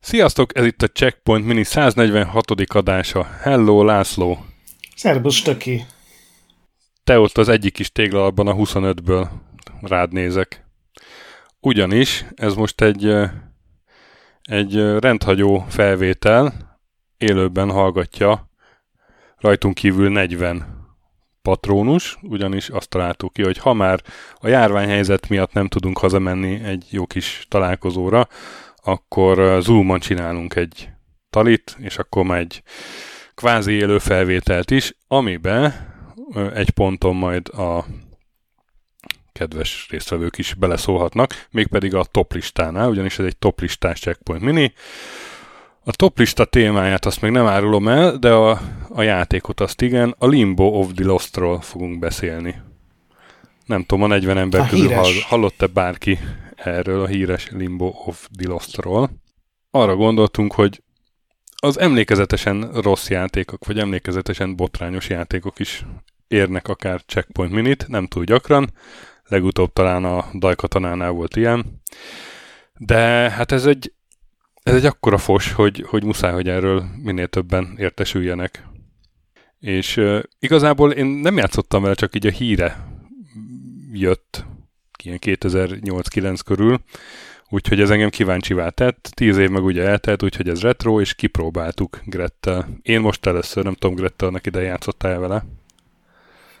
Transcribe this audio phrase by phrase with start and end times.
[0.00, 2.50] Sziasztok, ez itt a Checkpoint Mini 146.
[2.74, 3.24] adása.
[3.40, 4.44] Hello, László!
[4.96, 5.84] Szerbusz, Töki!
[7.04, 9.28] Te ott az egyik kis téglalapban a 25-ből
[9.80, 10.64] rád nézek.
[11.60, 13.14] Ugyanis ez most egy,
[14.42, 16.52] egy rendhagyó felvétel,
[17.16, 18.50] élőben hallgatja
[19.42, 20.80] rajtunk kívül 40
[21.42, 24.02] patrónus, ugyanis azt találtuk ki, hogy ha már
[24.34, 28.28] a járványhelyzet miatt nem tudunk hazamenni egy jó kis találkozóra,
[28.76, 30.88] akkor Zoomon csinálunk egy
[31.30, 32.62] talit, és akkor már egy
[33.34, 35.90] kvázi élő felvételt is, amiben
[36.54, 37.84] egy ponton majd a
[39.32, 44.72] kedves résztvevők is beleszólhatnak, mégpedig a top listánál, ugyanis ez egy top listás checkpoint mini.
[45.84, 50.14] A top lista témáját azt még nem árulom el, de a, a játékot azt igen,
[50.18, 52.62] a Limbo of the Lostról fogunk beszélni.
[53.66, 56.18] Nem tudom, a 40 ember a közül hall, hallott-e bárki
[56.54, 59.10] erről a híres Limbo of the Lostról.
[59.70, 60.82] Arra gondoltunk, hogy
[61.56, 65.84] az emlékezetesen rossz játékok, vagy emlékezetesen botrányos játékok is
[66.28, 68.70] érnek akár checkpoint minit, nem túl gyakran.
[69.24, 71.82] Legutóbb talán a Dajkatanánál volt ilyen.
[72.78, 73.92] De hát ez egy,
[74.62, 78.66] ez egy akkora fos, hogy, hogy muszáj, hogy erről minél többen értesüljenek.
[79.60, 82.86] És uh, igazából én nem játszottam vele, csak így a híre
[83.92, 84.44] jött
[85.04, 86.80] ilyen 2008-9 körül,
[87.48, 89.10] úgyhogy ez engem kíváncsivá tett.
[89.14, 92.68] Tíz év meg ugye eltelt, úgyhogy ez retro, és kipróbáltuk Grettel.
[92.82, 95.44] Én most először, nem tudom, Grettel, annak ide játszottál vele?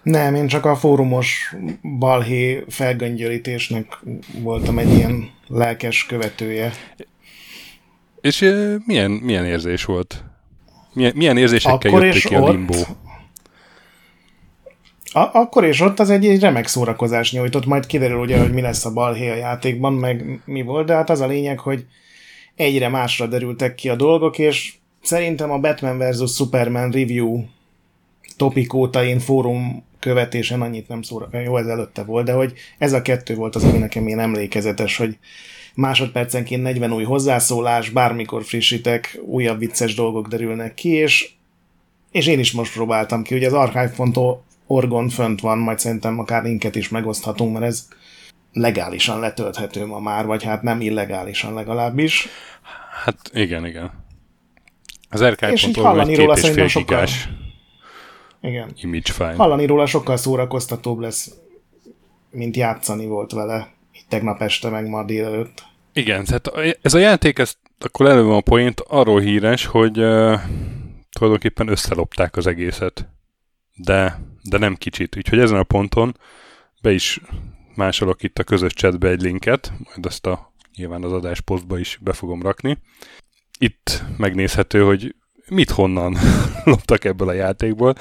[0.02, 1.54] Nem, én csak a fórumos
[1.98, 3.98] balhé felgöngyölítésnek
[4.40, 6.72] voltam egy ilyen lelkes követője.
[8.22, 8.40] És
[8.86, 10.24] milyen, milyen érzés volt?
[10.92, 12.74] Milyen, milyen érzésekkel Akkor jöttek ki a limbo?
[15.12, 18.60] A- akkor és ott az egy, egy remek szórakozás nyújtott, majd kiderül ugye, hogy mi
[18.60, 21.86] lesz a balhé a játékban, meg mi volt, de hát az a lényeg, hogy
[22.54, 26.34] egyre másra derültek ki a dolgok, és szerintem a Batman vs.
[26.34, 27.44] Superman review
[28.36, 32.92] topik óta én fórum követésen annyit nem szóra, jó, ez előtte volt, de hogy ez
[32.92, 35.18] a kettő volt az, ami nekem ilyen emlékezetes, hogy
[35.74, 41.30] másodpercenként 40 új hozzászólás, bármikor frissítek, újabb vicces dolgok derülnek ki, és,
[42.10, 46.74] és én is most próbáltam ki, ugye az archive.org-on fönt van, majd szerintem akár linket
[46.74, 47.88] is megoszthatunk, mert ez
[48.52, 52.28] legálisan letölthető ma már, vagy hát nem illegálisan legalábbis.
[53.04, 53.90] Hát igen, igen.
[55.10, 57.28] Az archive.org egy két és fél gigás
[58.42, 58.72] igen.
[58.80, 59.34] image file.
[59.34, 61.34] Hallani róla sokkal szórakoztatóbb lesz,
[62.30, 63.72] mint játszani volt vele
[64.12, 65.64] tegnap este, meg ma délelőtt.
[65.92, 70.40] Igen, tehát ez a játék, ez akkor előbb a point arról híres, hogy uh,
[71.12, 73.08] tulajdonképpen összelopták az egészet.
[73.74, 75.16] De, de nem kicsit.
[75.16, 76.16] Úgyhogy ezen a ponton
[76.82, 77.20] be is
[77.74, 81.98] másolok itt a közös chatbe egy linket, majd azt a nyilván az adás posztba is
[82.00, 82.78] be fogom rakni.
[83.58, 85.14] Itt megnézhető, hogy
[85.48, 86.16] mit honnan
[86.64, 87.94] loptak ebből a játékból,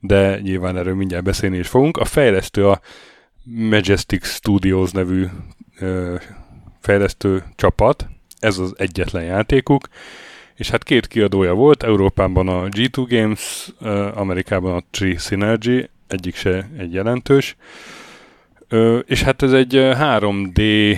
[0.00, 1.96] de nyilván erről mindjárt beszélni is fogunk.
[1.96, 2.80] A fejlesztő a
[3.44, 5.26] Majestic Studios nevű
[5.78, 6.16] ö,
[6.80, 9.88] fejlesztő csapat, ez az egyetlen játékuk,
[10.54, 13.72] és hát két kiadója volt, Európában a G2 Games,
[14.14, 17.56] Amerikában a Tree Synergy, egyik se egy jelentős,
[19.04, 20.96] és hát ez egy 3D,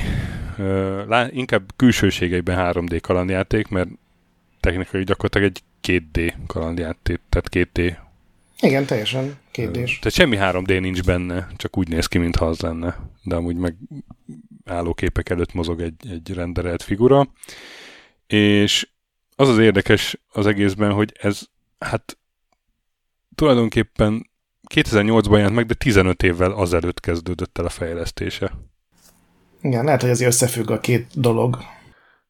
[1.30, 3.88] inkább külsőségeiben 3D kalandjáték, mert
[4.60, 7.96] technikai gyakorlatilag egy 2D kalandjáték, tehát 2D.
[8.60, 12.60] Igen, teljesen 2 d Tehát semmi 3D nincs benne, csak úgy néz ki, mintha az
[12.60, 12.96] lenne.
[13.22, 13.76] De amúgy meg
[14.64, 17.28] állóképek előtt mozog egy, egy renderelt figura.
[18.26, 18.88] És
[19.36, 21.42] az az érdekes az egészben, hogy ez
[21.78, 22.18] hát
[23.34, 24.30] tulajdonképpen
[24.74, 28.52] 2008-ban jelent meg, de 15 évvel azelőtt kezdődött el a fejlesztése.
[29.60, 31.58] Igen, lehet, hogy azért összefügg a két dolog.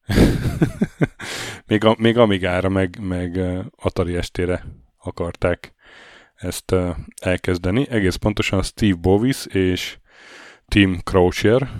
[1.67, 3.41] még, a, még Amigára, meg, meg
[3.77, 4.65] Atari estére
[4.99, 5.75] akarták
[6.37, 6.75] ezt
[7.21, 7.87] elkezdeni.
[7.91, 9.99] Egész pontosan Steve Bovis és
[10.69, 11.71] Tim Croucher.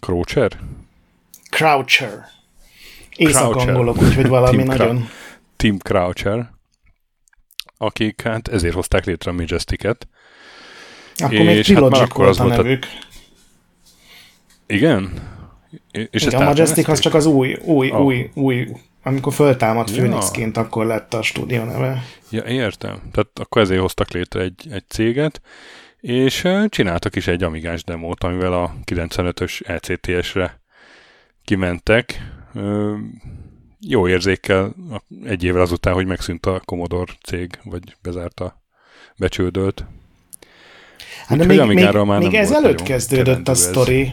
[0.00, 0.58] Croucher?
[1.50, 2.24] Croucher.
[3.16, 4.96] Észak-angolok, úgyhogy valami Tim nagyon...
[4.96, 5.10] Cra-
[5.56, 6.50] Tim Croucher,
[7.76, 10.08] akik hát ezért hozták létre a Majestic-et.
[11.16, 12.84] Akkor és még hát volt a nevük.
[12.84, 13.04] A...
[14.66, 15.32] Igen?
[15.90, 18.00] És Igen, a Majestic az csak az új, új, oh.
[18.00, 18.68] új, új,
[19.04, 20.02] amikor föltámadt ja.
[20.02, 22.02] Phoenixként, akkor lett a stúdió neve.
[22.30, 23.02] Ja, értem.
[23.12, 25.40] Tehát akkor ezért hoztak létre egy, egy céget,
[26.00, 30.60] és csináltak is egy amigás demót, amivel a 95-ös ECTS-re
[31.44, 32.22] kimentek.
[33.80, 34.74] Jó érzékkel
[35.24, 38.62] egy évvel azután, hogy megszűnt a Commodore cég, vagy bezárta
[39.16, 39.84] becsődölt.
[41.26, 44.12] Hát de még, még, már még ezelőtt kezdődött a sztori.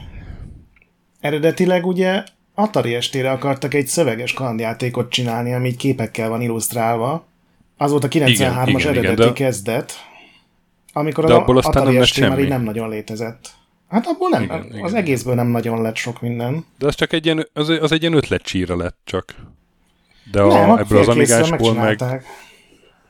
[1.19, 2.23] Eredetileg ugye
[2.61, 7.25] Atari estére akartak egy szöveges kalandjátékot csinálni, ami így képekkel van illusztrálva.
[7.77, 9.33] Az volt a 93-as eredeti igen, de...
[9.33, 9.93] kezdet,
[10.93, 13.49] amikor de az Atari estére már így nem nagyon létezett.
[13.89, 14.95] Hát abból nem, igen, az igen.
[14.95, 16.65] egészből nem nagyon lett sok minden.
[16.77, 19.35] De az csak egy ilyen, az, az egy ilyen ötletcsíra lett csak.
[20.31, 22.03] De a, nem, ebből az amigásból meg...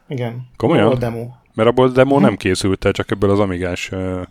[0.07, 0.49] Igen.
[0.57, 0.91] Komolyan?
[0.91, 1.27] A demo.
[1.53, 2.21] Mert abból a demo hm.
[2.21, 4.21] nem készült el, csak ebből az amigás uh,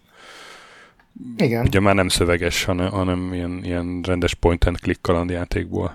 [1.37, 1.67] igen.
[1.67, 5.95] Ugye már nem szöveges, hanem, hanem ilyen, ilyen rendes point and click kalandjátékból.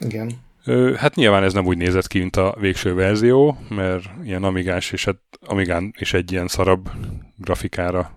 [0.00, 0.30] Igen.
[0.64, 4.92] Ö, hát nyilván ez nem úgy nézett ki, mint a végső verzió, mert ilyen amigás,
[4.92, 6.90] és hát amigán is egy ilyen szarabb
[7.36, 8.12] grafikára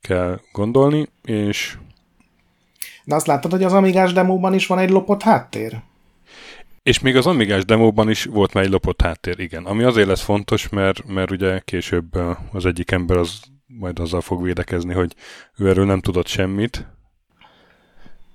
[0.00, 1.76] kell gondolni, és...
[3.04, 5.82] De azt láttad, hogy az Amigás demóban is van egy lopott háttér?
[6.82, 9.64] És még az Amigás demóban is volt már egy lopott háttér, igen.
[9.64, 12.18] Ami azért lesz fontos, mert, mert ugye később
[12.52, 13.40] az egyik ember az
[13.78, 15.14] majd azzal fog védekezni, hogy
[15.56, 16.86] ő erről nem tudott semmit.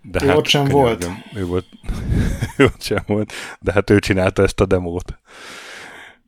[0.01, 1.09] De ő hát, ott sem volt.
[1.33, 1.65] Ő volt.
[2.57, 3.33] ő ott sem volt.
[3.59, 5.19] De hát ő csinálta ezt a demót.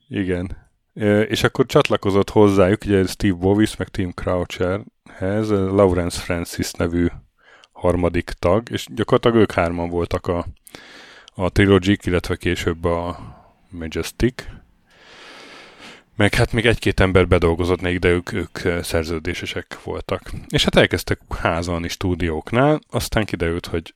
[0.08, 0.70] Igen.
[1.28, 7.08] És akkor csatlakozott hozzájuk, ugye Steve Bovis, meg Tim Croucherhez, Lawrence Francis nevű
[7.72, 10.46] harmadik tag, és gyakorlatilag ők hárman voltak a,
[11.34, 13.20] a Trilogic, illetve később a
[13.70, 14.46] Majestic,
[16.16, 20.32] meg hát még egy-két ember bedolgozott még, de ők, ők szerződésesek voltak.
[20.50, 23.94] És hát elkezdtek házalni stúdióknál, aztán kiderült, hogy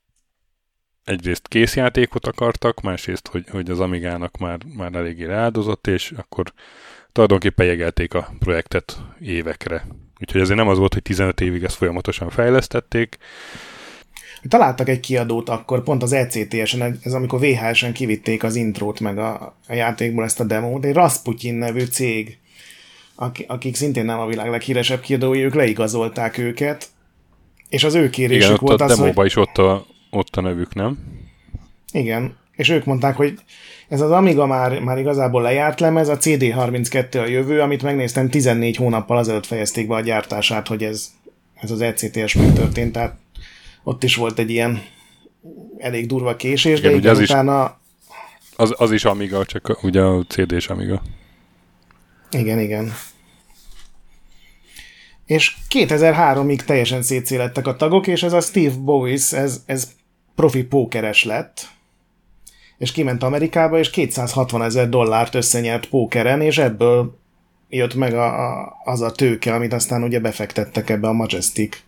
[1.03, 6.53] egyrészt készjátékot akartak, másrészt, hogy, hogy az Amigának már, már eléggé áldozott, és akkor
[7.11, 9.85] tulajdonképpen jegelték a projektet évekre.
[10.19, 13.17] Úgyhogy ezért nem az volt, hogy 15 évig ezt folyamatosan fejlesztették.
[14.49, 19.55] Találtak egy kiadót akkor, pont az ECTS-en, ez amikor VHS-en kivitték az intrót meg a,
[19.67, 22.37] a játékból ezt a demót, egy Rasputin nevű cég,
[23.47, 26.87] akik szintén nem a világ leghíresebb kiadói, ők leigazolták őket,
[27.69, 29.25] és az ő kérésük Igen, volt ott az, a hogy...
[29.25, 30.97] is ott a, ott a nevük, nem?
[31.91, 33.39] Igen, és ők mondták, hogy
[33.87, 38.75] ez az Amiga már, már igazából lejárt lemez, a CD32 a jövő, amit megnéztem 14
[38.75, 41.11] hónappal azelőtt fejezték be a gyártását, hogy ez,
[41.53, 43.15] ez az ECTS megtörtént, tehát
[43.85, 44.83] ott is volt egy ilyen
[45.77, 47.77] elég durva késés, igen, de igen, az utána...
[48.39, 51.01] Is, az, az is Amiga, csak ugye a CD és Amiga.
[52.31, 52.93] Igen, igen.
[55.25, 59.91] És 2003-ig teljesen szétszélettek a tagok, és ez a Steve Bowis, ez, ez
[60.35, 61.67] profi pókeres lett,
[62.77, 67.19] és kiment Amerikába, és 260 ezer dollárt összenyert pókeren, és ebből
[67.69, 71.84] jött meg a, a, az a tőke, amit aztán ugye befektettek ebbe a Majestic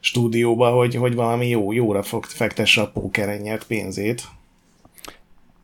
[0.00, 4.22] stúdióba, hogy, hogy valami jó, jóra fog, fektesse a pókeren nyert pénzét.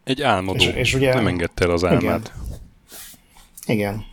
[0.04, 0.64] Egy álmodó.
[0.64, 2.32] És, és ugye, nem engedte el az álmát.
[3.66, 3.76] Igen.
[3.78, 4.04] igen.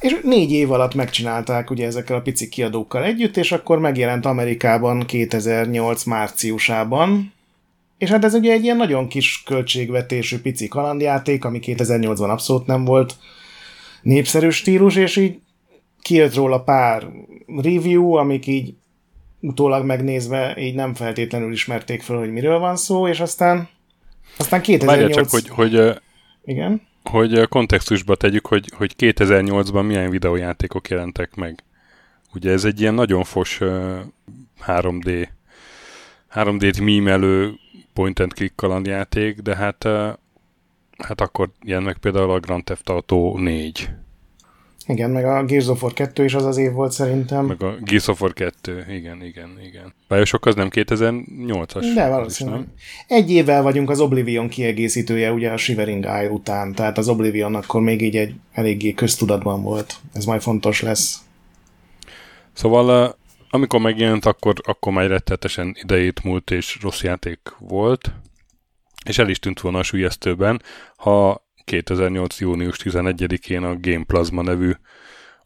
[0.00, 5.06] És négy év alatt megcsinálták ugye ezekkel a pici kiadókkal együtt, és akkor megjelent Amerikában
[5.06, 7.32] 2008 márciusában,
[7.98, 12.84] és hát ez ugye egy ilyen nagyon kis költségvetésű pici kalandjáték, ami 2008-ban abszolút nem
[12.84, 13.16] volt
[14.02, 15.38] népszerű stílus, és így
[16.02, 17.06] kijött róla pár
[17.46, 18.74] review, amik így
[19.40, 23.68] utólag megnézve így nem feltétlenül ismerték fel, hogy miről van szó, és aztán
[24.36, 25.00] aztán 2008...
[25.00, 26.00] Várja csak, hogy, hogy,
[26.44, 26.82] igen?
[27.04, 31.64] hogy kontextusba tegyük, hogy, hogy 2008-ban milyen videójátékok jelentek meg.
[32.34, 33.58] Ugye ez egy ilyen nagyon fos
[34.66, 35.28] 3D
[36.34, 37.54] 3D-t mímelő
[37.92, 39.84] point and click kalandjáték, de hát
[40.98, 43.88] hát akkor ilyen meg például a Grand Theft Auto 4.
[44.86, 47.46] Igen, meg a Gears of War 2 is az az év volt szerintem.
[47.46, 49.94] Meg a Gears of War 2, igen, igen, igen.
[50.08, 51.92] Bioshock az nem 2008-as?
[51.94, 52.60] De valószínűleg.
[52.60, 52.72] Nem?
[53.06, 57.80] Egy évvel vagyunk az Oblivion kiegészítője ugye a Shivering Eye után, tehát az Oblivion akkor
[57.80, 59.96] még így egy eléggé köztudatban volt.
[60.12, 61.18] Ez majd fontos lesz.
[62.52, 63.16] Szóval
[63.50, 68.12] amikor megjelent, akkor, akkor már rettetesen idejét múlt és rossz játék volt,
[69.04, 70.62] és el is tűnt volna a sülyeztőben,
[70.96, 72.40] ha 2008.
[72.40, 74.72] június 11-én a Game Plasma nevű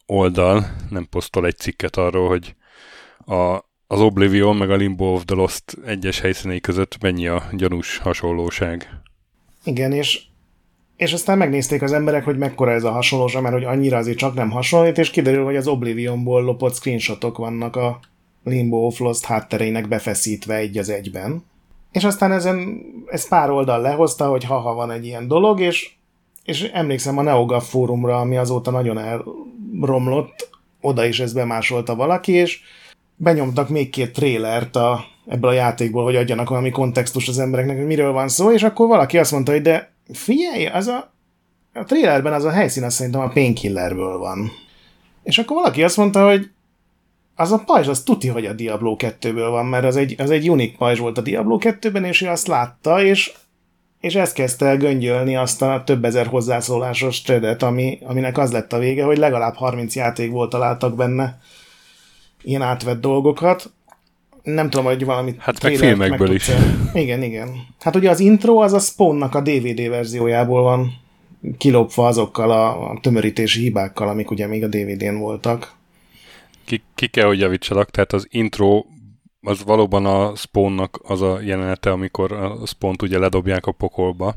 [0.07, 2.55] oldal nem posztol egy cikket arról, hogy
[3.27, 7.99] a, az Oblivion meg a Limbo of the Lost egyes helyszínei között mennyi a gyanús
[7.99, 8.89] hasonlóság.
[9.65, 10.23] Igen, és,
[10.97, 14.35] és aztán megnézték az emberek, hogy mekkora ez a hasonlóság, mert hogy annyira azért csak
[14.35, 18.01] nem hasonlít, és kiderül, hogy az Oblivionból lopott screenshotok vannak a
[18.45, 21.45] Limbo of Lost háttereinek befeszítve egy az egyben.
[21.93, 25.97] És aztán ezen, ez pár oldal lehozta, hogy ha-ha van egy ilyen dolog, és
[26.47, 30.49] és emlékszem a NeoGAF fórumra, ami azóta nagyon elromlott,
[30.81, 32.61] oda is ezt bemásolta valaki, és
[33.17, 37.87] benyomtak még két trélert a, ebből a játékból, hogy adjanak valami kontextus az embereknek, hogy
[37.87, 41.13] miről van szó, és akkor valaki azt mondta, hogy de figyelj, az a,
[41.73, 44.51] a trailerben az a helyszín azt szerintem a Painkillerből van.
[45.23, 46.51] És akkor valaki azt mondta, hogy
[47.35, 50.51] az a pajzs, az tuti, hogy a Diablo 2-ből van, mert az egy, az egy
[50.51, 53.33] unik pajzs volt a Diablo 2-ben, és ő azt látta, és,
[54.01, 58.73] és ezt kezdte el göngyölni azt a több ezer hozzászólásos tredet, ami, aminek az lett
[58.73, 61.39] a vége, hogy legalább 30 játékból találtak benne
[62.43, 63.71] ilyen átvett dolgokat.
[64.43, 66.51] Nem tudom, hogy valami Hát meg filmekből meg is.
[66.95, 67.67] Igen, igen.
[67.81, 70.93] Hát ugye az intro az a Spawnnak a DVD verziójából van
[71.59, 75.75] kilopva azokkal a, a tömörítési hibákkal, amik ugye még a DVD-n voltak.
[76.65, 78.85] Ki, ki kell, hogy javítsalak, tehát az intro
[79.41, 84.35] az valóban a Spawnnak az a jelenete, amikor a spawn ugye ledobják a pokolba,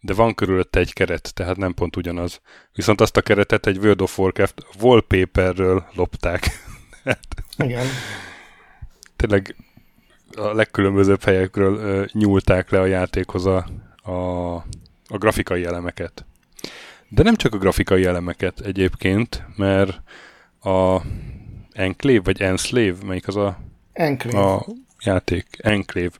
[0.00, 2.40] de van körülötte egy keret, tehát nem pont ugyanaz.
[2.72, 6.46] Viszont azt a keretet egy World of Warcraft wallpaperről lopták.
[7.58, 7.86] Igen.
[9.16, 9.56] Tényleg
[10.36, 13.66] a legkülönbözőbb helyekről ö, nyúlták le a játékhoz a,
[14.02, 14.54] a,
[15.06, 16.24] a grafikai elemeket.
[17.08, 20.02] De nem csak a grafikai elemeket egyébként, mert
[20.60, 21.00] a
[21.72, 23.58] Enclave, vagy Enslave, melyik az a,
[23.92, 24.38] Enclave.
[24.38, 24.66] a
[25.04, 25.46] játék?
[25.58, 26.16] Enclave.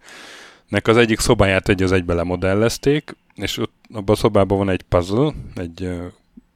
[0.68, 4.82] Nek az egyik szobáját egy az egybe lemodellezték, és ott abban a szobában van egy
[4.82, 5.90] puzzle, egy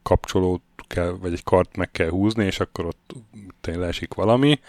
[0.02, 3.12] kapcsolót kell, vagy egy kart meg kell húzni, és akkor ott
[3.61, 4.61] tényleg esik valami.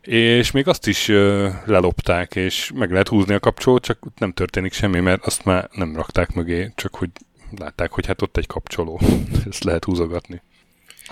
[0.00, 4.72] És még azt is ö, lelopták, és meg lehet húzni a kapcsolót, csak nem történik
[4.72, 7.10] semmi, mert azt már nem rakták mögé, csak hogy
[7.58, 9.00] látták, hogy hát ott egy kapcsoló,
[9.50, 10.42] ezt lehet húzogatni.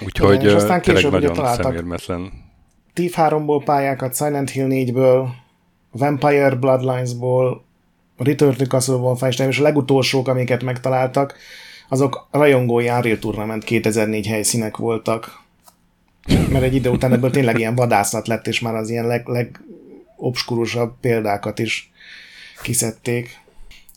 [0.00, 1.64] Úgyhogy Igen, és aztán tényleg később ugye nagyon találtak.
[1.64, 2.44] szemérmetlen.
[2.95, 5.27] Thief 3-ból pályákat, Silent Hill 4-ből,
[5.91, 7.65] Vampire Bloodlines-ból,
[8.17, 11.37] Return to Castle Wolfenstein, és a legutolsók, amiket megtaláltak,
[11.89, 15.43] azok rajongói Unreal Tournament 2004 helyszínek voltak.
[16.49, 20.93] Mert egy idő után ebből tényleg ilyen vadászat lett, és már az ilyen leg, legobskurusabb
[21.01, 21.93] példákat is
[22.63, 23.43] kiszedték.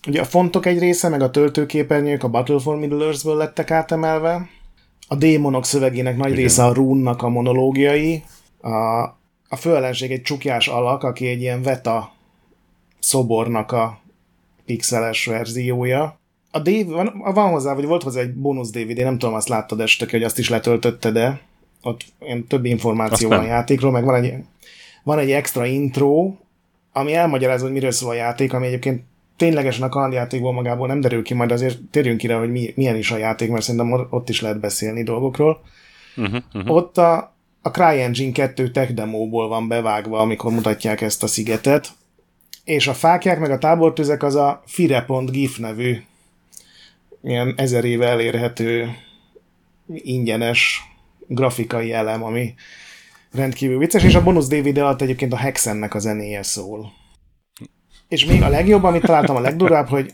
[0.08, 4.50] Ugye a fontok egy része, meg a töltőképernyők a Battle for Middle-earth-ből lettek átemelve.
[5.08, 6.42] A démonok szövegének nagy Igen.
[6.42, 8.24] része a rúnnak a monológiai.
[8.62, 9.02] A,
[9.50, 12.12] a főellenség egy csukjás alak, aki egy ilyen veta
[13.00, 14.00] szobornak a
[14.66, 16.20] pixeles verziója.
[16.52, 19.80] A DV, van, van hozzá, vagy volt hozzá egy bónusz DVD, nem tudom, azt láttad
[19.80, 21.42] este, hogy azt is letöltötte, de
[21.82, 24.34] ott ilyen több információ van a játékról, meg van egy,
[25.04, 26.34] van egy extra intro,
[26.94, 29.04] ami elmagyarázza, hogy miről szól a játék, ami egyébként
[29.38, 32.96] ténylegesen a kalandjátékból magából nem derül ki, majd azért térjünk ki rá, hogy mi, milyen
[32.96, 35.62] is a játék, mert szerintem ott is lehet beszélni dolgokról.
[36.16, 36.76] Uh-huh, uh-huh.
[36.76, 37.36] Ott a,
[37.68, 41.90] a CryEngine 2 tech demóból van bevágva, amikor mutatják ezt a szigetet,
[42.64, 46.02] és a fákják meg a tábortüzek az a fire.gif nevű
[47.24, 48.90] ilyen ezer éve elérhető
[49.88, 50.82] ingyenes
[51.28, 52.54] grafikai elem, ami
[53.32, 56.92] rendkívül vicces, és a bonus DVD alatt egyébként a Hexennek a zenéje szól.
[58.08, 60.14] És még a legjobb, amit találtam a legdurvább, hogy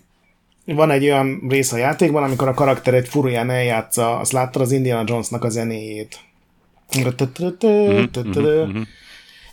[0.66, 4.72] van egy olyan rész a játékban, amikor a karakter egy furuján eljátsza, azt láttad az
[4.72, 6.20] Indiana Jonesnak a zenéjét.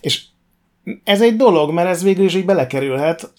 [0.01, 0.21] És
[1.03, 3.33] ez egy dolog, mert ez végül is így belekerülhet,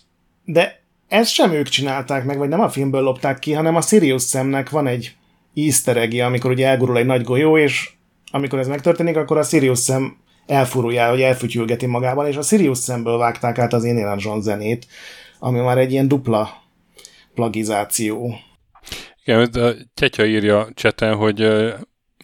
[0.44, 4.22] de ezt sem ők csinálták meg, vagy nem a filmből lopták ki, hanem a Sirius
[4.22, 5.16] szemnek van egy
[5.54, 7.90] easter egg amikor ugye elgurul egy nagy golyó, és
[8.30, 13.16] amikor ez megtörténik, akkor a Sirius szem elfurulja, vagy elfütyülgeti magával, és a Sirius szemből
[13.16, 14.86] vágták át az Indiana Jones zenét,
[15.38, 16.62] ami már egy ilyen dupla
[17.34, 18.34] plagizáció.
[19.24, 21.40] Igen, a Tyetya írja cseten, hogy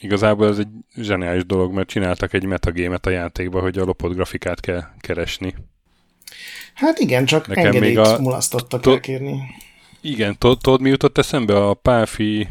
[0.01, 4.61] igazából ez egy zseniális dolog, mert csináltak egy metagémet a játékba, hogy a lopott grafikát
[4.61, 5.55] kell keresni.
[6.75, 9.41] Hát igen, csak Nekem engedélyt még a- mulasztottak to- elkérni.
[10.01, 11.67] Igen, tud- tudod mi jutott eszembe?
[11.67, 12.49] A Páfi,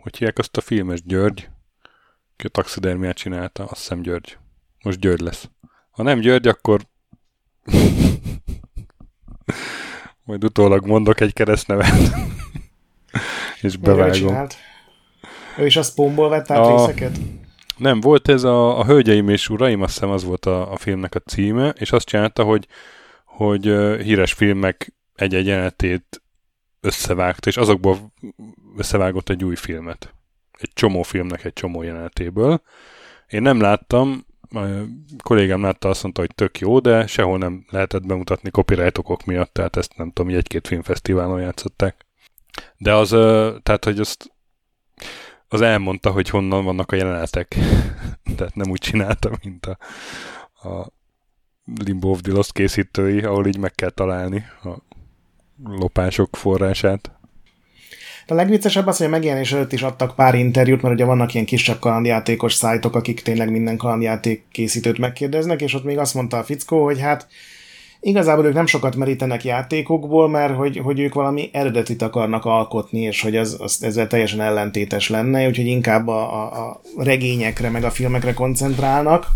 [0.00, 1.48] hogy hívják azt a filmes, György?
[2.36, 4.36] Ki a taxidermiát csinálta, azt hiszem György.
[4.82, 5.48] Most György lesz.
[5.90, 6.80] Ha nem György, akkor
[10.24, 11.92] majd utólag mondok egy keresztnevet.
[13.62, 14.46] És bevágom.
[15.58, 17.18] Ő is a Spawnból vett át A- részeket?
[17.76, 21.14] Nem, volt ez a, a Hölgyeim és Uraim, azt hiszem az volt a, a filmnek
[21.14, 22.66] a címe, és azt csinálta, hogy,
[23.24, 23.62] hogy
[24.02, 26.22] híres filmek egy-egy jelenetét
[26.80, 28.12] összevágta, és azokból
[28.76, 30.14] összevágott egy új filmet.
[30.58, 32.62] Egy csomó filmnek egy csomó jelenetéből.
[33.28, 34.60] Én nem láttam, a
[35.22, 39.52] kollégám látta, azt mondta, hogy tök jó, de sehol nem lehetett bemutatni copyright okok miatt,
[39.52, 42.06] tehát ezt nem tudom, egy-két filmfesztiválon játszották.
[42.76, 43.08] De az,
[43.62, 44.33] tehát, hogy azt
[45.54, 47.56] az elmondta, hogy honnan vannak a jelenetek.
[48.36, 49.78] Tehát nem úgy csinálta, mint a,
[50.68, 50.92] a
[51.84, 54.68] Limbo of the Lost készítői, ahol így meg kell találni a
[55.64, 57.10] lopások forrását.
[58.26, 61.46] A legviccesebb az, hogy a megjelenés előtt is adtak pár interjút, mert ugye vannak ilyen
[61.46, 66.44] kisebb kalandjátékos szájtok, akik tényleg minden kalandjáték készítőt megkérdeznek, és ott még azt mondta a
[66.44, 67.28] fickó, hogy hát
[68.04, 73.22] igazából ők nem sokat merítenek játékokból, mert hogy, hogy ők valami eredetit akarnak alkotni, és
[73.22, 77.90] hogy az, az ezzel teljesen ellentétes lenne, úgyhogy inkább a, a, a regényekre, meg a
[77.90, 79.26] filmekre koncentrálnak,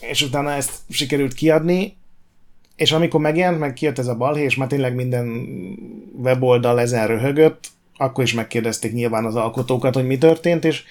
[0.00, 1.96] és utána ezt sikerült kiadni,
[2.76, 5.46] és amikor megjelent, meg kijött ez a balhé, és már tényleg minden
[6.22, 10.82] weboldal ezen röhögött, akkor is megkérdezték nyilván az alkotókat, hogy mi történt, és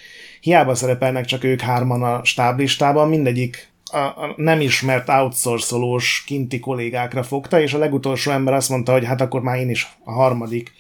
[0.42, 7.24] hiába szerepelnek csak ők hárman a stáblistában, mindegyik a, a nem ismert outsourcolós kinti kollégákra
[7.24, 10.72] fogta, és a legutolsó ember azt mondta, hogy hát akkor már én is a harmadik,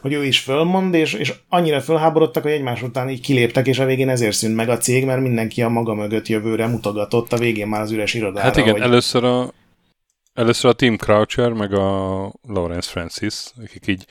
[0.00, 3.84] hogy ő is fölmond, és, és annyira fölháborodtak, hogy egymás után így kiléptek, és a
[3.84, 7.66] végén ezért szűnt meg a cég, mert mindenki a maga mögött jövőre mutogatott, a végén
[7.66, 8.46] már az üres irodára.
[8.46, 8.80] Hát igen, hogy...
[8.80, 9.52] először a,
[10.34, 13.34] először a Tim Croucher, meg a Lawrence Francis,
[13.64, 14.06] akik így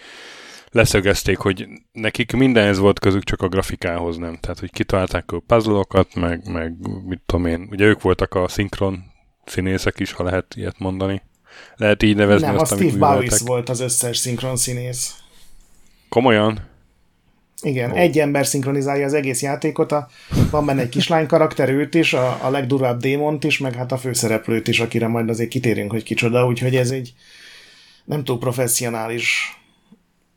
[0.76, 4.38] leszögezték, hogy nekik mindenhez volt közük, csak a grafikához nem.
[4.42, 5.84] Tehát, hogy kitalálták a puzzle
[6.16, 6.74] meg, meg
[7.06, 7.68] mit tudom én.
[7.72, 9.04] Ugye ők voltak a szinkron
[9.46, 11.22] színészek is, ha lehet ilyet mondani.
[11.76, 15.16] Lehet így nevezni nem, azt, a Steve Bowis volt az összes szinkron színész.
[16.10, 16.68] Komolyan?
[17.62, 18.00] Igen, oh.
[18.00, 20.08] egy ember szinkronizálja az egész játékot, a,
[20.52, 23.98] van benne egy kislány karakter, őt is, a, a legdurvább démont is, meg hát a
[23.98, 27.14] főszereplőt is, akire majd azért kitérünk, hogy kicsoda, úgyhogy ez egy
[28.06, 29.60] nem túl professzionális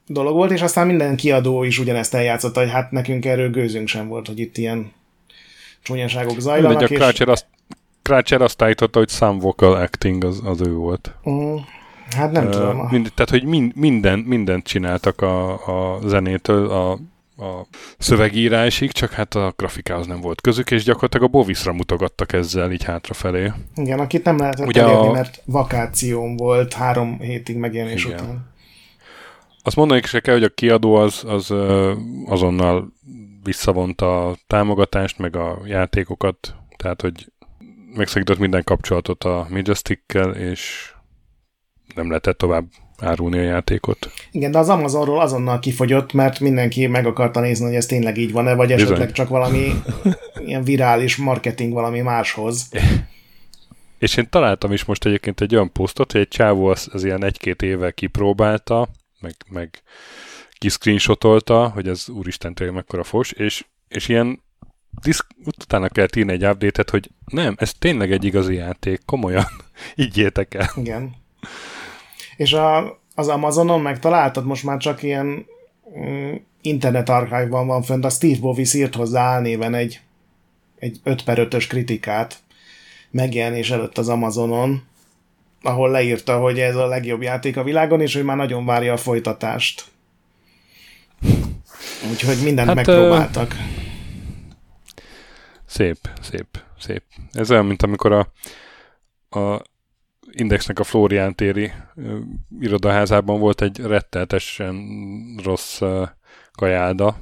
[0.09, 4.09] dolog volt, és aztán minden kiadó is ugyanezt eljátszotta, hogy hát nekünk erről gőzünk sem
[4.09, 4.93] volt, hogy itt ilyen
[5.83, 6.79] csúnyaságok zajlanak.
[6.79, 7.47] Mindegy, a Croucher, azt,
[8.03, 11.15] Croucher azt állította, hogy some vocal acting az, az ő volt.
[11.31, 11.57] Mm,
[12.17, 12.89] hát nem uh, tudom.
[12.91, 16.91] Mind, tehát, hogy mind, minden, mindent csináltak a, a zenétől, a,
[17.45, 17.67] a
[17.99, 22.85] szövegírásig, csak hát a grafikához nem volt közük, és gyakorlatilag a Bovisra mutogattak ezzel így
[22.85, 23.53] hátrafelé.
[23.75, 25.13] Igen, akit nem lehetett Ugye elérni, a...
[25.13, 28.19] mert vakációm volt három hétig megjelenés Igen.
[28.19, 28.57] után.
[29.69, 31.55] Azt mondani se kell, hogy a kiadó az, az
[32.27, 32.93] azonnal
[33.43, 37.33] visszavonta a támogatást, meg a játékokat, tehát hogy
[37.95, 40.93] megszakított minden kapcsolatot a Majestic-kel, és
[41.95, 42.65] nem lehetett tovább
[42.99, 44.11] árulni a játékot.
[44.31, 48.33] Igen, de az Amazonról azonnal kifogyott, mert mindenki meg akarta nézni, hogy ez tényleg így
[48.33, 48.85] van-e, vagy Bizony.
[48.85, 49.73] esetleg csak valami
[50.47, 52.69] ilyen virális marketing valami máshoz.
[53.99, 57.25] És én találtam is most egyébként egy olyan posztot, hogy egy csávó az, az ilyen
[57.25, 58.89] egy-két éve kipróbálta,
[59.21, 59.83] meg, meg
[60.59, 64.43] kiszcreenshotolta, hogy ez úristen tényleg mekkora fos, és, és ilyen
[65.03, 69.47] diszk, utána kellett írni egy update hogy nem, ez tényleg egy igazi játék, komolyan,
[69.95, 70.71] így értek el.
[70.77, 71.15] Igen.
[72.37, 75.47] És a, az Amazonon megtaláltad, most már csak ilyen
[75.99, 80.01] mm, internet archívban van fönt, a Steve Bovis írt hozzá álnéven egy,
[80.79, 82.39] egy 5 per 5-ös kritikát
[83.11, 84.88] megjelenés előtt az Amazonon,
[85.63, 88.97] ahol leírta, hogy ez a legjobb játék a világon, és hogy már nagyon várja a
[88.97, 89.85] folytatást.
[92.11, 93.51] Úgyhogy mindent hát, megpróbáltak.
[93.51, 93.59] Uh,
[95.67, 96.47] szép, szép,
[96.79, 97.03] szép.
[97.33, 98.33] Ez olyan, mint amikor a,
[99.41, 99.63] a
[100.31, 101.73] Indexnek a Florián téri
[102.61, 104.77] irodaházában volt egy retteltesen
[105.45, 106.09] rossz uh,
[106.53, 107.17] kajáda,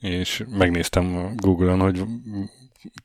[0.00, 2.04] és megnéztem Google-on, hogy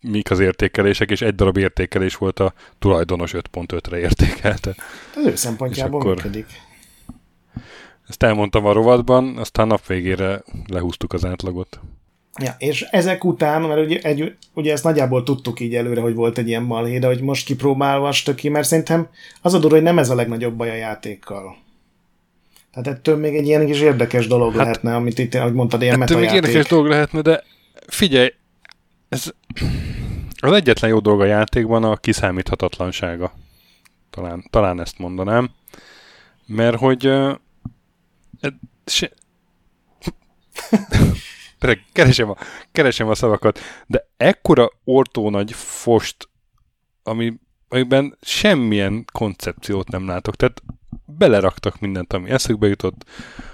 [0.01, 4.75] mik az értékelések, és egy darab értékelés volt a tulajdonos 5.5-re értékelte.
[5.15, 6.45] Az ő szempontjából akkor működik.
[8.07, 11.79] Ezt elmondtam a rovatban, aztán nap végére lehúztuk az átlagot.
[12.41, 16.37] Ja, és ezek után, mert ugye, egy, ugye ezt nagyjából tudtuk így előre, hogy volt
[16.37, 19.07] egy ilyen balhé, de hogy most kipróbálva ki, mert szerintem
[19.41, 21.55] az a durva, hogy nem ez a legnagyobb baj a játékkal.
[22.71, 26.01] Tehát ettől még egy ilyen kis érdekes dolog hát, lehetne, amit itt, ahogy mondtad, ilyen
[26.01, 27.43] ettől még érdekes dolog lehetne, de
[27.87, 28.29] figyelj,
[29.15, 29.33] ez
[30.39, 33.33] az egyetlen jó dolog a játékban a kiszámíthatatlansága.
[34.09, 35.49] Talán, talán ezt mondanám.
[36.45, 37.35] Mert hogy uh,
[38.85, 39.11] se...
[41.93, 42.35] keresem, a,
[42.71, 46.29] keresem a szavakat, de ekkora ortó nagy fost,
[47.03, 47.33] ami,
[47.67, 50.35] amiben semmilyen koncepciót nem látok.
[50.35, 50.63] Tehát
[51.05, 53.05] beleraktak mindent, ami eszükbe jutott.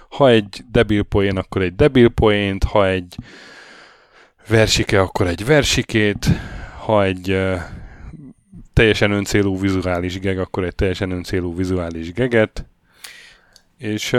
[0.09, 3.15] Ha egy debil poén, akkor egy debil poént, ha egy
[4.51, 6.25] versike, akkor egy versikét,
[6.85, 7.37] ha egy
[8.73, 12.65] teljesen öncélú vizuális geg, akkor egy teljesen öncélú vizuális geget,
[13.77, 14.13] és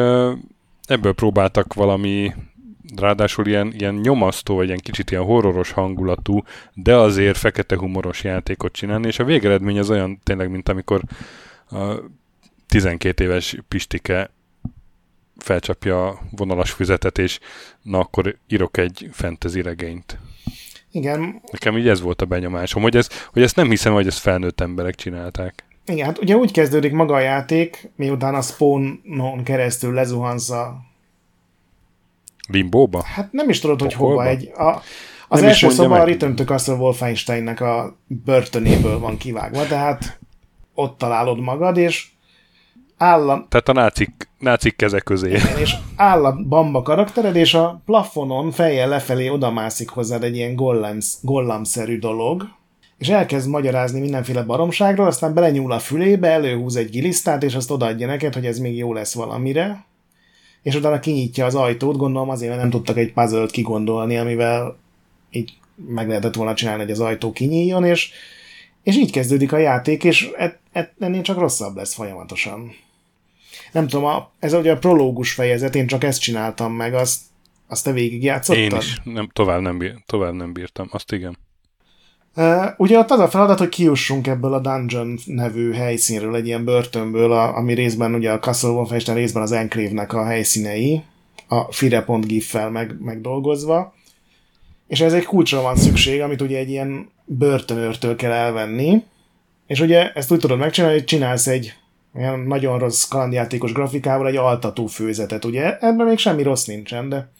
[0.84, 2.34] ebből próbáltak valami
[2.96, 6.42] ráadásul ilyen, ilyen nyomasztó, vagy ilyen kicsit ilyen horroros hangulatú,
[6.74, 11.02] de azért fekete humoros játékot csinálni, és a végeredmény az olyan tényleg, mint amikor
[11.70, 11.94] a
[12.66, 14.30] 12 éves Pistike
[15.36, 17.38] felcsapja a vonalas füzetet, és
[17.82, 20.18] na akkor írok egy fantasy regényt.
[20.92, 21.42] Igen.
[21.50, 24.60] Nekem így ez volt a benyomásom, hogy, ez, hogy ezt nem hiszem, hogy ezt felnőtt
[24.60, 25.64] emberek csinálták.
[25.86, 30.76] Igen, hát ugye úgy kezdődik maga a játék, miután a spawnon keresztül lezuhansz a...
[32.48, 33.02] Limbóba?
[33.04, 34.26] Hát nem is tudod, hogy hova.
[34.26, 34.82] Egy, a,
[35.28, 36.00] az nem első szoba meg.
[36.00, 40.18] a Return to Castle Wolfensteinnek a börtönéből van kivágva, tehát
[40.74, 42.11] ott találod magad, és
[43.02, 43.46] áll a...
[43.48, 45.28] Tehát a nácik, nácik keze közé.
[45.28, 50.54] Igen, és áll a bamba karaktered, és a plafonon fejjel lefelé odamászik hozzád egy ilyen
[50.54, 52.48] gollams, gollamszerű dolog,
[52.98, 58.06] és elkezd magyarázni mindenféle baromságról, aztán belenyúl a fülébe, előhúz egy gilisztát, és azt odaadja
[58.06, 59.84] neked, hogy ez még jó lesz valamire,
[60.62, 64.76] és utána kinyitja az ajtót, gondolom azért, mert nem tudtak egy puzzle kigondolni, amivel
[65.30, 65.52] így
[65.86, 68.10] meg lehetett volna csinálni, hogy az ajtó kinyíljon, és,
[68.82, 72.72] és így kezdődik a játék, és et, et, ennél csak rosszabb lesz folyamatosan.
[73.72, 77.20] Nem tudom, a, ez ugye a prológus fejezet, én csak ezt csináltam meg, azt,
[77.68, 78.62] azt te végigjátszottad?
[78.62, 81.38] Én is, nem, tovább, nem bír, tovább nem bírtam, azt igen.
[82.36, 86.64] Uh, ugye ott az a feladat, hogy kiussunk ebből a Dungeon nevű helyszínről, egy ilyen
[86.64, 91.02] börtönből, a, ami részben ugye a Castle Wolfenstein, részben az Enclave-nek a helyszínei,
[91.48, 93.94] a fire.gif-fel meg, megdolgozva.
[94.88, 99.02] És ez egy kulcsra van szükség, amit ugye egy ilyen börtönőrtől kell elvenni.
[99.66, 101.74] És ugye ezt úgy tudod megcsinálni, hogy csinálsz egy
[102.14, 105.78] olyan nagyon rossz kalandjátékos grafikával egy altató főzetet, ugye?
[105.78, 107.32] Ebben még semmi rossz nincsen, de,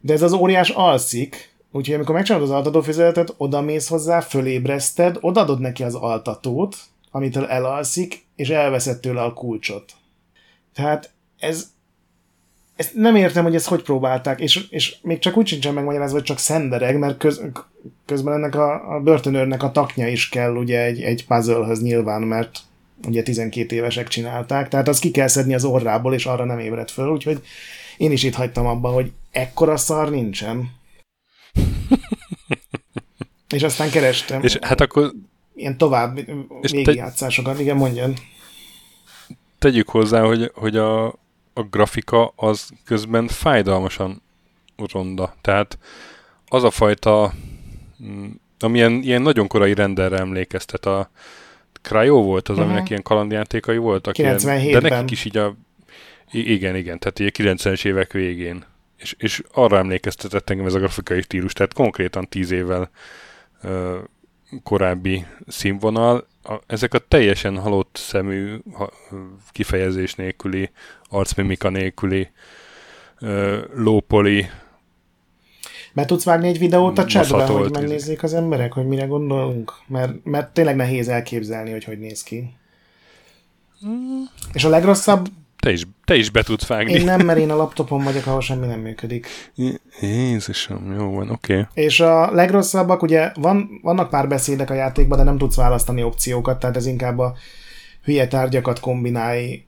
[0.00, 5.60] de ez az óriás alszik, Úgyhogy amikor megcsinálod az altatófüzetet, oda mész hozzá, fölébreszted, odadod
[5.60, 6.76] neki az altatót,
[7.10, 9.92] amitől elalszik, és elveszed tőle a kulcsot.
[10.74, 11.66] Tehát ez,
[12.76, 16.26] ezt nem értem, hogy ezt hogy próbálták, és, és még csak úgy sincsen megmagyarázva, hogy
[16.26, 17.42] csak szendereg, mert köz,
[18.06, 22.58] közben ennek a, a börtönőrnek a taknya is kell ugye egy, egy puzzle nyilván, mert
[23.06, 26.90] ugye 12 évesek csinálták, tehát az ki kell szedni az orrából, és arra nem ébred
[26.90, 27.42] föl, úgyhogy
[27.96, 30.70] én is itt hagytam abban, hogy ekkora szar nincsen.
[33.54, 34.42] és aztán kerestem.
[34.42, 35.12] És hát akkor...
[35.54, 36.20] Ilyen tovább
[36.60, 38.14] végigjátszásokat, igen, mondjon.
[39.58, 41.06] Tegyük hozzá, hogy, hogy a,
[41.52, 44.22] a grafika az közben fájdalmasan
[44.76, 45.34] ronda.
[45.40, 45.78] Tehát
[46.46, 47.32] az a fajta,
[48.02, 48.26] mm,
[48.58, 51.10] amilyen ilyen nagyon korai renderre emlékeztet, a
[51.84, 52.70] Cryo volt az, uh-huh.
[52.70, 54.14] aminek ilyen kalandjátékai voltak.
[54.18, 54.60] 97-ben.
[54.60, 55.56] Ilyen, de nekik is így a...
[56.30, 58.64] Igen, igen, tehát a 90-es évek végén
[59.04, 62.90] és, és arra emlékeztetett engem ez a grafikai stílus, tehát konkrétan tíz évvel
[63.62, 63.98] ö,
[64.62, 68.90] korábbi színvonal, a, ezek a teljesen halott szemű, ha,
[69.52, 70.70] kifejezés nélküli,
[71.08, 72.30] arcmimika nélküli,
[73.18, 74.50] ö, lópoli,
[75.94, 79.72] mert tudsz vágni egy videót a chatben, hogy megnézzék az emberek, hogy mire gondolunk?
[79.86, 82.54] Mert, mert tényleg nehéz elképzelni, hogy hogy néz ki.
[83.86, 84.22] Mm.
[84.52, 85.28] És a legrosszabb
[85.64, 86.92] te is, te is be tudsz vágni.
[86.92, 89.26] Én nem, mert én a laptopon vagyok, ahol semmi nem működik.
[90.00, 91.58] Jézusom, jó van, oké.
[91.58, 91.84] Okay.
[91.84, 96.58] És a legrosszabbak, ugye van, vannak pár beszédek a játékban, de nem tudsz választani opciókat,
[96.58, 97.34] tehát ez inkább a
[98.04, 99.64] hülye tárgyakat kombinálj,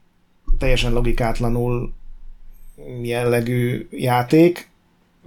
[0.57, 1.93] teljesen logikátlanul
[3.01, 4.66] jellegű játék,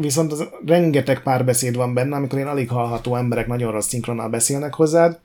[0.01, 4.75] viszont az rengeteg párbeszéd van benne, amikor én alig hallható emberek nagyon rossz szinkronnal beszélnek
[4.75, 5.19] hozzád,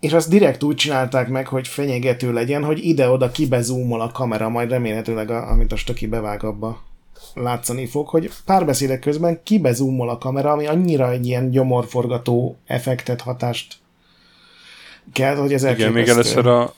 [0.00, 4.70] és azt direkt úgy csinálták meg, hogy fenyegető legyen, hogy ide-oda kibezúmol a kamera, majd
[4.70, 6.82] remélhetőleg, a, amit a stöki bevág abba
[7.34, 13.76] látszani fog, hogy párbeszédek közben kibezúmol a kamera, ami annyira egy ilyen gyomorforgató effektet, hatást
[15.12, 16.72] kell, hogy ez Igen, még először a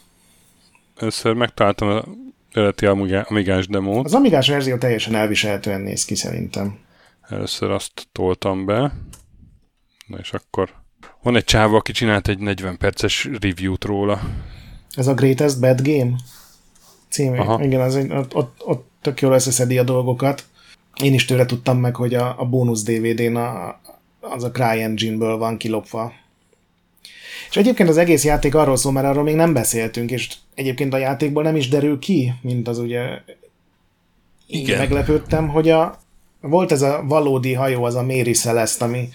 [0.96, 2.04] először megtaláltam a
[2.52, 4.04] eredeti Amigás demót.
[4.04, 6.78] Az Amigás verzió teljesen elviselhetően néz ki szerintem.
[7.28, 8.92] Először azt toltam be,
[10.06, 10.70] na és akkor
[11.22, 14.20] van egy csáva, aki csinált egy 40 perces review-t róla.
[14.90, 16.16] Ez a Greatest Bad Game
[17.08, 17.38] című.
[17.38, 17.64] Aha.
[17.64, 20.44] Igen, az egy, ott, ott, ott tök jól összeszedi a dolgokat.
[21.02, 23.80] Én is tőle tudtam meg, hogy a, a bónusz DVD-n a,
[24.20, 26.12] az a CryEngine-ből van kilopva.
[27.50, 30.98] És egyébként az egész játék arról szól, mert arról még nem beszéltünk, és egyébként a
[30.98, 33.20] játékból nem is derül ki, mint az ugye
[34.46, 34.78] Igen.
[34.78, 35.98] meglepődtem, hogy a,
[36.48, 39.08] volt ez a valódi hajó, az a Mary Celeste, ami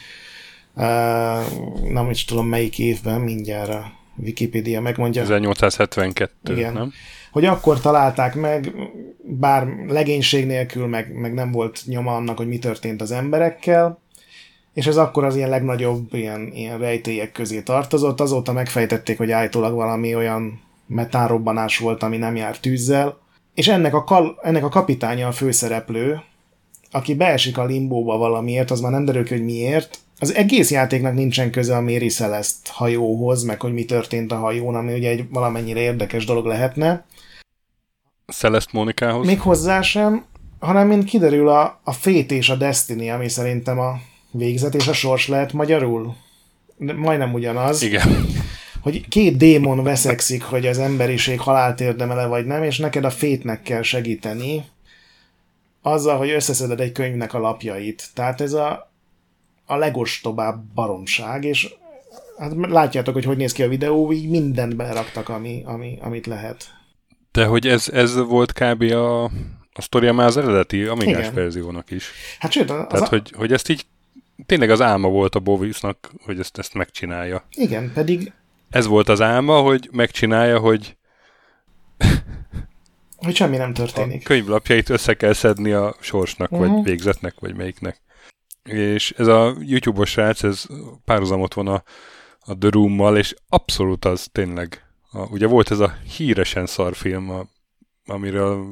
[1.90, 5.22] nem is tudom melyik évben, mindjárt a Wikipedia megmondja.
[5.22, 6.74] 1872, Igen.
[6.74, 6.92] nem?
[7.32, 8.74] Hogy akkor találták meg,
[9.22, 14.00] bár legénység nélkül, meg, meg nem volt nyoma annak, hogy mi történt az emberekkel,
[14.74, 18.20] és ez akkor az ilyen legnagyobb ilyen, ilyen rejtélyek közé tartozott.
[18.20, 23.18] Azóta megfejtették, hogy állítólag valami olyan metánrobbanás volt, ami nem jár tűzzel,
[23.54, 26.22] és ennek a, kal, ennek a kapitánya a főszereplő,
[26.92, 31.52] aki beesik a limbóba valamiért, az már nem derül hogy miért, az egész játéknak nincsen
[31.52, 35.80] köze a Mary Celeste hajóhoz, meg hogy mi történt a hajón, ami ugye egy valamennyire
[35.80, 37.06] érdekes dolog lehetne.
[38.28, 39.26] Celeste Monikához?
[39.26, 40.26] Még hozzá sem,
[40.60, 44.00] hanem mint kiderül a, a Fate és a Destiny, ami szerintem a
[44.32, 46.16] végzet és a sors lehet magyarul.
[46.78, 47.82] De majdnem ugyanaz.
[47.82, 48.26] Igen.
[48.82, 53.62] Hogy két démon veszekszik, hogy az emberiség halált érdemele vagy nem, és neked a fétnek
[53.62, 54.64] kell segíteni
[55.82, 58.10] azzal, hogy összeszeded egy könyvnek a lapjait.
[58.14, 58.92] Tehát ez a,
[59.66, 61.74] a legostobább baromság, és
[62.38, 66.66] hát látjátok, hogy hogy néz ki a videó, így mindent beleraktak, ami, ami, amit lehet.
[67.32, 68.82] De hogy ez, ez volt kb.
[68.82, 69.24] a,
[69.74, 71.34] a sztoria már az eredeti Amigás Igen.
[71.34, 72.12] verziónak is.
[72.40, 73.10] Hát sőt, az Tehát, a...
[73.10, 73.86] hogy, hogy ezt így
[74.46, 77.44] tényleg az álma volt a Bovisnak, hogy ezt, ezt megcsinálja.
[77.56, 78.32] Igen, pedig...
[78.70, 80.98] Ez volt az álma, hogy megcsinálja, hogy
[83.22, 84.22] hogy semmi nem történik.
[84.22, 86.68] A könyvlapjait össze kell szedni a sorsnak, uh-huh.
[86.68, 86.86] vagy mhm.
[86.86, 88.02] végzetnek, vagy melyiknek.
[88.64, 90.66] És ez a YouTube-os srác, ez
[91.06, 91.84] párhuzamot van a,
[92.40, 94.84] a The Room-mal, és abszolút az tényleg.
[95.12, 97.48] A, ugye volt ez a híresen szar film, a,
[98.06, 98.66] amiről,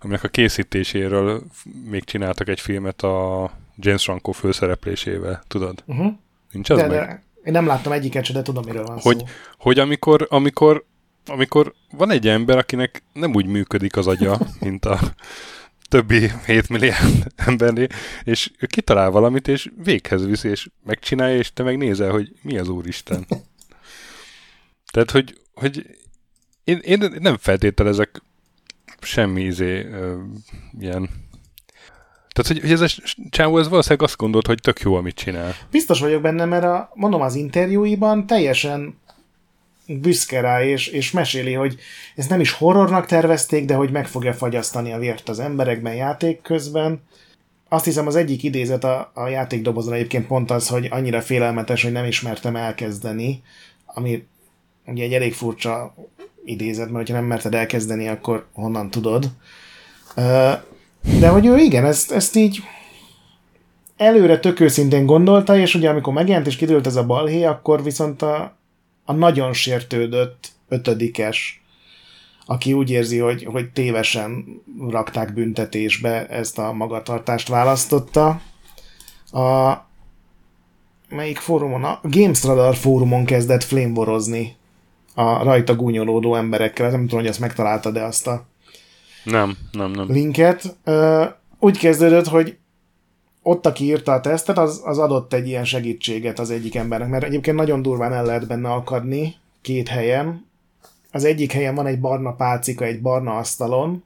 [0.00, 1.42] aminek a készítéséről
[1.84, 5.82] még csináltak egy filmet a James Franco főszereplésével, tudod?
[5.86, 6.12] Uh-huh.
[6.50, 6.98] Nincs az de, meg?
[6.98, 9.24] De én nem láttam egyiket de tudom, miről van hogy, szó.
[9.58, 10.84] Hogy amikor, amikor
[11.28, 14.98] amikor van egy ember, akinek nem úgy működik az agya, mint a
[15.88, 17.86] többi 7 milliárd emberné,
[18.22, 22.68] és ő kitalál valamit, és véghez viszi, és megcsinálja, és te megnézel, hogy mi az
[22.68, 23.26] Úristen.
[24.92, 25.86] Tehát, hogy, hogy
[26.64, 28.22] én, én nem feltételezek
[29.00, 30.16] semmi izé, ö,
[30.80, 31.08] ilyen
[32.38, 35.54] tehát, hogy, hogy ez a csávó ez valószínűleg azt gondolt, hogy tök jó, amit csinál.
[35.70, 38.98] Biztos vagyok benne, mert a, mondom, az interjúiban teljesen
[39.88, 41.76] büszke rá, és, és meséli, hogy
[42.16, 46.42] ezt nem is horrornak tervezték, de hogy meg fogja fagyasztani a vért az emberekben játék
[46.42, 47.02] közben.
[47.68, 51.92] Azt hiszem az egyik idézet a, a játékdobozon egyébként pont az, hogy annyira félelmetes, hogy
[51.92, 53.42] nem ismertem elkezdeni,
[53.86, 54.26] ami
[54.86, 55.94] ugye egy elég furcsa
[56.44, 59.30] idézet, mert ha nem merted elkezdeni, akkor honnan tudod.
[61.18, 62.62] De hogy ő igen, ezt, ezt így
[63.96, 68.22] előre tök őszintén gondolta, és ugye amikor megjelent és kiderült ez a balhé, akkor viszont
[68.22, 68.57] a,
[69.08, 71.62] a nagyon sértődött ötödikes,
[72.46, 78.40] aki úgy érzi, hogy, hogy tévesen rakták büntetésbe, ezt a magatartást választotta.
[79.32, 79.74] A
[81.08, 81.84] melyik fórumon?
[81.84, 84.56] A Gamestradar fórumon kezdett flameborozni
[85.14, 86.90] a rajta gúnyolódó emberekkel.
[86.90, 88.46] Nem tudom, hogy ezt megtalálta, de azt a
[89.24, 90.06] nem, nem, nem.
[90.10, 90.76] linket.
[91.58, 92.56] Úgy kezdődött, hogy
[93.42, 97.24] ott, aki írta a tesztet, az, az adott egy ilyen segítséget az egyik embernek, mert
[97.24, 100.46] egyébként nagyon durván el lehet benne akadni két helyen.
[101.10, 104.04] Az egyik helyen van egy barna pálcika egy barna asztalon,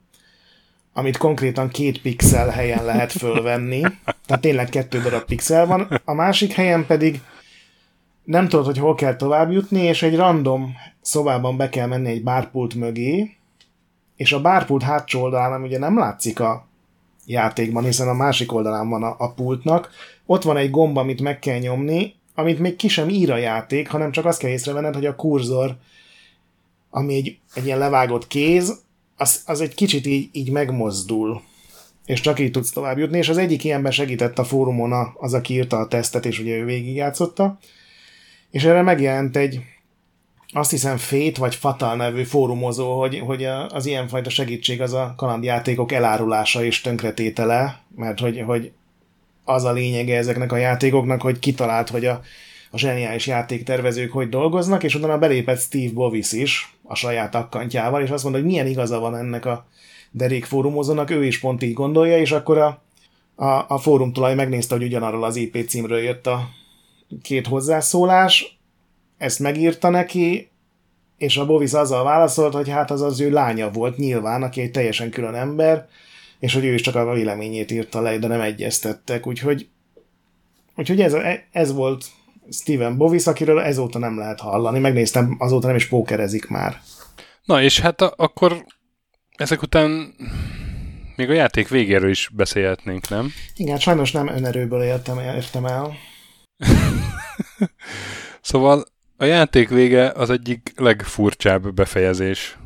[0.93, 3.81] amit konkrétan két pixel helyen lehet fölvenni,
[4.27, 7.21] tehát tényleg kettő darab pixel van, a másik helyen pedig
[8.25, 12.23] nem tudod, hogy hol kell tovább jutni, és egy random szobában be kell menni egy
[12.23, 13.37] bárpult mögé,
[14.17, 16.67] és a bárpult hátsó oldalán ugye nem látszik a
[17.27, 19.91] játékban, hiszen a másik oldalán van a, a pultnak.
[20.27, 23.89] Ott van egy gomba, amit meg kell nyomni, amit még ki sem ír a játék,
[23.89, 25.77] hanem csak azt kell észrevenned, hogy a kurzor,
[26.91, 28.83] ami egy, egy ilyen levágott kéz,
[29.17, 31.43] az, az egy kicsit így, így megmozdul
[32.07, 35.55] és csak így tudsz tovább jutni, és az egyik ilyenben segített a fórumon az, aki
[35.55, 37.59] írta a tesztet, és ugye ő végigjátszotta,
[38.51, 39.61] és erre megjelent egy,
[40.53, 45.93] azt hiszem Fét vagy Fatal nevű fórumozó, hogy, hogy az ilyenfajta segítség az a kalandjátékok
[45.93, 48.73] elárulása és tönkretétele, mert hogy, hogy
[49.45, 52.21] az a lényege ezeknek a játékoknak, hogy kitalált, hogy a,
[52.71, 58.11] a zseniális játéktervezők hogy dolgoznak, és utána belépett Steve Bovis is a saját akkantjával, és
[58.11, 59.67] azt mondta, hogy milyen igaza van ennek a
[60.11, 62.83] derék fórumozónak, ő is pont így gondolja, és akkor a,
[63.35, 66.49] a, a fórum tulaj megnézte, hogy ugyanarról az IP címről jött a
[67.23, 68.61] két hozzászólás,
[69.23, 70.51] ezt megírta neki,
[71.17, 74.71] és a Bovis azzal válaszolt, hogy hát az az ő lánya volt nyilván, aki egy
[74.71, 75.89] teljesen külön ember,
[76.39, 79.69] és hogy ő is csak a véleményét írta le, de nem egyeztettek, úgyhogy,
[80.77, 81.17] úgyhogy ez,
[81.51, 82.05] ez volt
[82.51, 84.79] Steven Bovis, akiről ezóta nem lehet hallani.
[84.79, 86.81] Megnéztem, azóta nem is pókerezik már.
[87.45, 88.65] Na és hát a, akkor
[89.37, 90.15] ezek után
[91.17, 93.33] még a játék végéről is beszélhetnénk, nem?
[93.57, 95.93] Igen, sajnos nem önerőből értem, értem el.
[98.41, 98.85] szóval
[99.23, 102.59] a játék vége az egyik legfurcsább befejezés.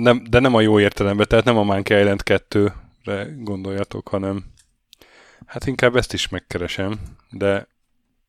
[0.00, 4.44] Nem, de nem a jó értelemben, tehát nem a Monkey Island 2-re gondoljatok, hanem
[5.46, 6.98] hát inkább ezt is megkeresem,
[7.30, 7.68] de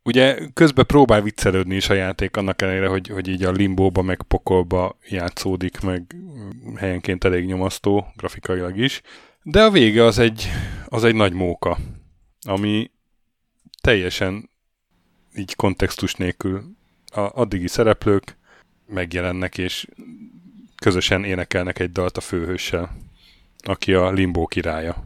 [0.04, 4.22] ugye közben próbál viccelődni is a játék annak ellenére, hogy, hogy így a limbóba meg
[4.22, 6.16] pokolba játszódik, meg
[6.76, 9.02] helyenként elég nyomasztó, grafikailag is.
[9.44, 10.50] De a vége az egy,
[10.86, 11.78] az egy nagy móka,
[12.42, 12.92] ami
[13.82, 14.50] teljesen
[15.36, 16.78] így kontextus nélkül
[17.12, 18.38] a addigi szereplők
[18.88, 19.88] megjelennek, és
[20.76, 22.98] közösen énekelnek egy dalt a főhőssel,
[23.64, 25.04] aki a Limbo királya.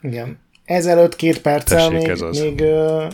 [0.00, 0.38] Igen.
[0.64, 2.40] Ezelőtt két perccel Tessék, még, ez az.
[2.40, 3.04] még uh,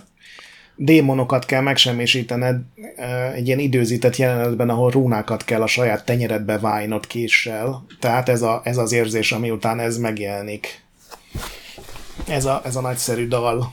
[0.76, 2.60] démonokat kell megsemmisítened
[2.96, 7.84] uh, egy ilyen időzített jelenetben, ahol rúnákat kell a saját tenyeredbe vájnod késsel.
[8.00, 10.82] Tehát ez, a, ez az érzés, ami után ez megjelenik.
[12.28, 13.72] Ez a, ez a nagyszerű dal.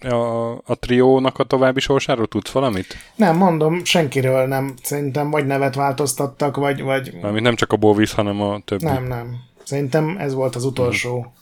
[0.00, 2.96] A, a triónak a további sorsáról tudsz valamit?
[3.14, 4.74] Nem, mondom, senkiről nem.
[4.82, 6.82] Szerintem vagy nevet változtattak, vagy...
[6.82, 7.18] vagy...
[7.22, 8.84] Mármint nem csak a Bovis, hanem a többi.
[8.84, 9.36] Nem, nem.
[9.64, 11.32] Szerintem ez volt az utolsó hmm.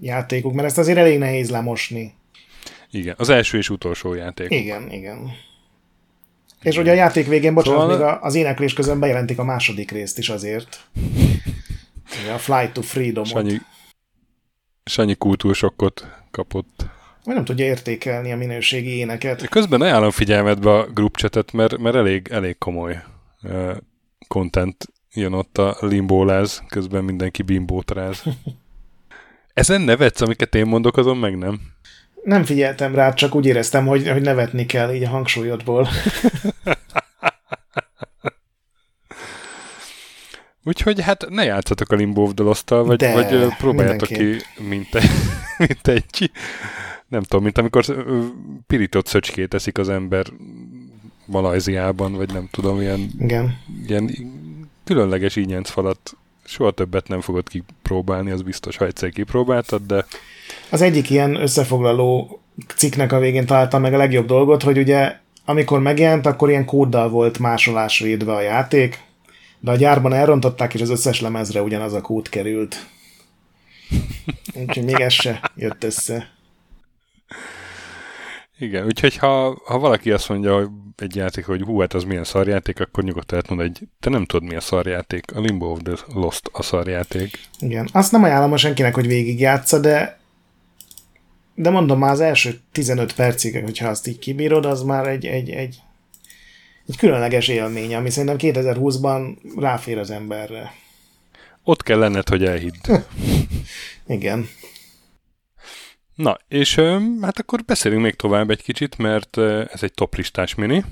[0.00, 2.14] játékuk, mert ezt azért elég nehéz lemosni.
[2.90, 4.50] Igen, az első és utolsó játék.
[4.50, 5.30] Igen, igen.
[6.62, 8.12] És ugye a játék végén, bocsánat, szóval...
[8.12, 10.88] még az éneklés közben bejelentik a második részt is azért.
[12.34, 13.28] A Flight to Freedom-ot.
[13.28, 13.60] Sanyi,
[14.84, 16.86] Sanyi kultúrsokkot kapott.
[17.26, 19.48] Vagy nem tudja értékelni a minőségi éneket.
[19.48, 23.02] Közben ajánlom figyelmetbe a groupchatet, mert, mert elég, elég komoly
[24.28, 28.22] content jön ott a limbóláz, közben mindenki bimbótráz.
[29.54, 31.60] Ezen nevetsz, amiket én mondok, azon meg nem.
[32.22, 35.88] Nem figyeltem rá, csak úgy éreztem, hogy, hogy nevetni kell így a hangsúlyodból.
[40.64, 44.36] Úgyhogy hát ne játszatok a Limbo of the vagy, De, vagy próbáljátok ki,
[44.68, 45.10] mint egy,
[45.66, 46.30] mint egy,
[47.08, 47.84] nem tudom, mint amikor
[48.66, 50.26] pirított szöcskét eszik az ember
[51.24, 53.58] Malajziában, vagy nem tudom, ilyen, Igen.
[53.86, 54.10] ilyen
[54.84, 60.06] különleges ínyenc falat soha többet nem fogod kipróbálni, az biztos, ha egyszer kipróbáltad, de...
[60.70, 62.40] Az egyik ilyen összefoglaló
[62.76, 67.08] cikknek a végén találtam meg a legjobb dolgot, hogy ugye amikor megjelent, akkor ilyen kóddal
[67.08, 69.00] volt másolás védve a játék,
[69.60, 72.86] de a gyárban elrontották, és az összes lemezre ugyanaz a kód került.
[74.54, 76.35] Úgyhogy még ez se jött össze.
[78.58, 82.24] Igen, úgyhogy ha, ha valaki azt mondja, hogy egy játék, hogy hú, hát az milyen
[82.24, 85.24] szarjáték, akkor nyugodtan lehet mondani, hogy te nem tudod, mi a szarjáték.
[85.34, 87.38] A Limbo of the Lost a szarjáték.
[87.58, 90.18] Igen, azt nem ajánlom a senkinek, hogy végigjátsza, de
[91.56, 95.50] de mondom már az első 15 percig, hogyha azt így kibírod, az már egy, egy,
[95.50, 95.76] egy,
[96.86, 100.72] egy különleges élmény, ami szerintem 2020-ban ráfér az emberre.
[101.64, 102.90] Ott kell lenned, hogy elhidd.
[104.06, 104.48] Igen.
[106.16, 106.74] Na, és
[107.20, 110.84] hát akkor beszélünk még tovább egy kicsit, mert ez egy toplistás mini,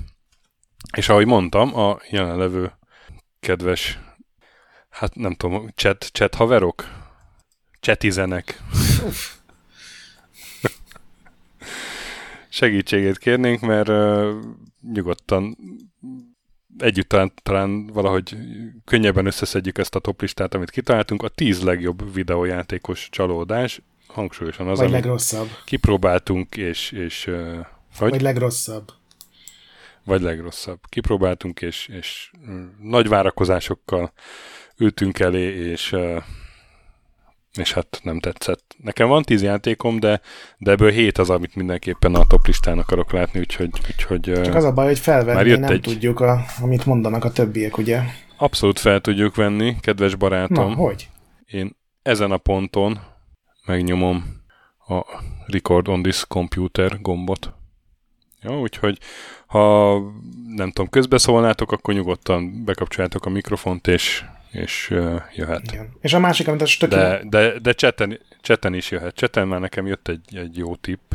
[0.97, 2.71] és ahogy mondtam, a jelenlevő
[3.39, 3.99] kedves,
[4.89, 6.85] hát nem tudom, chat, chat haverok?
[7.79, 8.61] Chatizenek.
[12.49, 14.33] Segítségét kérnénk, mert uh,
[14.93, 15.57] nyugodtan
[16.77, 18.37] együtt talán, talán valahogy
[18.85, 21.23] könnyebben összeszedjük ezt a toplistát, amit kitaláltunk.
[21.23, 23.81] A tíz legjobb videójátékos csalódás,
[24.15, 25.47] hangsúlyosan az, Vagy legrosszabb.
[25.65, 26.91] kipróbáltunk, és...
[26.91, 27.65] és uh,
[27.99, 28.09] vagy?
[28.09, 28.91] vagy legrosszabb.
[30.03, 30.79] Vagy legrosszabb.
[30.89, 32.31] Kipróbáltunk, és, és
[32.81, 34.11] nagy várakozásokkal
[34.77, 36.23] ültünk elé, és uh,
[37.57, 38.75] és hát nem tetszett.
[38.77, 40.21] Nekem van tíz játékom, de,
[40.57, 43.69] de ebből hét az, amit mindenképpen a top listán akarok látni, úgyhogy...
[43.87, 45.81] úgyhogy Csak az a baj, hogy felvenni nem egy...
[45.81, 48.01] tudjuk, a, amit mondanak a többiek, ugye?
[48.37, 50.69] Abszolút fel tudjuk venni, kedves barátom.
[50.69, 51.09] Na, hogy?
[51.45, 52.99] Én ezen a ponton
[53.65, 54.43] megnyomom
[54.87, 55.01] a
[55.47, 57.53] Record on this computer gombot.
[58.41, 58.99] Jó, úgyhogy
[59.45, 59.93] ha
[60.47, 65.71] nem tudom, közbeszólnátok, akkor nyugodtan bekapcsoljátok a mikrofont, és, és uh, jöhet.
[65.71, 65.93] Igen.
[66.01, 69.15] És a másik, amit az De, de, de cseten, cseten is jöhet.
[69.15, 71.11] Cseten már nekem jött egy, egy jó tipp.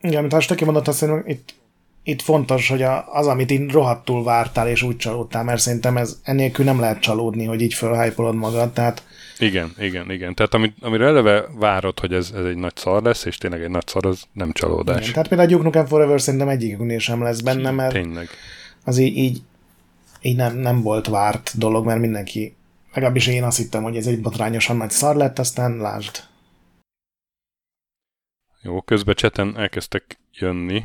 [0.00, 1.54] Igen, amit a Stöki mondott, azt hiszem, itt,
[2.02, 6.64] itt fontos, hogy az, amit én rohadtul vártál, és úgy csalódtál, mert szerintem ez ennélkül
[6.64, 9.02] nem lehet csalódni, hogy így fölhájpolod magad, tehát
[9.38, 10.34] igen, igen, igen.
[10.34, 13.70] Tehát amit, amire eleve várod, hogy ez, ez egy nagy szar lesz, és tényleg egy
[13.70, 15.00] nagy szar, az nem csalódás.
[15.00, 18.28] Igen, tehát például a Duke Nukem Forever szerintem egyikünknél sem lesz benne, mert tényleg.
[18.84, 19.42] az így, így,
[20.20, 22.56] így nem, nem volt várt dolog, mert mindenki,
[22.92, 26.22] legalábbis én azt hittem, hogy ez egy botrányosan nagy szar lett, aztán lásd.
[28.62, 30.84] Jó, közben cseten elkezdtek jönni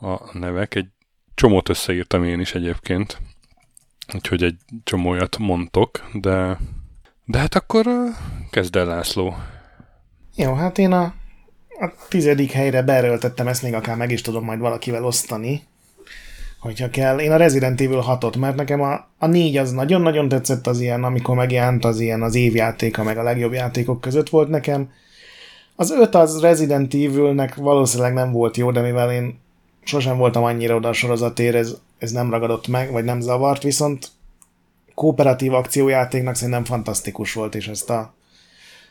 [0.00, 0.74] a nevek.
[0.74, 0.88] Egy
[1.34, 3.20] csomót összeírtam én is egyébként,
[4.14, 6.58] úgyhogy egy csomójat mondtok, de
[7.26, 7.86] de hát akkor
[8.50, 9.34] kezd el László.
[10.36, 11.02] Jó, hát én a,
[11.80, 15.62] a tizedik helyre beerőltettem, ezt még akár meg is tudom majd valakivel osztani,
[16.60, 17.18] hogyha kell.
[17.18, 21.04] Én a Resident Evil 6-ot, mert nekem a, a négy az nagyon-nagyon tetszett az ilyen,
[21.04, 24.90] amikor megjelent az ilyen az évjátéka, meg a legjobb játékok között volt nekem.
[25.76, 29.38] Az öt az Resident Evilnek valószínűleg nem volt jó, de mivel én
[29.86, 34.10] sosem voltam annyira oda a sorozatér, ez, ez nem ragadott meg, vagy nem zavart, viszont
[34.94, 38.14] kooperatív akciójátéknak szerintem fantasztikus volt, és ezt a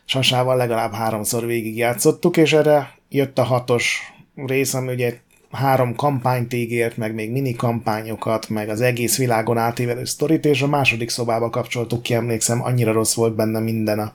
[0.06, 5.18] sasával legalább háromszor végigjátszottuk, és erre jött a hatos rész, ami ugye
[5.52, 10.68] három kampányt ígért, meg még mini kampányokat, meg az egész világon átívelő sztorit, és a
[10.68, 14.14] második szobába kapcsoltuk ki, emlékszem, annyira rossz volt benne minden, a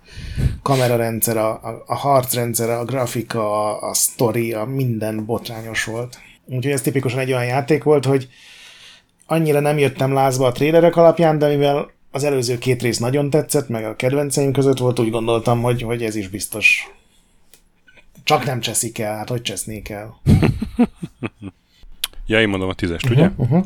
[0.63, 6.19] kamerarendszer, a, a, a harcrendszer, a grafika, a, a sztori, a minden botrányos volt.
[6.51, 8.29] Úgyhogy ez tipikusan egy olyan játék volt, hogy
[9.27, 13.69] annyira nem jöttem lázba a trélerek alapján, de mivel az előző két rész nagyon tetszett,
[13.69, 16.91] meg a kedvenceim között volt, úgy gondoltam, hogy, hogy ez is biztos
[18.25, 20.21] Csak nem cseszik el, hát hogy csesznék el?
[22.27, 23.31] ja, én mondom a tízest, ugye?
[23.37, 23.65] Uh-huh.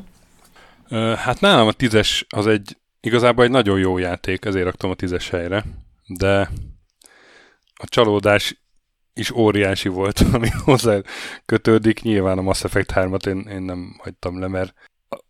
[0.88, 4.94] Ö, Hát nálam a tízes az egy igazából egy nagyon jó játék, ezért raktam a
[4.94, 5.64] tízes helyre,
[6.06, 6.50] de
[7.74, 8.63] a csalódás
[9.14, 11.00] is óriási volt, ami hozzá
[11.44, 12.02] kötődik.
[12.02, 14.74] Nyilván a Mass Effect 3-at én, én nem hagytam le, mert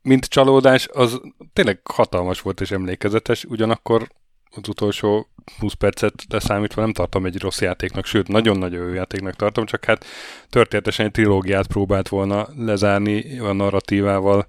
[0.02, 1.20] mint csalódás, az
[1.52, 4.08] tényleg hatalmas volt és emlékezetes, ugyanakkor
[4.50, 5.28] az utolsó
[5.58, 10.04] 20 percet leszámítva nem tartom egy rossz játéknak, sőt, nagyon-nagyon jó játéknak tartom, csak hát
[10.50, 14.46] történetesen egy trilógiát próbált volna lezárni a narratívával,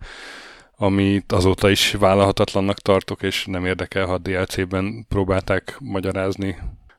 [0.77, 6.57] amit azóta is vállalhatatlannak tartok, és nem érdekel, ha DLC-ben próbálták magyarázni.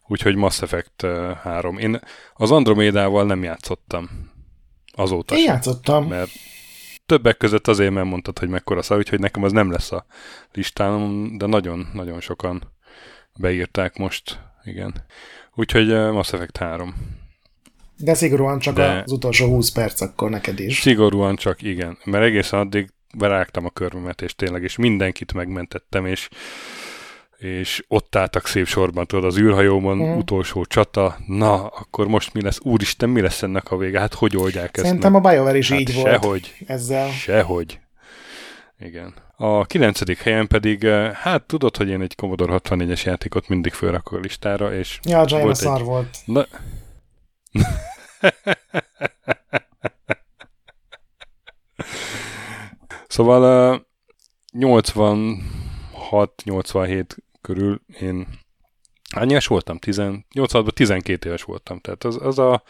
[0.09, 1.79] Úgyhogy Mass Effect ö, 3.
[1.79, 2.01] Én
[2.35, 4.09] az Andromédával nem játszottam.
[4.93, 6.09] Azóta Én sem, játszottam.
[6.09, 6.31] mert
[7.07, 10.07] többek között azért, mert mondtad, hogy mekkora szar, úgyhogy nekem az nem lesz a
[10.53, 12.73] listán, de nagyon-nagyon sokan
[13.39, 15.05] beírták most, igen.
[15.55, 16.95] Úgyhogy Mass Effect 3.
[17.97, 20.81] De szigorúan csak De- az utolsó 20 perc akkor neked is.
[20.81, 26.29] Szigorúan csak igen, mert egészen addig berágtam a körmömet, és tényleg, és mindenkit megmentettem, és
[27.47, 30.19] és ott álltak szép sorban, tudod, az űrhajómon, Mhm.
[30.19, 32.59] utolsó csata, na, akkor most mi lesz?
[32.63, 34.01] Úristen, mi lesz ennek a vége?
[34.01, 37.09] Hát hogy oldják ezt Szerintem a BioWare is hát így volt sehogy, ezzel.
[37.11, 37.81] sehogy.
[38.79, 39.15] Igen.
[39.37, 44.19] A kilencedik helyen pedig, eh, hát tudod, hogy én egy Commodore 64-es játékot mindig fölrakok
[44.19, 46.17] a listára, és Ja, a Giant Volt szar egy- volt.
[46.25, 46.47] Na...
[53.09, 53.81] szóval uh,
[54.59, 57.05] 86-87
[57.47, 58.27] körül én
[59.15, 59.79] hány éves voltam?
[59.79, 59.97] 10,
[60.35, 61.79] 86-ban 12 éves voltam.
[61.79, 62.63] Tehát az, az a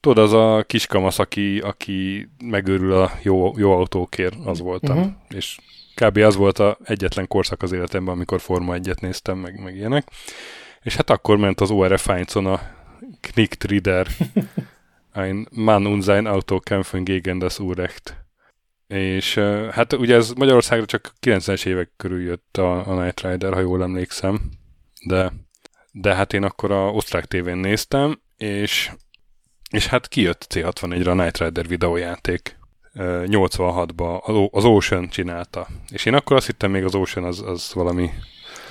[0.00, 4.98] tudod, az a kiskamasz, aki, aki megőrül a jó, jó autókért, az voltam.
[4.98, 5.12] Uh-huh.
[5.28, 5.58] És
[5.94, 6.16] kb.
[6.16, 10.08] az volt a egyetlen korszak az életemben, amikor Forma 1-et néztem, meg, meg ilyenek.
[10.82, 12.60] És hát akkor ment az ORF 1 a
[13.20, 14.06] Knicktrider
[15.12, 18.19] ein Mann und sein Auto kämpfen gegen das Urrecht.
[18.90, 19.34] És
[19.70, 23.82] hát ugye ez Magyarországra csak 90-es évek körül jött a, a Night Rider, ha jól
[23.82, 24.40] emlékszem,
[25.06, 25.32] de,
[25.92, 28.90] de hát én akkor a osztrák tévén néztem, és,
[29.70, 32.58] és hát kijött C64-re a Night Rider videójáték.
[32.94, 35.66] Uh, 86-ba az Ocean csinálta.
[35.88, 38.10] És én akkor azt hittem még az Ocean az, az valami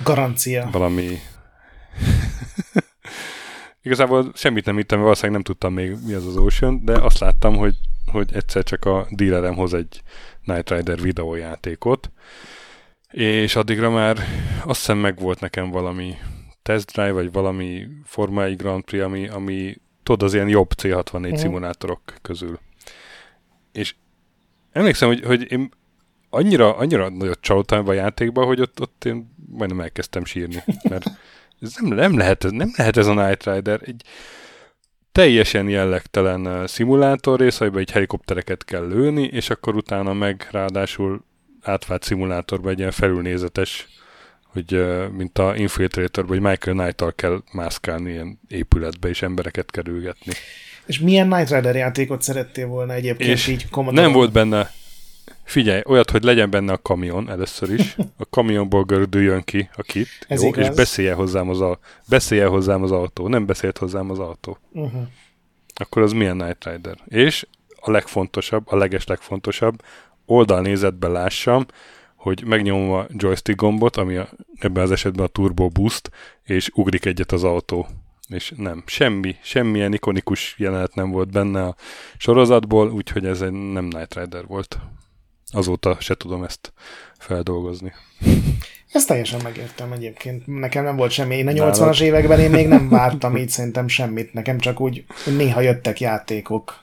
[0.02, 0.68] Garancia.
[0.72, 1.08] valami...
[3.82, 7.18] Igazából semmit nem hittem, mert valószínűleg nem tudtam még mi az az Ocean, de azt
[7.18, 7.76] láttam, hogy,
[8.12, 10.02] hogy egyszer csak a dealerem hoz egy
[10.44, 12.10] Night Rider videójátékot,
[13.10, 14.16] és addigra már
[14.64, 16.14] azt hiszem meg volt nekem valami
[16.62, 21.34] test drive, vagy valami formai Grand Prix, ami, ami tudod, az ilyen jobb C64 Mhm.
[21.34, 22.58] szimulátorok közül.
[23.72, 23.94] És
[24.72, 25.70] emlékszem, hogy, hogy én
[26.30, 31.10] annyira, annyira nagyot csalódtam a játékba, hogy ott, ott én majdnem elkezdtem sírni, mert
[31.60, 33.80] ez nem, nem, lehet, ez- nem lehet ez a Night Rider.
[33.84, 34.02] Egy
[35.12, 41.24] teljesen jellegtelen uh, szimulátor rész, amiben egy helikoptereket kell lőni, és akkor utána meg ráadásul
[41.62, 43.88] átvált szimulátorba egy ilyen felülnézetes,
[44.44, 50.32] hogy uh, mint a Infiltratorban, hogy Michael Knight-tal kell mászkálni ilyen épületbe, és embereket kerülgetni.
[50.86, 54.02] És milyen Night Rider játékot szerettél volna egyébként És így Commodore?
[54.02, 54.70] Nem volt benne,
[55.50, 60.08] figyelj, olyat, hogy legyen benne a kamion először is, a kamionból gördüljön ki a kit,
[60.28, 60.66] Ez jó, igaz.
[60.68, 61.78] és beszélje hozzám, az a,
[62.08, 64.58] beszélje hozzám az autó, nem beszélt hozzám az autó.
[64.72, 65.02] Uh-huh.
[65.74, 66.96] Akkor az milyen Night Rider?
[67.08, 67.46] És
[67.80, 69.82] a legfontosabb, a leges legfontosabb,
[70.26, 71.66] oldalnézetben lássam,
[72.16, 74.28] hogy megnyomom a joystick gombot, ami a,
[74.58, 76.10] ebben az esetben a turbo boost,
[76.44, 77.86] és ugrik egyet az autó.
[78.28, 81.74] És nem, semmi, semmilyen ikonikus jelenet nem volt benne a
[82.16, 84.78] sorozatból, úgyhogy ez egy nem Night Rider volt.
[85.52, 86.72] Azóta se tudom ezt
[87.18, 87.92] feldolgozni.
[88.92, 90.46] Ezt teljesen megértem egyébként.
[90.46, 91.36] Nekem nem volt semmi.
[91.36, 91.76] Én a Nálad?
[91.76, 94.32] 80-as években én még nem vártam így szerintem semmit.
[94.32, 95.04] Nekem csak úgy
[95.36, 96.78] néha jöttek játékok.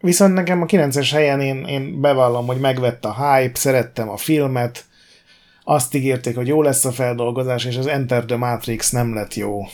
[0.00, 4.84] Viszont nekem a 9-es helyen én, én bevallom, hogy megvett a hype, szerettem a filmet,
[5.64, 9.66] azt ígérték, hogy jó lesz a feldolgozás, és az Enter the Matrix nem lett jó.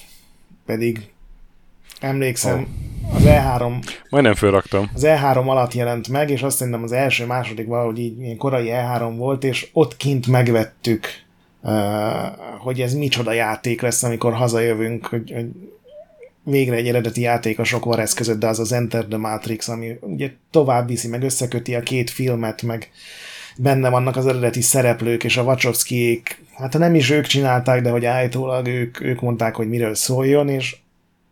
[0.66, 1.13] Pedig
[2.04, 2.66] emlékszem,
[3.14, 3.72] az E3
[4.08, 4.90] Majdnem fölraktam.
[4.94, 8.68] az E3 alatt jelent meg, és azt szerintem az első, második valahogy így ilyen korai
[8.70, 11.06] E3 volt, és ott kint megvettük,
[12.58, 15.46] hogy ez micsoda játék lesz, amikor hazajövünk, hogy, hogy
[16.42, 20.30] végre egy eredeti játék a sok varesz de az az Enter the Matrix, ami ugye
[20.50, 22.90] tovább viszi, meg összeköti a két filmet, meg
[23.56, 28.04] benne vannak az eredeti szereplők, és a Wachowskiék, hát nem is ők csinálták, de hogy
[28.04, 30.76] állítólag ők, ők mondták, hogy miről szóljon, és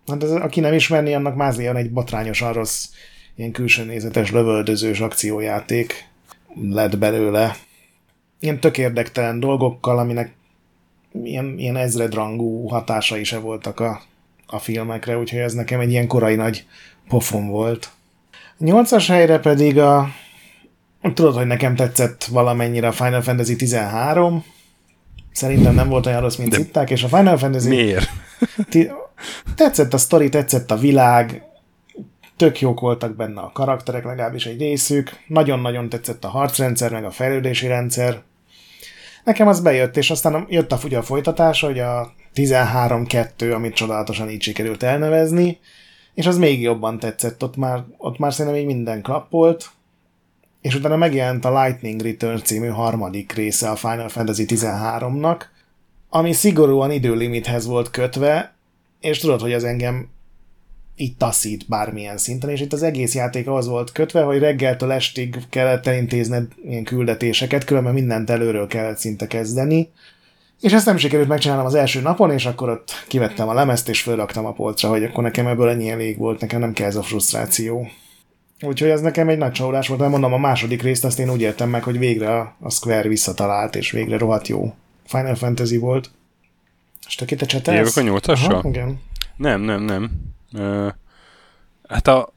[0.06, 2.88] hát ez, aki nem ismerni, annak mázlian egy botrányosan rossz,
[3.34, 6.08] ilyen külső nézetes, lövöldözős akciójáték
[6.70, 7.56] lett belőle.
[8.40, 10.34] Ilyen tök érdektelen dolgokkal, aminek
[11.22, 14.02] ilyen, ilyen ezredrangú hatásai se voltak a,
[14.46, 16.66] a filmekre, úgyhogy ez nekem egy ilyen korai nagy
[17.08, 17.90] pofon volt.
[18.58, 20.08] Nyolcas helyre pedig a
[21.02, 24.44] Tudod, hogy nekem tetszett valamennyire a Final Fantasy 13.
[25.32, 27.68] Szerintem nem volt olyan rossz, mint hitták, és a Final Fantasy...
[27.68, 28.08] Miért?
[29.54, 31.42] Tetszett a sztori, tetszett a világ,
[32.36, 35.10] tök jók voltak benne a karakterek, legalábbis egy részük.
[35.26, 38.22] Nagyon-nagyon tetszett a harcrendszer, meg a fejlődési rendszer.
[39.24, 44.42] Nekem az bejött, és aztán jött a, ugye folytatás, hogy a 13-2, amit csodálatosan így
[44.42, 45.58] sikerült elnevezni,
[46.14, 49.70] és az még jobban tetszett, ott már, ott már szerintem még minden klappolt,
[50.60, 55.40] és utána megjelent a Lightning Return című harmadik része a Final Fantasy 13-nak,
[56.08, 58.54] ami szigorúan időlimithez volt kötve,
[59.02, 60.08] és tudod, hogy az engem
[60.96, 65.36] itt taszít bármilyen szinten, és itt az egész játék az volt kötve, hogy reggeltől estig
[65.50, 69.88] kellett elintézned ilyen küldetéseket, különben mindent előről kellett szinte kezdeni,
[70.60, 74.02] és ezt nem sikerült megcsinálnom az első napon, és akkor ott kivettem a lemezt, és
[74.02, 77.02] fölraktam a polcra, hogy akkor nekem ebből ennyi elég volt, nekem nem kell ez a
[77.02, 77.86] frusztráció.
[78.60, 81.40] Úgyhogy ez nekem egy nagy csalódás volt, mert mondom, a második részt azt én úgy
[81.40, 84.74] értem meg, hogy végre a Square visszatalált, és végre rohadt jó
[85.06, 86.10] Final Fantasy volt.
[87.06, 87.78] És te te csetelsz?
[87.78, 88.60] Jövök a nyolcasra?
[88.64, 89.00] Igen.
[89.36, 90.10] Nem, nem, nem.
[90.52, 90.92] Uh,
[91.88, 92.32] hát a,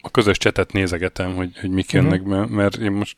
[0.00, 2.48] a közös csetet nézegetem, hogy, hogy mik jönnek uh-huh.
[2.48, 3.16] be, mert én most,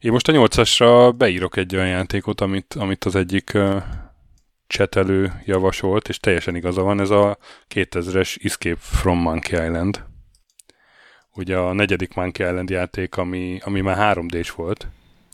[0.00, 3.82] én most a nyolcasra beírok egy olyan játékot, amit, amit az egyik uh,
[4.66, 7.38] csetelő javasolt, és teljesen igaza van, ez a
[7.74, 10.04] 2000-es Escape from Monkey Island
[11.36, 14.86] ugye a negyedik Monkey Island játék, ami, ami már 3D-s volt.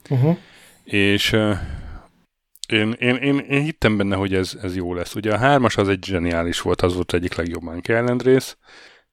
[0.09, 0.37] Uh-huh.
[0.85, 1.57] És uh,
[2.69, 5.15] én, én, én, én hittem benne, hogy ez, ez jó lesz.
[5.15, 8.57] Ugye a hármas az egy zseniális volt, az volt egyik legjobb Monkey rész,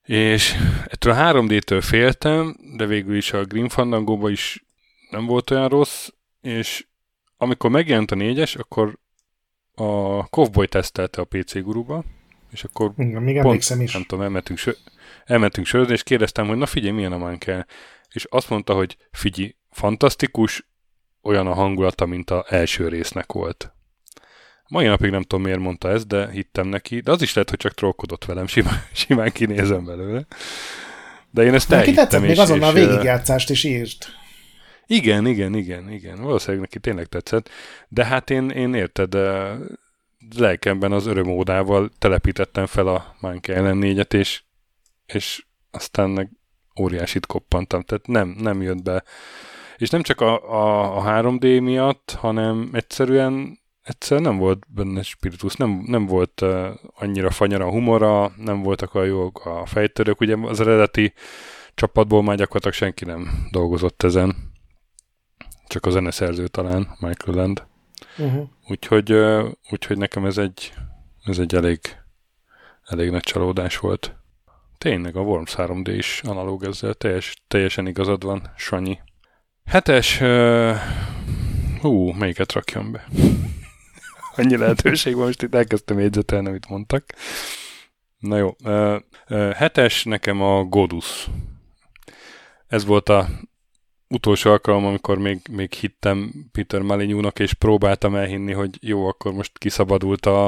[0.04, 4.66] és ettől a 3D-től féltem, de végül is a Green fandango is
[5.10, 6.08] nem volt olyan rossz,
[6.42, 6.88] és
[7.38, 8.98] amikor megjelent a négyes, akkor
[9.76, 12.04] a Cowboy tesztelte a PC guruba,
[12.52, 13.94] és akkor Igen, még pont, is.
[13.94, 14.92] nem tudom, elmentünk, sö-
[15.26, 17.66] elmentünk sörözni, és kérdeztem, hogy na figyelj, milyen a Mankel.
[18.10, 20.69] És azt mondta, hogy figyelj, fantasztikus,
[21.30, 23.74] olyan a hangulata, mint a első résznek volt.
[24.68, 27.00] Mai napig nem tudom, miért mondta ezt, de hittem neki.
[27.00, 30.26] De az is lehet, hogy csak trollkodott velem, simán, simán kinézem belőle.
[31.32, 31.94] De én ezt elhittem.
[31.96, 34.08] Neki tetszett, még azonnal és, végigjátszást is írt.
[34.86, 36.22] Igen, igen, igen, igen.
[36.22, 37.50] Valószínűleg neki tényleg tetszett.
[37.88, 39.18] De hát én, én érted,
[40.38, 44.42] lelkemben az örömódával telepítettem fel a Monkey ellen négyet, és
[45.14, 46.30] és aztán meg
[46.80, 49.04] óriásit koppantam, tehát nem, nem jött be.
[49.80, 55.56] És nem csak a, a, a 3D miatt, hanem egyszerűen egyszer nem volt benne spiritus,
[55.56, 60.36] nem, nem volt uh, annyira fanyara a humora, nem voltak a jók a fejtörők, ugye
[60.36, 61.14] az eredeti
[61.74, 64.36] csapatból már gyakorlatilag senki nem dolgozott ezen,
[65.68, 67.64] csak a zeneszerző talán, Michael Land.
[68.18, 68.48] Uh-huh.
[68.68, 70.74] Úgyhogy, uh, úgyhogy nekem ez egy,
[71.24, 71.80] ez egy elég,
[72.84, 74.16] elég nagy csalódás volt.
[74.78, 79.00] Tényleg a Worms 3D is analóg ezzel, teljes, teljesen igazad van, Sanyi.
[79.70, 80.76] Hetes, uh,
[81.82, 83.08] hú, melyiket rakjam be?
[84.36, 87.06] Annyi lehetőség van, most itt elkezdtem jegyzetelni, amit mondtak.
[88.20, 88.96] Na jó, uh,
[89.30, 91.28] uh, hetes nekem a Godus.
[92.68, 93.28] Ez volt a
[94.08, 99.58] utolsó alkalom, amikor még, még hittem Peter Malinyúnak, és próbáltam elhinni, hogy jó, akkor most
[99.58, 100.48] kiszabadult a,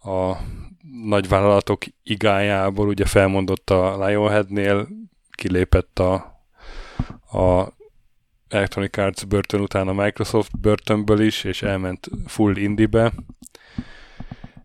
[0.00, 0.36] a
[1.04, 4.88] nagyvállalatok igájából ugye felmondott a Lionheadnél,
[5.30, 6.14] kilépett a,
[7.38, 7.78] a
[8.50, 13.12] Electronic Arts börtön után a Microsoft börtönből is, és elment full indie-be,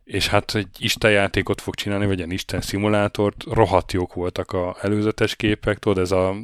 [0.03, 4.77] és hát egy Isten játékot fog csinálni, vagy egy Isten szimulátort, rohadt jók voltak a
[4.81, 6.35] előzetes képek, tudod, ez a,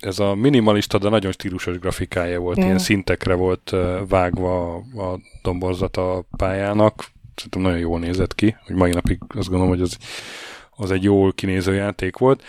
[0.00, 2.62] ez a minimalista, de nagyon stílusos grafikája volt, mm.
[2.62, 3.76] ilyen szintekre volt
[4.08, 7.04] vágva a, a domborzat a pályának,
[7.34, 9.98] szerintem nagyon jól nézett ki, hogy mai napig azt gondolom, hogy az,
[10.70, 12.44] az egy jól kinéző játék volt.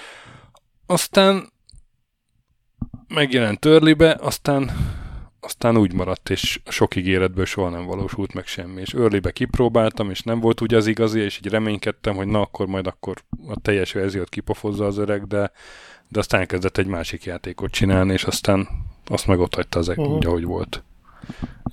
[0.85, 1.49] Aztán
[3.09, 4.71] megjelent Törlibe, aztán
[5.41, 8.81] aztán úgy maradt, és sok ígéretből soha nem valósult meg semmi.
[8.81, 12.67] És Early-be kipróbáltam, és nem volt úgy az igazi, és így reménykedtem, hogy na akkor
[12.67, 15.51] majd akkor a teljes verziót kipofozza az öreg, de,
[16.07, 18.67] de aztán elkezdett egy másik játékot csinálni, és aztán
[19.05, 20.15] azt meg ott hagyta az uh-huh.
[20.15, 20.83] úgy, ahogy volt.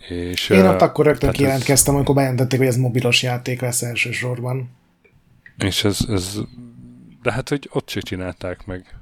[0.09, 1.97] És, Én ott akkor rögtön kijelentkeztem, ez...
[1.97, 4.71] amikor bejelentették, hogy ez mobilos játék lesz elsősorban.
[5.59, 6.39] És ez, ez
[7.23, 8.95] de hát, hogy ott se csinálták meg.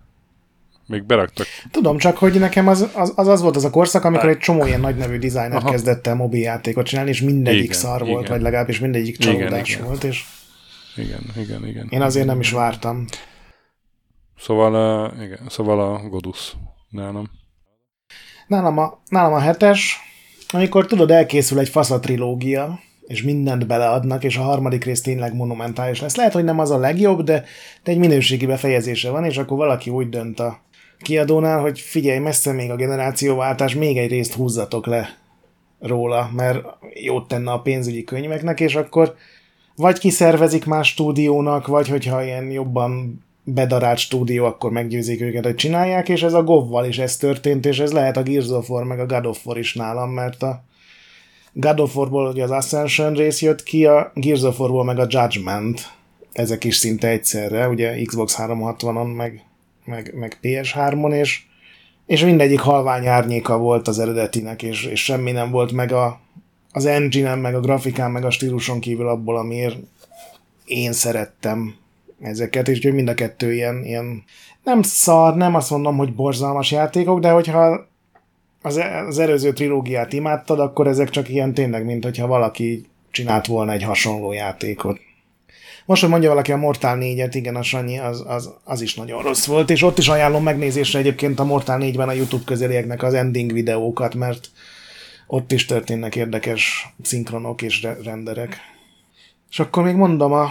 [0.86, 1.46] Még beraktak.
[1.70, 4.66] Tudom, csak hogy nekem az az, az, az volt az a korszak, amikor egy csomó
[4.66, 5.70] ilyen nagy nevű designer Aha.
[5.70, 8.12] kezdett el mobiljátékot csinálni, és mindegyik igen, szar igen.
[8.12, 9.84] volt, vagy legalábbis mindegyik csalódás igen, igen.
[9.84, 10.24] volt, és
[10.96, 11.86] igen, igen, igen.
[11.90, 13.04] Én azért nem is vártam.
[14.38, 16.56] Szóval, uh, igen, szóval a Godus
[16.90, 17.30] nálam.
[18.46, 19.98] Nálam a, nálam a hetes,
[20.48, 25.34] amikor tudod, elkészül egy fasz a trilógia, és mindent beleadnak, és a harmadik rész tényleg
[25.34, 26.16] monumentális lesz.
[26.16, 27.44] Lehet, hogy nem az a legjobb, de,
[27.82, 30.62] de egy minőségi befejezése van, és akkor valaki úgy dönt a
[31.04, 35.18] kiadónál, hogy figyelj, messze még a generációváltás, még egy részt húzzatok le
[35.80, 39.14] róla, mert jót tenne a pénzügyi könyveknek, és akkor
[39.76, 46.08] vagy kiszervezik más stúdiónak, vagy hogyha ilyen jobban bedarált stúdió, akkor meggyőzik őket, hogy csinálják,
[46.08, 49.00] és ez a Govval is ez történt, és ez lehet a Gears of War, meg
[49.00, 50.64] a God of War is nálam, mert a
[51.52, 55.06] God of War-ból ugye az Ascension rész jött ki, a Gears of War-ból meg a
[55.08, 55.92] Judgment,
[56.32, 59.44] ezek is szinte egyszerre, ugye Xbox 360-on, meg,
[59.84, 61.42] meg, meg PS3-on, és,
[62.06, 66.20] és mindegyik halvány árnyéka volt az eredetinek, és, és semmi nem volt meg a,
[66.72, 69.76] az engine meg a grafikán, meg a stíluson kívül abból, amiért
[70.64, 71.74] én szerettem
[72.20, 74.24] ezeket, és mind a kettő ilyen, ilyen
[74.62, 77.86] nem szar, nem azt mondom, hogy borzalmas játékok, de hogyha
[78.62, 83.72] az, az előző trilógiát imádtad, akkor ezek csak ilyen tényleg, mint hogyha valaki csinált volna
[83.72, 85.00] egy hasonló játékot.
[85.84, 89.22] Most, hogy mondja valaki a Mortal 4-et, igen, a Sanyi, az, az, az is nagyon
[89.22, 93.14] rossz volt, és ott is ajánlom megnézésre egyébként a Mortal 4-ben a YouTube közelieknek az
[93.14, 94.50] ending videókat, mert
[95.26, 98.56] ott is történnek érdekes szinkronok és renderek.
[99.50, 100.50] És akkor még mondom a,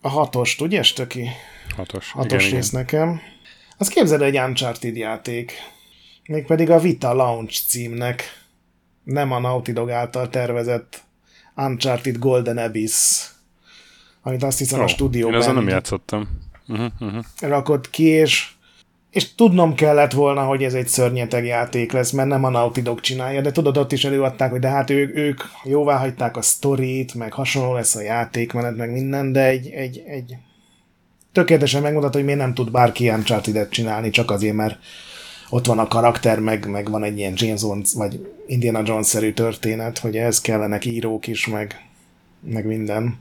[0.00, 1.28] a hatost, ugye, Stöki?
[1.76, 2.10] Hatos.
[2.10, 2.80] Hatos igen, rész igen.
[2.80, 3.20] nekem.
[3.78, 5.52] Az képzeld egy Uncharted játék.
[6.28, 8.22] Mégpedig a Vita Launch címnek.
[9.04, 11.02] Nem a Naughty Dog által tervezett
[11.56, 13.30] Uncharted Golden Abyss.
[14.22, 15.34] Amit azt hiszem oh, a stúdióban...
[15.34, 16.28] Én azon nem játszottam.
[16.68, 17.24] Uh-huh, uh-huh.
[17.40, 18.50] Rakott ki, és
[19.12, 23.00] és tudnom kellett volna, hogy ez egy szörnyeteg játék lesz, mert nem a Naughty Dog
[23.00, 27.14] csinálja, de tudod, ott is előadták, hogy de hát ők, ők jóvá hagyták a sztorit,
[27.14, 30.36] meg hasonló lesz a játékmenet, meg minden, de egy, egy, egy
[31.32, 34.78] tökéletesen megmutatta, hogy miért nem tud bárki uncharted csinálni, csak azért, mert
[35.50, 39.98] ott van a karakter, meg, meg van egy ilyen James Bond, vagy Indiana Jones-szerű történet,
[39.98, 41.88] hogy ez kellenek írók is, meg,
[42.40, 43.18] meg minden.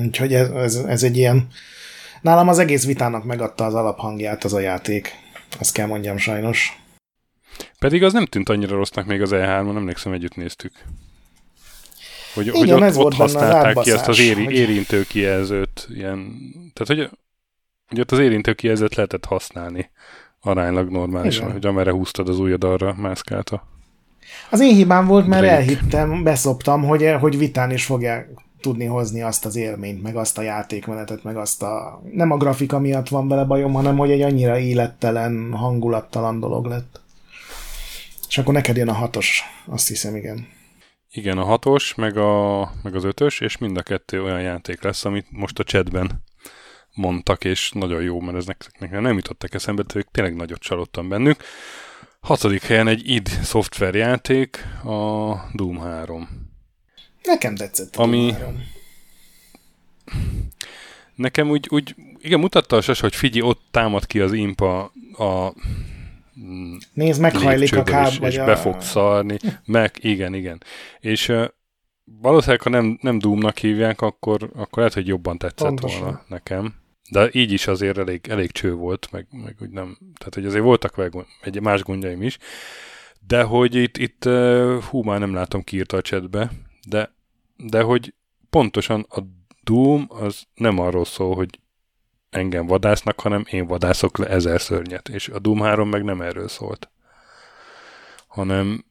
[0.00, 1.48] Úgyhogy ez, ez, ez egy ilyen
[2.24, 5.12] Nálam az egész vitának megadta az alaphangját az a játék.
[5.58, 6.78] Ezt kell mondjam sajnos.
[7.78, 10.72] Pedig az nem tűnt annyira rossznak még az E3-on, emlékszem, együtt néztük.
[12.34, 14.54] Hogy, Igen, hogy ott, ez ott volt használták ki azt az éri, hogy...
[14.54, 16.36] érintő kijelzőt, ilyen,
[16.72, 17.18] tehát hogy,
[17.88, 19.90] hogy ott az érintő kijelzőt lehetett használni
[20.40, 21.52] aránylag normálisan, Igen.
[21.52, 23.66] hogy amerre húztad az ujjad, arra mászkálta.
[24.50, 25.56] Az én hibám volt, mert Drake.
[25.56, 28.28] elhittem, beszoptam, hogy, hogy vitán is fogják
[28.64, 32.02] tudni hozni azt az élményt, meg azt a játékmenetet, meg azt a...
[32.12, 37.00] Nem a grafika miatt van vele bajom, hanem hogy egy annyira élettelen, hangulattalan dolog lett.
[38.28, 40.46] És akkor neked jön a hatos, azt hiszem, igen.
[41.10, 45.04] Igen, a hatos, meg, a, meg az ötös, és mind a kettő olyan játék lesz,
[45.04, 46.22] amit most a chatben
[46.94, 51.42] mondtak, és nagyon jó, mert ez nektek nem jutottak eszembe, de tényleg nagyot csalódtam bennük.
[52.20, 56.43] Hatodik helyen egy id szoftverjáték, a Doom 3.
[57.24, 57.96] Nekem tetszett.
[57.96, 58.34] Ami...
[61.14, 65.54] Nekem úgy, úgy, igen, mutatta a sas, hogy figyelj, ott támad ki az impa a
[66.92, 68.44] Nézd, meghajlik a káb, és, és a...
[68.44, 69.36] be fog szarni.
[69.64, 70.62] Meg, igen, igen.
[71.00, 71.44] És uh,
[72.04, 76.00] valószínűleg, ha nem, nem Doomnak hívják, akkor, akkor lehet, hogy jobban tetszett Pontosan.
[76.00, 76.74] volna nekem.
[77.10, 80.64] De így is azért elég, elég cső volt, meg, meg úgy nem, tehát hogy azért
[80.64, 81.12] voltak meg
[81.42, 82.38] egy más gondjaim is,
[83.26, 84.24] de hogy itt, itt
[84.88, 86.50] hú, már nem látom kiírta a chatbe,
[86.88, 87.12] de,
[87.56, 88.14] de hogy
[88.50, 89.20] pontosan a
[89.62, 91.58] Doom az nem arról szól, hogy
[92.30, 96.48] engem vadásznak, hanem én vadászok le ezer szörnyet, és a Doom 3 meg nem erről
[96.48, 96.90] szólt.
[98.26, 98.84] Hanem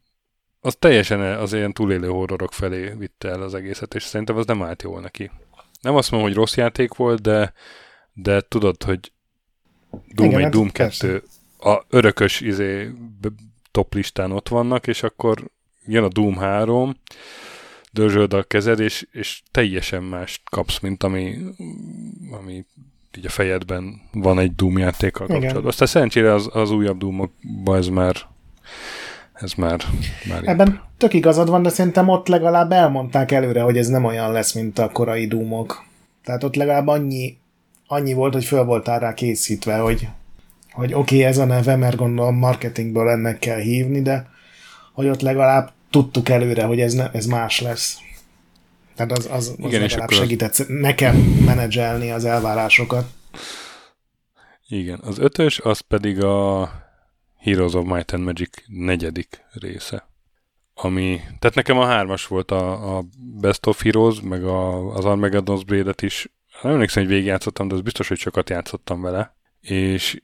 [0.59, 4.63] az teljesen az ilyen túlélő horrorok felé vitte el az egészet, és szerintem az nem
[4.63, 5.31] állt jól neki.
[5.81, 7.53] Nem azt mondom, hogy rossz játék volt, de,
[8.13, 9.11] de tudod, hogy
[10.07, 11.21] Doom Igen, 1, Doom 2 persze.
[11.71, 12.91] a örökös izé,
[13.71, 15.51] top listán ott vannak, és akkor
[15.85, 16.95] jön a Doom 3,
[17.93, 21.35] dörzsöld a kezed, és, és teljesen más kapsz, mint ami,
[22.31, 22.65] ami
[23.17, 25.65] így a fejedben van egy Doom játékkal kapcsolatban.
[25.65, 28.15] Aztán szerencsére az, az újabb Doomokban ez már
[29.33, 29.81] ez már,
[30.29, 30.79] már Ebben jobb.
[30.97, 34.79] tök igazad van, de szerintem ott legalább elmondták előre, hogy ez nem olyan lesz, mint
[34.79, 35.85] a korai Doomok.
[36.23, 37.37] Tehát ott legalább annyi,
[37.87, 40.07] annyi volt, hogy föl voltál rá készítve, hogy,
[40.71, 44.29] hogy oké, okay, ez a neve, mert gondolom marketingből ennek kell hívni, de
[44.93, 47.97] hogy ott legalább tudtuk előre, hogy ez, ne, ez más lesz.
[48.95, 50.65] Tehát az, az, az Igen, és segített az...
[50.67, 51.15] nekem
[51.45, 53.05] menedzselni az elvárásokat.
[54.67, 56.71] Igen, az ötös, az pedig a
[57.37, 60.07] Heroes of Might and Magic negyedik része.
[60.73, 65.63] Ami, tehát nekem a hármas volt a, a Best of Heroes, meg a, az Armageddon's
[65.65, 66.31] Blade-et is.
[66.61, 69.35] Nem emlékszem, hogy végigjátszottam, de az biztos, hogy sokat játszottam vele.
[69.61, 70.21] És,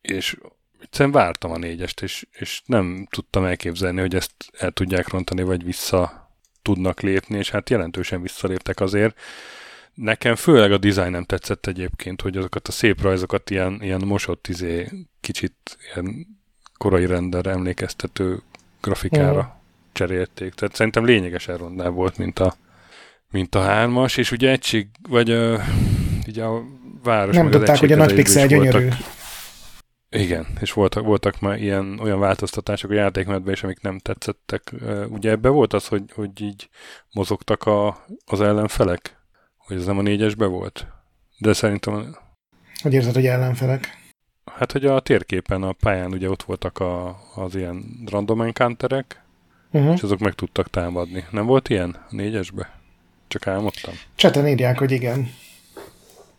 [0.00, 0.36] és
[0.82, 5.64] egyszerűen vártam a négyest, és, és nem tudtam elképzelni, hogy ezt el tudják rontani, vagy
[5.64, 6.30] vissza
[6.62, 9.18] tudnak lépni, és hát jelentősen visszaléptek azért.
[9.94, 14.48] Nekem főleg a design nem tetszett egyébként, hogy azokat a szép rajzokat ilyen, ilyen mosott
[14.48, 14.88] izé,
[15.20, 16.26] kicsit ilyen
[16.76, 18.42] korai render emlékeztető
[18.80, 19.52] grafikára uh-huh.
[19.92, 20.54] cserélték.
[20.54, 22.56] Tehát szerintem lényegesen rondább volt, mint a,
[23.30, 25.60] mint a hármas, és ugye egység, vagy a,
[26.26, 26.62] ugye a
[27.02, 27.34] város...
[27.34, 28.88] Nem tudták, hogy a nagy pixel gyönyörű.
[30.10, 34.72] Igen, és voltak, voltak már ilyen olyan változtatások a játékmenetben is, amik nem tetszettek.
[35.08, 36.68] Ugye ebbe volt az, hogy, hogy így
[37.12, 39.18] mozogtak a, az ellenfelek?
[39.56, 40.86] Hogy ez nem a négyesbe volt?
[41.38, 42.16] De szerintem...
[42.82, 43.98] Hogy érzed, hogy ellenfelek?
[44.44, 49.22] Hát, hogy a térképen, a pályán ugye ott voltak a, az ilyen random encounterek,
[49.70, 49.92] uh-huh.
[49.94, 51.24] és azok meg tudtak támadni.
[51.30, 52.80] Nem volt ilyen a négyesbe?
[53.28, 53.94] Csak álmodtam.
[54.14, 55.30] Cseten írják, hogy igen.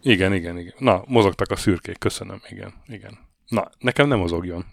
[0.01, 0.73] Igen, igen, igen.
[0.77, 3.29] Na, mozogtak a szürkék, köszönöm, igen, igen.
[3.51, 4.65] Na, nekem nem mozogjon.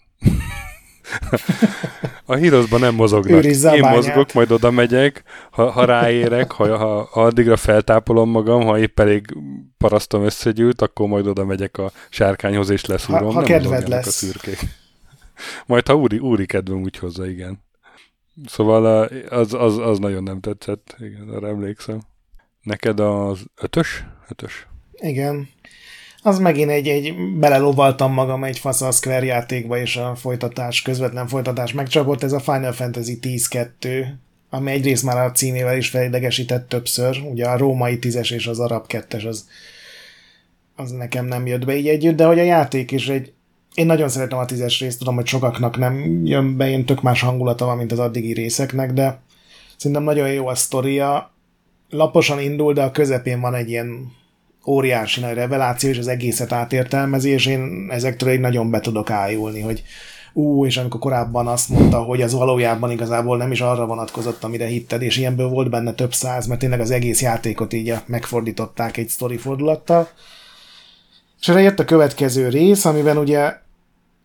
[2.25, 3.45] a híroszban nem mozognak.
[3.45, 8.79] Én mozgok, majd oda megyek, ha, ha ráérek, ha, ha, ha addigra feltápolom magam, ha
[8.79, 9.37] épp elég
[9.79, 13.25] parasztom összegyűlt, akkor majd oda megyek a sárkányhoz és leszúrom.
[13.25, 14.07] Ha, ha nem kedved lesz.
[14.07, 14.59] a szürkék.
[15.67, 17.65] Majd ha úri, úri kedvem úgy hozza, igen.
[18.47, 22.01] Szóval az, az, az nagyon nem tetszett, igen, arra emlékszem.
[22.63, 24.05] Neked az ötös?
[24.29, 24.67] Ötös.
[24.93, 25.49] Igen.
[26.23, 31.27] Az megint egy, egy belelovaltam magam egy fasz a Square játékba, és a folytatás, közvetlen
[31.27, 32.23] folytatás megcsapott.
[32.23, 34.05] Ez a Final Fantasy 10-2,
[34.51, 37.19] ami egyrészt már a címével is felidegesített többször.
[37.31, 39.49] Ugye a római 10-es és az arab 2-es az,
[40.77, 43.33] az nekem nem jött be így együtt, de hogy a játék is egy
[43.75, 47.21] én nagyon szeretem a tízes részt, tudom, hogy sokaknak nem jön be, én tök más
[47.21, 49.21] hangulata van, mint az addigi részeknek, de
[49.77, 51.31] szerintem nagyon jó a sztoria.
[51.91, 54.13] Laposan indul, de a közepén van egy ilyen
[54.69, 59.61] óriási nagy reveláció, és az egészet átértelmezi, és én ezektől egy nagyon be tudok ájulni,
[59.61, 59.83] hogy
[60.33, 64.67] ú, és amikor korábban azt mondta, hogy az valójában igazából nem is arra vonatkozott, amire
[64.67, 69.09] hitted, és ilyenből volt benne több száz, mert tényleg az egész játékot így megfordították egy
[69.09, 70.09] sztori fordulattal.
[71.41, 73.53] És erre jött a következő rész, amiben ugye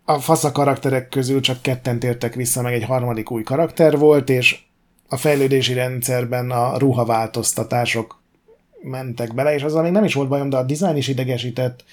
[0.05, 4.59] a fasza karakterek közül csak ketten tértek vissza, meg egy harmadik új karakter volt, és
[5.07, 8.22] a fejlődési rendszerben a ruhaváltoztatások
[8.83, 11.83] mentek bele, és azzal még nem is volt bajom, de a design is idegesített,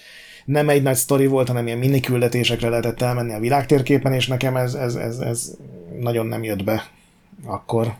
[0.44, 4.56] nem egy nagy sztori volt, hanem ilyen mini küldetésekre lehetett elmenni a világtérképen, és nekem
[4.56, 5.50] ez, ez, ez, ez
[6.00, 6.90] nagyon nem jött be
[7.44, 7.94] akkor.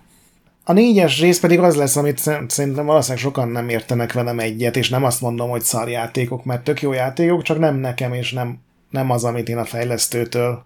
[0.65, 4.89] A négyes rész pedig az lesz, amit szerintem valószínűleg sokan nem értenek velem egyet, és
[4.89, 8.59] nem azt mondom, hogy szarjátékok, mert tök jó játékok, csak nem nekem, és nem,
[8.91, 10.65] nem az, amit én a fejlesztőtől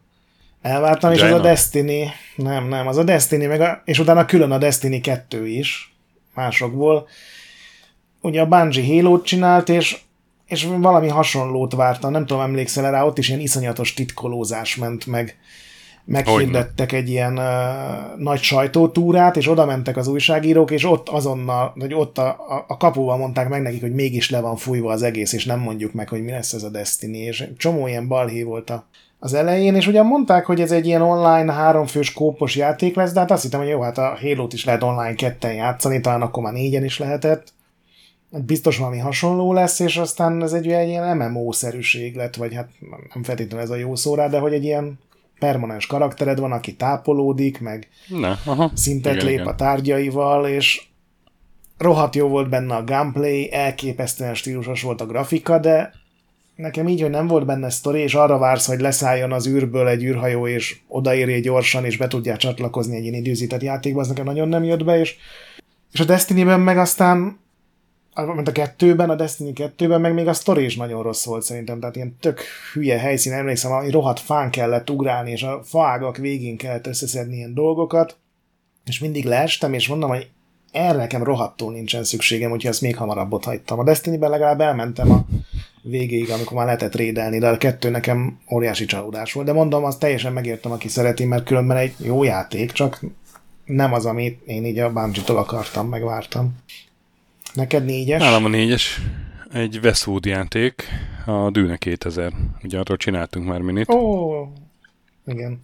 [0.63, 4.51] elvártam, és az a Destiny, nem, nem, az a Destiny, meg a, és utána külön
[4.51, 5.95] a Destiny 2 is,
[6.35, 7.09] másokból,
[8.25, 10.01] ugye a Bungie halo csinált, és,
[10.47, 15.37] és valami hasonlót vártam, nem tudom, emlékszel rá, ott is ilyen iszonyatos titkolózás ment meg,
[16.05, 21.95] meghirdettek egy ilyen uh, nagy sajtótúrát, és oda mentek az újságírók, és ott azonnal, vagy
[21.95, 25.33] ott a, a, a kapuban mondták meg nekik, hogy mégis le van fújva az egész,
[25.33, 28.71] és nem mondjuk meg, hogy mi lesz ez a Destiny, és csomó ilyen balhé volt
[28.71, 28.87] a,
[29.19, 33.21] az elején, és ugyan mondták, hogy ez egy ilyen online háromfős kópos játék lesz, de
[33.21, 36.43] hát azt hittem, hogy jó, hát a Halo-t is lehet online ketten játszani, talán akkor
[36.43, 37.53] már négyen is lehetett
[38.39, 42.69] biztos valami hasonló lesz, és aztán ez egy, egy ilyen MMO-szerűség lett, vagy hát
[43.15, 44.99] nem feltétlenül ez a jó szó rá, de hogy egy ilyen
[45.39, 48.71] permanens karaktered van, aki tápolódik, meg ne, aha.
[48.75, 49.47] szintet igen, lép igen.
[49.47, 50.83] a tárgyaival, és
[51.79, 55.93] rohadt jó volt benne a gameplay, elképesztően stílusos volt a grafika, de
[56.57, 60.05] nekem így, hogy nem volt benne sztori, és arra vársz, hogy leszálljon az űrből egy
[60.05, 64.49] űrhajó, és odaérje gyorsan, és be tudják csatlakozni egy ilyen időzített játékba, az nekem nagyon
[64.49, 65.17] nem jött be, és,
[65.93, 67.39] és a Destiny-ben meg aztán
[68.15, 71.97] a kettőben, a Destiny 2-ben, meg még a story is nagyon rossz volt szerintem, tehát
[71.97, 72.41] ilyen tök
[72.73, 77.55] hülye helyszín, emlékszem, hogy rohadt fán kellett ugrálni, és a faágak végén kellett összeszedni ilyen
[77.55, 78.17] dolgokat,
[78.85, 80.29] és mindig leestem, és mondom, hogy
[80.73, 83.79] erre nekem rohadtul nincsen szükségem, úgyhogy ezt még hamarabb ott hagytam.
[83.79, 85.25] A Destiny-ben legalább elmentem a
[85.83, 89.47] végéig, amikor már lehetett rédelni, de a kettő nekem óriási csalódás volt.
[89.47, 93.01] De mondom, azt teljesen megértem, aki szereti, mert különben egy jó játék, csak
[93.65, 96.57] nem az, amit én így a Bungie-tól akartam, megvártam.
[97.55, 98.21] Neked négyes?
[98.21, 99.01] Nálam a négyes.
[99.53, 100.89] Egy Westwood játék,
[101.27, 102.33] a Dűne 2000.
[102.63, 103.89] Ugye arról csináltunk már minit.
[103.89, 104.49] Ó, oh,
[105.27, 105.59] igen.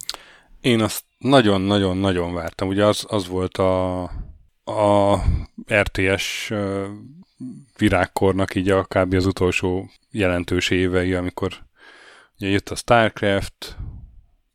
[0.61, 2.67] Én azt nagyon-nagyon-nagyon vártam.
[2.67, 4.01] Ugye az, az volt a,
[4.63, 5.15] a
[5.73, 6.53] RTS
[7.77, 9.13] virágkornak így a kb.
[9.13, 11.53] az utolsó jelentős évei, amikor
[12.39, 13.77] ugye jött a Starcraft,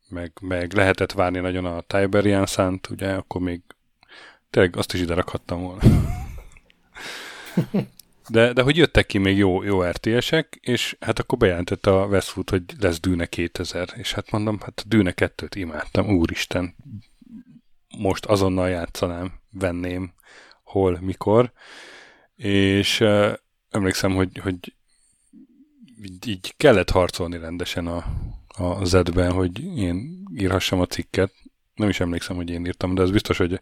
[0.09, 3.61] meg, meg lehetett várni nagyon a Tiberian sun ugye akkor még
[4.49, 5.81] tényleg azt is ide rakhattam volna.
[8.29, 12.49] De, de hogy jöttek ki még jó, jó RTS-ek, és hát akkor bejelentett a Westwood,
[12.49, 16.75] hogy lesz Dűne 2000, és hát mondom, hát a Dűne 2-t imádtam, úristen.
[17.97, 20.13] most azonnal játszanám, venném,
[20.63, 21.51] hol, mikor,
[22.35, 23.33] és uh,
[23.69, 24.73] emlékszem, hogy, hogy
[26.03, 28.05] így, így kellett harcolni rendesen a,
[28.47, 31.33] a Z-ben, hogy én írhassam a cikket.
[31.75, 33.59] Nem is emlékszem, hogy én írtam, de ez biztos, hogy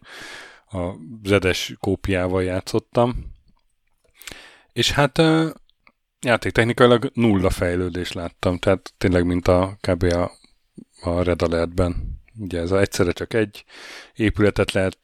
[0.70, 0.92] a
[1.22, 3.34] zedes kópiával játszottam.
[4.76, 5.22] És hát
[6.20, 10.02] játéktechnikailag nulla fejlődés láttam, tehát tényleg mint a kb.
[10.02, 10.30] a,
[11.00, 12.20] a Red Alert-ben.
[12.38, 13.64] Ugye ez egyszerre csak egy
[14.14, 14.98] épületet lehet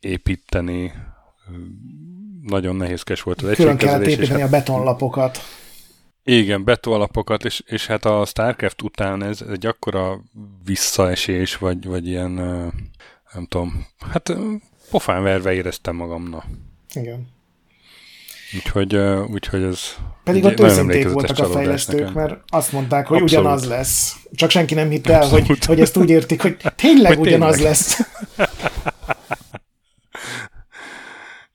[0.00, 0.92] építeni,
[2.42, 5.38] nagyon nehézkes volt az Külön kellett építeni hát, a betonlapokat.
[6.24, 10.20] Igen, betonlapokat, és, és hát a StarCraft után ez, egy akkora
[10.64, 12.30] visszaesés, vagy, vagy ilyen,
[13.32, 14.32] nem tudom, hát
[14.90, 16.44] pofán verve éreztem magam, na.
[16.94, 17.38] Igen.
[18.54, 18.96] Úgyhogy,
[19.32, 19.80] úgyhogy ez...
[20.24, 22.12] Pedig ott őszinték voltak a fejlesztők, nekem.
[22.12, 23.44] mert azt mondták, hogy Abszolút.
[23.44, 24.16] ugyanaz lesz.
[24.32, 27.72] Csak senki nem hitte el, hogy, hogy ezt úgy értik, hogy tényleg hogy ugyanaz tényleg.
[27.72, 28.00] lesz.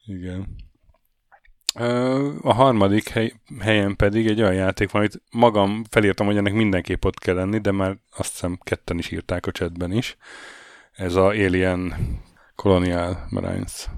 [0.05, 0.55] Igen.
[2.41, 7.05] A harmadik hely, helyen pedig egy olyan játék van, amit magam felírtam, hogy ennek mindenképp
[7.05, 10.17] ott kell lenni, de már azt hiszem ketten is írták a chatben is.
[10.91, 11.93] Ez a Alien
[12.55, 13.89] Colonial Marines.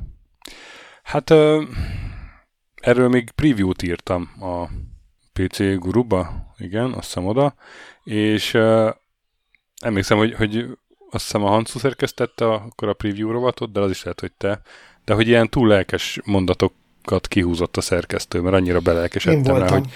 [1.04, 1.34] Hát
[2.88, 4.70] erről még preview-t írtam a
[5.34, 7.56] PC Guruba, igen, azt hiszem oda,
[8.04, 8.54] és
[9.82, 10.78] emlékszem, hogy, hogy
[11.10, 14.62] azt hiszem a Hansu szerkesztette akkor a preview rovatot, de az is lehet, hogy te,
[15.06, 19.90] de hogy ilyen túl lelkes mondatokat kihúzott a szerkesztő, mert annyira belelkesedtem rá, hogy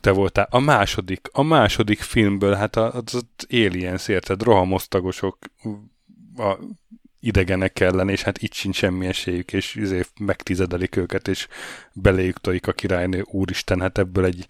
[0.00, 0.48] te voltál.
[0.50, 5.38] A második, a második filmből, hát az, az Aliens, érted, rohamosztagosok,
[6.36, 6.58] a
[7.20, 11.48] idegenek ellen, és hát itt sincs semmi esélyük, és izé megtizedelik őket, és
[11.92, 14.46] beléjük tojik a királynő, úristen, hát ebből egy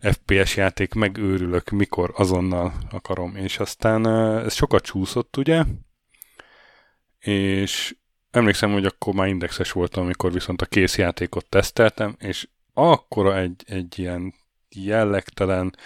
[0.00, 3.36] FPS játék, megőrülök, mikor azonnal akarom.
[3.36, 4.06] És aztán
[4.44, 5.64] ez sokat csúszott, ugye?
[7.18, 7.94] És
[8.30, 13.62] emlékszem, hogy akkor már indexes voltam, amikor viszont a kész játékot teszteltem, és akkora egy,
[13.66, 14.34] egy ilyen
[14.68, 15.76] jellegtelen,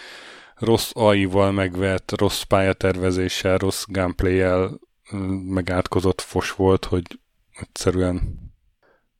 [0.54, 4.78] rossz AI-val megvert, rossz pályatervezéssel, rossz gameplay-el
[5.48, 7.02] megátkozott fos volt, hogy
[7.60, 8.44] egyszerűen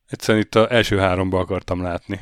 [0.07, 2.19] egyszerűen itt az első háromba akartam látni.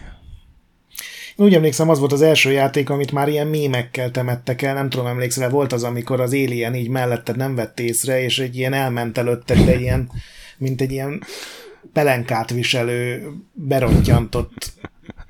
[1.36, 4.89] Én úgy emlékszem, az volt az első játék, amit már ilyen mémekkel temettek el, nem
[4.89, 8.74] tudom emlékszel, volt az, amikor az Alien így mellette nem vett észre, és egy ilyen
[8.74, 10.11] elment előtte, de ilyen,
[10.57, 11.24] mint egy ilyen
[11.93, 14.74] pelenkát viselő, berontyantott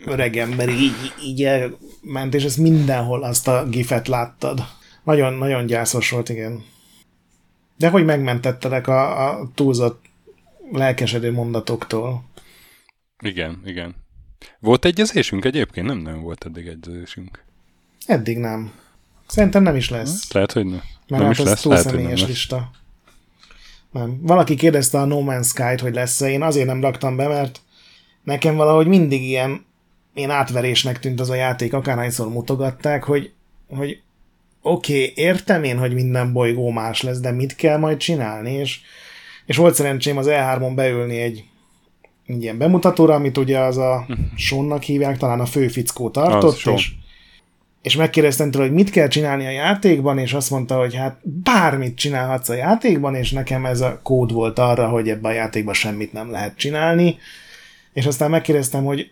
[0.05, 4.59] öregember így, így elment, és ez mindenhol azt a gifet láttad.
[5.03, 6.63] Nagyon, nagyon gyászos volt, igen.
[7.77, 10.05] De hogy megmentettelek a, a túlzott
[10.71, 12.23] lelkesedő mondatoktól.
[13.19, 13.95] Igen, igen.
[14.59, 15.87] Volt egyezésünk egyébként?
[15.87, 17.43] Nem nagyon volt eddig egyezésünk.
[18.05, 18.71] Eddig nem.
[19.27, 20.31] Szerintem nem is lesz.
[20.31, 20.81] Lehet, hogy nem.
[21.07, 22.69] Mert nem hát is lesz, túl lehet, személyes nem lista.
[23.91, 24.19] Nem.
[24.21, 26.29] Valaki kérdezte a No Man's Sky-t, hogy lesz-e.
[26.29, 27.61] Én azért nem raktam be, mert
[28.23, 29.65] nekem valahogy mindig ilyen
[30.13, 33.33] én átverésnek tűnt az a játék, akárhányszor mutogatták, hogy,
[33.67, 34.01] hogy
[34.65, 38.79] oké, okay, értem én, hogy minden bolygó más lesz, de mit kell majd csinálni, és,
[39.45, 41.43] és volt szerencsém az E3-on beülni egy,
[42.27, 44.05] egy ilyen bemutatóra, amit ugye az a
[44.35, 46.91] Sonnak hívják, talán a főfickó tartott, és,
[47.81, 51.97] és megkérdeztem tőle, hogy mit kell csinálni a játékban, és azt mondta, hogy hát bármit
[51.97, 56.13] csinálhatsz a játékban, és nekem ez a kód volt arra, hogy ebben a játékban semmit
[56.13, 57.17] nem lehet csinálni,
[57.93, 59.11] és aztán megkérdeztem, hogy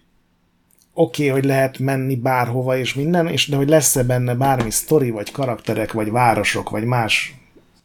[0.94, 5.10] oké, okay, hogy lehet menni bárhova és minden, és de hogy lesz-e benne bármi sztori,
[5.10, 7.36] vagy karakterek, vagy városok, vagy más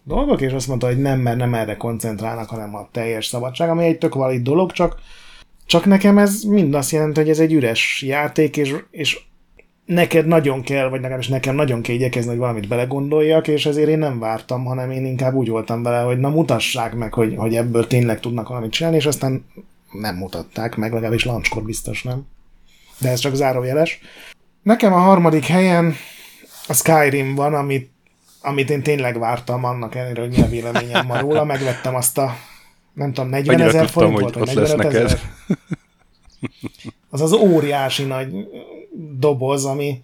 [0.03, 3.85] dolgok, és azt mondta, hogy nem, mert nem erre koncentrálnak, hanem a teljes szabadság, ami
[3.85, 5.01] egy tök valid dolog, csak,
[5.67, 9.21] csak nekem ez mind azt jelenti, hogy ez egy üres játék, és, és
[9.85, 13.99] neked nagyon kell, vagy legalábbis nekem nagyon kell igyekezni, hogy valamit belegondoljak, és ezért én
[13.99, 17.87] nem vártam, hanem én inkább úgy voltam vele, hogy na mutassák meg, hogy, hogy ebből
[17.87, 19.45] tényleg tudnak valamit csinálni, és aztán
[19.93, 22.27] nem mutatták meg, legalábbis launchkor biztos nem
[22.99, 24.01] de ez csak zárójeles.
[24.63, 25.95] Nekem a harmadik helyen
[26.69, 27.91] a Skyrim van, amit,
[28.41, 31.45] amit én tényleg vártam annak ellenére, hogy mi a véleményem ma róla.
[31.45, 32.37] Megvettem azt a,
[32.93, 35.21] nem tudom, 40 ezer forint volt, vagy 45 ezer.
[37.11, 38.35] Az az óriási nagy
[39.19, 40.03] doboz, ami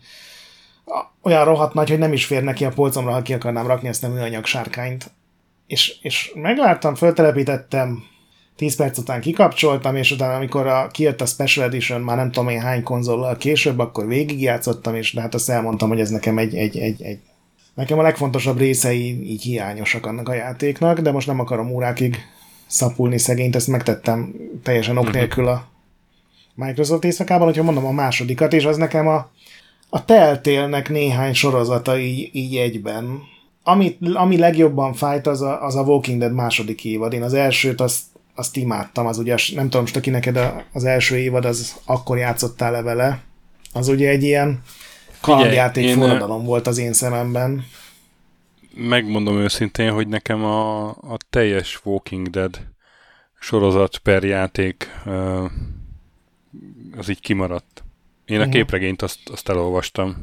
[1.23, 4.05] olyan rohadt nagy, hogy nem is fér neki a polcomra, ha ki akarnám rakni ezt
[4.05, 5.11] a műanyag sárkányt.
[5.67, 8.05] És, és megvártam, föltelepítettem,
[8.57, 12.49] 10 perc után kikapcsoltam, és utána, amikor a, kijött a Special Edition, már nem tudom
[12.49, 16.55] én hány konzollal később, akkor végigjátszottam, és de hát azt elmondtam, hogy ez nekem egy,
[16.55, 17.19] egy, egy, egy
[17.75, 22.17] Nekem a legfontosabb részei így hiányosak annak a játéknak, de most nem akarom órákig
[22.67, 25.17] szapulni szegényt, ezt megtettem teljesen ok mhm.
[25.17, 25.69] nélkül a
[26.55, 29.31] Microsoft éjszakában, hogyha mondom a másodikat, és az nekem a,
[29.89, 33.23] a teltélnek néhány sorozata így, így egyben,
[33.63, 37.13] ami, ami legjobban fájt, az a, az a Walking Dead második évad.
[37.13, 38.03] Én az elsőt azt,
[38.35, 40.39] azt imádtam, az ugye, nem tudom, most aki neked
[40.73, 43.23] az első évad, az akkor játszottál le vele.
[43.73, 44.63] Az ugye egy ilyen
[45.21, 47.65] kalandjáték én, forradalom volt az én szememben.
[48.75, 52.67] Megmondom őszintén, hogy nekem a, a teljes Walking Dead
[53.41, 54.91] sorozat per játék
[56.97, 57.85] az így kimaradt.
[58.25, 58.55] Én a uh-huh.
[58.55, 60.17] képregényt azt, azt elolvastam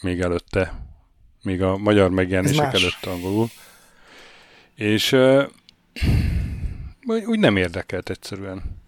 [0.00, 0.74] még előtte,
[1.42, 3.48] még a magyar megjelenések előtt angolul.
[4.74, 5.16] És
[7.06, 8.84] úgy nem érdekelt egyszerűen.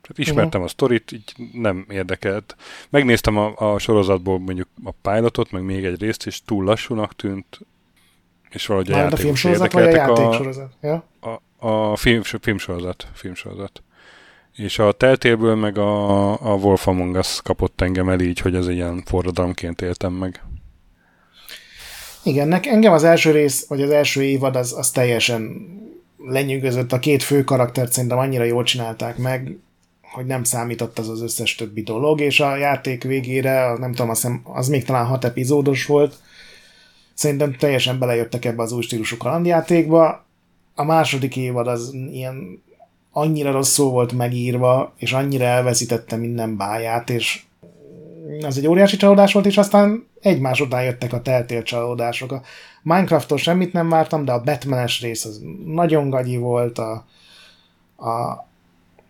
[0.00, 0.64] Tehát ismertem uh-huh.
[0.64, 2.56] a sztorit, így nem érdekelt.
[2.90, 7.60] Megnéztem a, a sorozatból mondjuk a pilotot, meg még egy részt, és túl lassúnak tűnt,
[8.50, 10.72] és valahogy a játékos a filmsorozat, vagy a játéksorozat?
[10.80, 11.04] Ja?
[11.20, 13.06] A, a film, filmsorozat.
[13.12, 13.82] filmsorozat.
[14.52, 18.68] És a teltéből meg a, a Wolf Among Us kapott engem el így, hogy ez
[18.68, 20.42] ilyen forradalomként éltem meg.
[22.22, 25.66] Igen, nekem, engem az első rész, vagy az első évad az, az teljesen
[26.18, 26.92] lenyűgözött.
[26.92, 29.56] A két fő karaktert szerintem annyira jól csinálták meg,
[30.02, 34.20] hogy nem számított az az összes többi dolog, és a játék végére, nem tudom, azt
[34.20, 36.14] hiszem, az még talán hat epizódos volt,
[37.14, 40.24] szerintem teljesen belejöttek ebbe az új stílusú kalandjátékba.
[40.74, 42.62] A második évad az ilyen
[43.12, 47.42] annyira rosszul volt megírva, és annyira elveszítette minden báját, és
[48.42, 52.40] az egy óriási csalódás volt, és aztán egymás után jöttek a teltél csalódások.
[52.88, 56.92] Minecrafttól semmit nem vártam, de a Batmanes rész az nagyon gagyi volt, a,
[57.96, 58.46] a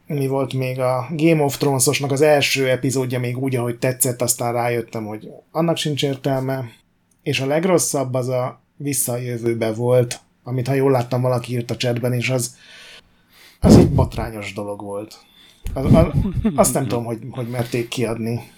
[0.07, 4.53] mi volt még a Game of Thrones-osnak az első epizódja még úgy, ahogy tetszett, aztán
[4.53, 6.64] rájöttem, hogy annak sincs értelme.
[7.22, 12.12] És a legrosszabb az a visszajövőbe volt, amit ha jól láttam, valaki írt a chatben,
[12.12, 12.57] és az,
[13.61, 15.18] az egy botrányos dolog volt.
[15.74, 16.07] Az, az,
[16.55, 18.51] azt nem tudom, hogy, hogy merték kiadni.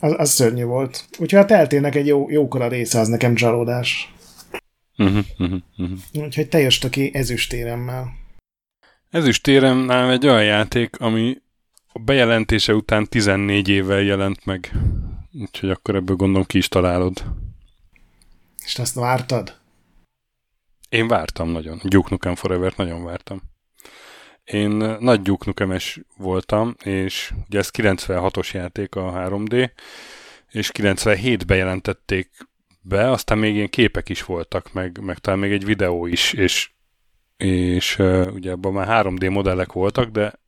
[0.00, 1.04] Az, az szörnyű volt.
[1.18, 4.14] Úgyhogy a teltének egy jó, jókora része az nekem csalódás.
[4.96, 5.98] Uh-huh, uh-huh, uh-huh.
[6.12, 8.12] Úgyhogy te jössz ki ezüstéremmel.
[9.10, 11.36] Ezüstérem nálam egy olyan játék, ami
[11.92, 14.72] a bejelentése után 14 évvel jelent meg.
[15.32, 17.24] Úgyhogy akkor ebből gondolom ki is találod.
[18.64, 19.56] És azt vártad?
[20.88, 21.80] Én vártam nagyon.
[21.84, 23.42] Duke Nukem Forever-t nagyon vártam.
[24.50, 24.70] Én
[25.00, 29.70] nagy Duke Nukem-es voltam, és ugye ez 96-os játék a 3D,
[30.50, 32.30] és 97-ben jelentették
[32.80, 36.70] be, aztán még ilyen képek is voltak, meg, meg talán még egy videó is, és,
[37.36, 37.98] és
[38.32, 40.40] ugye abban már 3D modellek voltak, de,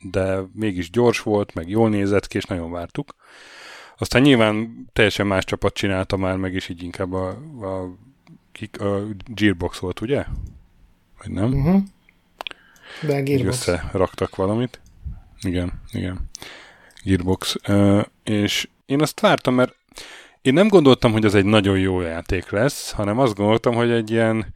[0.00, 3.14] de mégis gyors volt, meg jól nézett ki, és nagyon vártuk.
[3.96, 7.28] Aztán nyilván teljesen más csapat csinálta már meg, és így inkább a,
[7.60, 7.82] a,
[8.84, 10.24] a Gearbox volt, ugye?
[11.18, 11.52] Vagy nem?
[11.52, 11.82] Uh-huh.
[13.00, 13.68] De Gearbox.
[13.68, 14.80] összeraktak valamit.
[15.40, 16.30] Igen, igen.
[17.04, 17.54] Gearbox.
[17.68, 19.76] Uh, és én azt vártam, mert
[20.42, 24.10] én nem gondoltam, hogy ez egy nagyon jó játék lesz, hanem azt gondoltam, hogy egy
[24.10, 24.54] ilyen,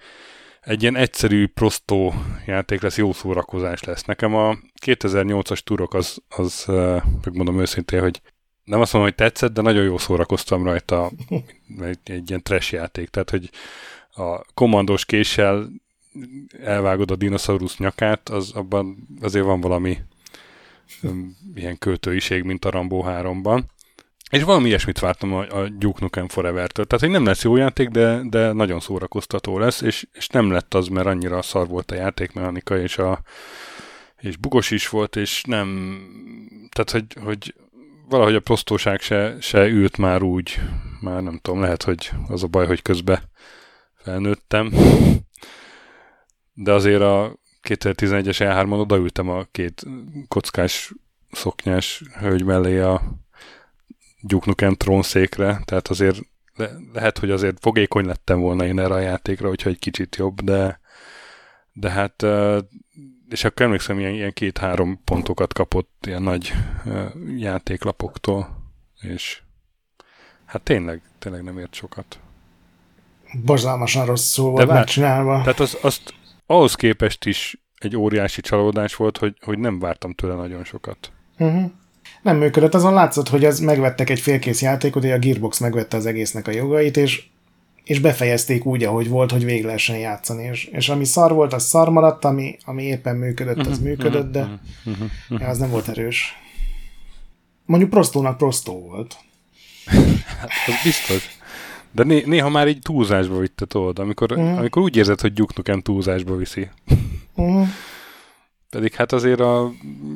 [0.60, 2.14] egy ilyen egyszerű, prostó
[2.46, 4.04] játék lesz, jó szórakozás lesz.
[4.04, 6.64] Nekem a 2008-as turok az, az
[7.24, 8.20] megmondom őszintén, hogy
[8.64, 11.10] nem azt mondom, hogy tetszett, de nagyon jó szórakoztam rajta
[11.80, 13.08] egy, egy ilyen trash játék.
[13.08, 13.50] Tehát, hogy
[14.14, 15.68] a kommandós késsel
[16.62, 19.98] elvágod a dinoszaurusz nyakát, az abban azért van valami
[21.54, 23.62] ilyen költőiség, mint a Rambo 3-ban.
[24.30, 26.84] És valami ilyesmit vártam a, a Duke Nukem Forever-től.
[26.84, 30.74] Tehát, hogy nem lesz jó játék, de, de nagyon szórakoztató lesz, és, és nem lett
[30.74, 33.22] az, mert annyira szar volt a játékmechanika, és, a,
[34.20, 35.98] és bugos is volt, és nem...
[36.70, 37.54] Tehát, hogy, hogy
[38.08, 40.60] valahogy a prostóság se, se ült már úgy,
[41.00, 43.22] már nem tudom, lehet, hogy az a baj, hogy közben
[43.96, 44.72] felnőttem,
[46.54, 47.36] de azért a
[47.68, 49.82] 2011-es E3-on odaültem a két
[50.28, 50.92] kockás
[51.32, 53.02] szoknyás hölgy mellé a
[54.20, 56.18] Duke Nukem trónszékre, tehát azért
[56.54, 60.40] le, lehet, hogy azért fogékony lettem volna én erre a játékra, hogyha egy kicsit jobb,
[60.40, 60.80] de
[61.72, 62.24] de hát
[63.32, 66.52] és akkor emlékszem, ilyen, ilyen két-három pontokat kapott ilyen nagy
[67.36, 68.48] játéklapoktól,
[69.00, 69.42] és
[70.44, 72.18] hát tényleg, tényleg nem ért sokat.
[73.44, 75.40] Borzalmasan rosszul volt megcsinálva.
[75.40, 76.14] Tehát az, azt
[76.52, 81.12] ahhoz képest is egy óriási csalódás volt, hogy, hogy nem vártam tőle nagyon sokat.
[81.38, 81.70] Uh-huh.
[82.22, 86.06] Nem működött, azon látszott, hogy az megvettek egy félkész játékot, hogy a Gearbox megvette az
[86.06, 87.24] egésznek a jogait, és,
[87.84, 90.44] és befejezték úgy, ahogy volt, hogy végig lehessen játszani.
[90.44, 94.32] És, és ami szar volt, az szar maradt, ami, ami éppen működött, az uh-huh, működött,
[94.32, 95.48] de uh-huh, uh-huh.
[95.48, 96.36] az nem volt erős.
[97.64, 99.16] Mondjuk prostónak prostó volt.
[100.40, 101.40] hát, az biztos.
[101.92, 104.58] De né- néha már így túlzásba vitte, tudod, amikor, uh-huh.
[104.58, 106.68] amikor úgy érzed, hogy Duke Nukem túlzásba viszi.
[107.34, 107.66] Uh-huh.
[108.70, 109.70] Pedig hát azért a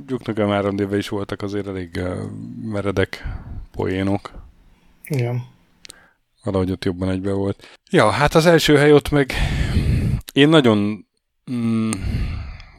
[0.06, 2.00] Duke Nukem 3 is voltak azért elég
[2.62, 3.26] meredek
[3.72, 4.32] poénok.
[5.08, 5.42] Igen.
[6.44, 7.78] valahogy ott jobban egybe volt.
[7.90, 9.32] Ja, hát az első hely ott meg
[10.32, 11.06] én nagyon
[11.50, 11.90] mm,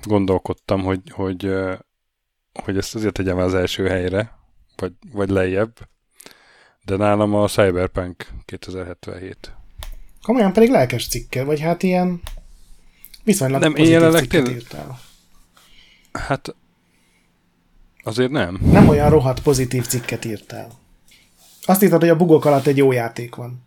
[0.04, 1.52] gondolkodtam, hogy, hogy,
[2.54, 4.38] hogy ezt azért tegyem az első helyre,
[4.76, 5.78] vagy, vagy lejjebb,
[6.88, 9.52] de nálam a Cyberpunk 2077.
[10.22, 12.22] Komolyan pedig lelkes cikke, vagy hát ilyen
[13.24, 14.56] viszonylag nem, pozitív én cikket tényleg...
[14.56, 15.00] írtál.
[16.12, 16.56] Hát
[18.04, 18.60] azért nem.
[18.72, 20.72] Nem olyan rohadt pozitív cikket írtál.
[21.66, 23.66] Azt írtad, hogy a bugok alatt egy jó játék van.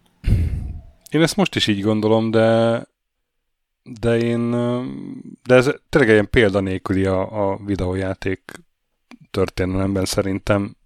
[1.11, 2.83] Én ezt most is így gondolom, de
[3.83, 4.51] de én
[5.43, 8.41] de ez tényleg ilyen példanélküli a, a videójáték
[9.31, 10.77] történelemben szerintem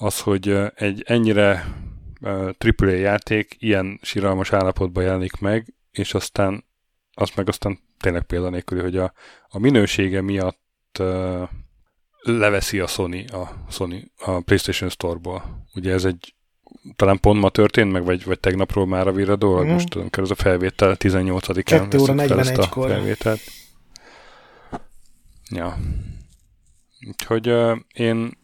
[0.00, 1.74] az, hogy egy ennyire
[2.58, 6.64] AAA játék ilyen síralmas állapotban jelenik meg, és aztán
[7.14, 9.12] az meg aztán tényleg példanélküli, hogy a,
[9.48, 11.48] a minősége miatt uh,
[12.20, 15.66] leveszi a Sony, a Sony a PlayStation Store-ból.
[15.74, 16.34] Ugye ez egy
[16.96, 19.66] talán pont ma történt meg, vagy, vagy tegnapról már a viradó, mm.
[19.66, 22.88] most tudom, ez a felvétel 18-án 2 óra 41-kor.
[22.88, 23.40] felvételt.
[25.50, 25.78] Ja.
[27.08, 28.38] Úgyhogy uh, én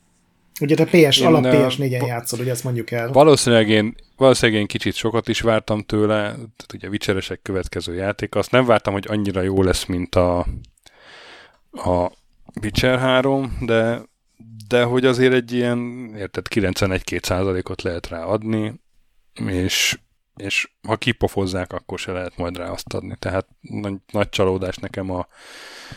[0.60, 3.12] Ugye te PS, én, alap PS4-en játszol, ugye ezt mondjuk el.
[3.12, 8.50] Valószínűleg én, valószínűleg én kicsit sokat is vártam tőle, tehát ugye Witcheresek következő játék, azt
[8.50, 10.38] nem vártam, hogy annyira jó lesz, mint a,
[11.70, 12.12] a
[12.62, 14.02] Witcher 3, de,
[14.68, 18.80] de hogy azért egy ilyen, érted, 91-2 százalékot lehet rá adni,
[19.46, 19.98] és,
[20.36, 23.16] és ha kipofozzák, akkor se lehet majd rá azt adni.
[23.18, 25.26] Tehát nagy, nagy csalódás nekem a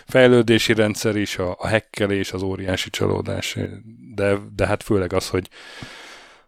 [0.06, 3.58] fejlődési rendszer is, a, a hekkelés, az óriási csalódás,
[4.20, 5.50] de, de hát főleg az, hogy,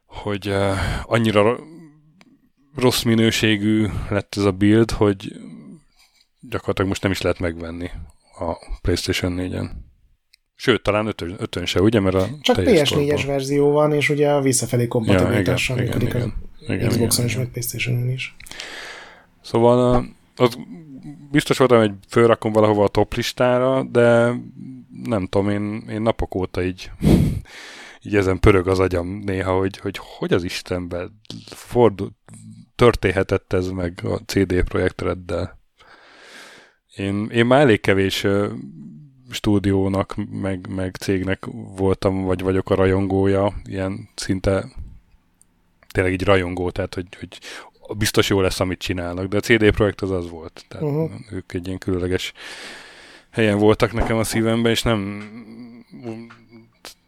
[0.05, 1.59] hogy uh, annyira
[2.75, 5.35] rossz minőségű lett ez a build, hogy
[6.39, 7.89] gyakorlatilag most nem is lehet megvenni
[8.39, 9.69] a PlayStation 4-en.
[10.55, 11.99] Sőt, talán ötön, ötön se, ugye?
[11.99, 16.33] Mert a Csak PS4-es verzió van, és ugye a visszafelé kompatibilitással ja, működik igen,
[16.67, 18.35] igen, az Xboxon is, meg Playstation-on is.
[19.41, 20.05] Szóval
[20.35, 20.57] az
[21.31, 24.33] biztos voltam, hogy fölrakom valahova a top listára, de
[25.03, 26.91] nem tudom, én, én napok óta így,
[28.05, 32.11] így ezen pörög az agyam néha, hogy hogy, hogy az Istenben fordul,
[32.75, 35.59] történhetett ez meg a CD projektreddel.
[36.95, 38.27] Én, én már elég kevés
[39.29, 44.65] stúdiónak, meg, meg cégnek voltam, vagy vagyok a rajongója, ilyen szinte
[45.91, 47.39] tényleg így rajongó, tehát hogy, hogy
[47.93, 50.65] biztos jó lesz, amit csinálnak, de a CD Projekt az az volt.
[50.67, 51.11] Tehát uh-huh.
[51.31, 52.33] ők egy ilyen különleges
[53.29, 55.29] helyen voltak nekem a szívemben, és nem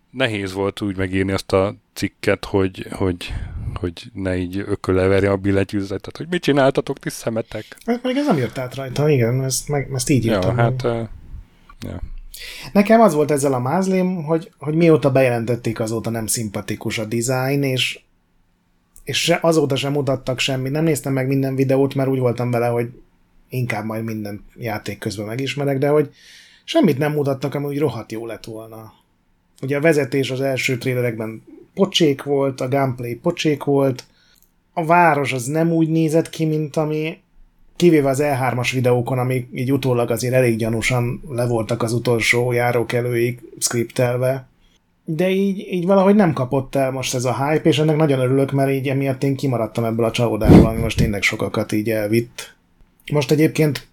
[0.10, 3.34] nehéz volt úgy megírni azt a cikket, hogy, hogy,
[3.74, 7.66] hogy ne így ököleverje a billentyűzetet, hogy mit csináltatok, ti szemetek.
[7.86, 10.58] Hát pedig ez nem jött át rajta, igen, ezt, meg, ezt így írtam.
[10.58, 11.08] Ja, hát, uh,
[11.80, 12.02] ja.
[12.72, 17.64] Nekem az volt ezzel a mázlém, hogy, hogy mióta bejelentették, azóta nem szimpatikus a design,
[17.64, 18.00] és
[19.04, 20.70] és se, azóta sem mutattak semmi.
[20.70, 22.90] Nem néztem meg minden videót, mert úgy voltam vele, hogy
[23.50, 26.10] inkább majd minden játék közben megismerek, de hogy
[26.64, 28.94] semmit nem mutattak, ami úgy rohadt jó lett volna.
[29.62, 31.44] Ugye a vezetés az első trélerekben
[31.74, 34.04] pocsék volt, a gameplay pocsék volt,
[34.74, 37.18] a város az nem úgy nézett ki, mint ami
[37.76, 43.42] kivéve az E3-as videókon, amik így utólag azért elég gyanúsan le voltak az utolsó járókelőig
[43.60, 44.48] skriptelve,
[45.06, 48.52] de így, így valahogy nem kapott el most ez a hype, és ennek nagyon örülök,
[48.52, 52.56] mert így emiatt én kimaradtam ebből a csalódásból, ami most tényleg sokakat így elvitt.
[53.12, 53.88] Most egyébként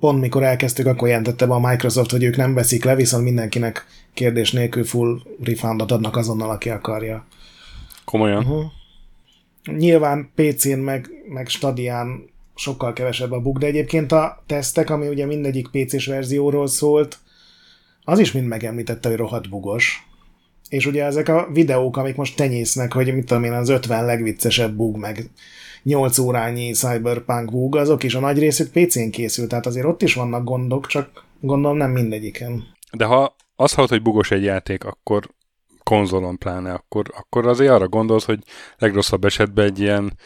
[0.00, 3.86] pont mikor elkezdtük, akkor jelentette be a Microsoft, hogy ők nem veszik le, viszont mindenkinek
[4.14, 7.26] kérdés nélkül full refundot adnak azonnal, aki akarja.
[8.04, 8.44] Komolyan?
[8.44, 8.64] Uh-huh.
[9.76, 15.26] Nyilván PC-n meg, meg Stadián sokkal kevesebb a bug, de egyébként a tesztek, ami ugye
[15.26, 17.18] mindegyik PC-s verzióról szólt,
[18.04, 20.11] az is mind megemlítette, hogy rohadt bugos
[20.72, 24.74] és ugye ezek a videók, amik most tenyésznek, hogy mit tudom én, az 50 legviccesebb
[24.74, 25.30] bug, meg
[25.82, 30.14] 8 órányi cyberpunk bug, azok is a nagy részük PC-n készült, tehát azért ott is
[30.14, 32.64] vannak gondok, csak gondolom nem mindegyiken.
[32.92, 35.28] De ha azt hallod, hogy bugos egy játék, akkor
[35.82, 38.38] konzolon pláne, akkor, akkor azért arra gondolsz, hogy
[38.78, 40.16] legrosszabb esetben egy ilyen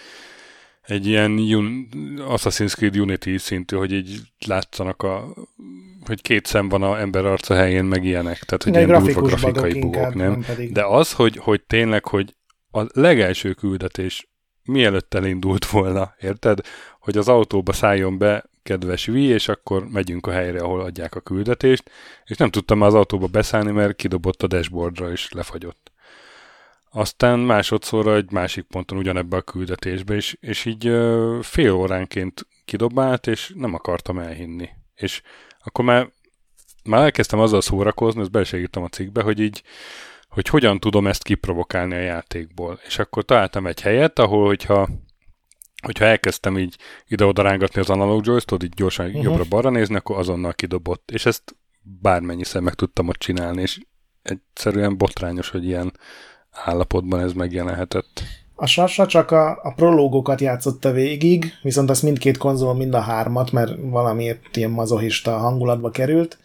[0.87, 1.89] egy ilyen un,
[2.19, 5.35] Assassin's Creed Unity szintű, hogy így látszanak a
[6.07, 8.39] hogy két szem van a ember arca helyén, meg ilyenek.
[8.39, 10.31] Tehát, hogy ilyen durva grafikai bugok, nem?
[10.31, 10.73] nem pedig.
[10.73, 12.35] De az, hogy, hogy tényleg, hogy
[12.71, 14.29] a legelső küldetés
[14.63, 16.61] mielőtt elindult volna, érted?
[17.01, 21.21] Hogy az autóba szálljon be kedves Vi, és akkor megyünk a helyre, ahol adják a
[21.21, 21.91] küldetést,
[22.25, 25.93] és nem tudtam már az autóba beszállni, mert kidobott a dashboardra, és lefagyott.
[26.91, 33.27] Aztán másodszorra egy másik ponton ugyanebbe a küldetésbe, és, és így ö, fél óránként kidobált,
[33.27, 34.69] és nem akartam elhinni.
[34.95, 35.23] És
[35.65, 36.11] akkor már,
[36.85, 39.63] már elkezdtem azzal szórakozni, ezt belesegítem a cikkbe, hogy így,
[40.29, 42.81] hogy hogyan tudom ezt kiprovokálni a játékból.
[42.87, 44.89] És akkor találtam egy helyet, ahol hogyha
[45.83, 46.77] hogyha elkezdtem így
[47.07, 49.23] ide-oda rángatni az analóg joystick így gyorsan uh-huh.
[49.23, 51.11] jobbra-balra nézni, akkor azonnal kidobott.
[51.11, 53.81] És ezt bármennyiszer meg tudtam ott csinálni, és
[54.23, 55.93] egyszerűen botrányos, hogy ilyen
[56.65, 58.23] állapotban ez megjelenhetett.
[58.55, 63.53] A Sasa csak a, a prológokat játszotta végig, viszont azt mindkét konzol, mind a hármat,
[63.53, 66.39] mert valamiért ilyen mazohista hangulatba került,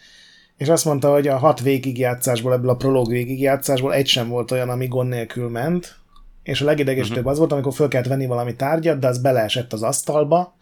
[0.57, 4.69] és azt mondta, hogy a hat végigjátszásból, ebből a prológ végigjátszásból egy sem volt olyan,
[4.69, 5.95] ami gond nélkül ment,
[6.43, 7.31] és a legidegesítőbb uh-huh.
[7.31, 10.55] az volt, amikor föl kellett venni valami tárgyat, de az beleesett az asztalba,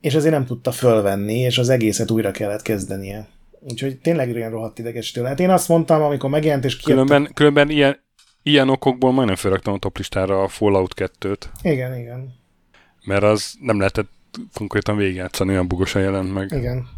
[0.00, 3.28] és ezért nem tudta fölvenni, és az egészet újra kellett kezdenie.
[3.60, 5.40] Úgyhogy tényleg ilyen rohadt idegesítő lehet.
[5.40, 7.00] Én azt mondtam, amikor megjelent, és kijött...
[7.00, 7.98] Különben, különben ilyen,
[8.42, 11.42] ilyen okokból majdnem felraktam a toplistára a Fallout 2-t.
[11.62, 12.34] Igen, igen.
[13.04, 14.10] Mert az nem lehetett
[14.54, 16.52] konkrétan végigjátszani, olyan bugosan jelent meg.
[16.52, 16.88] Igen.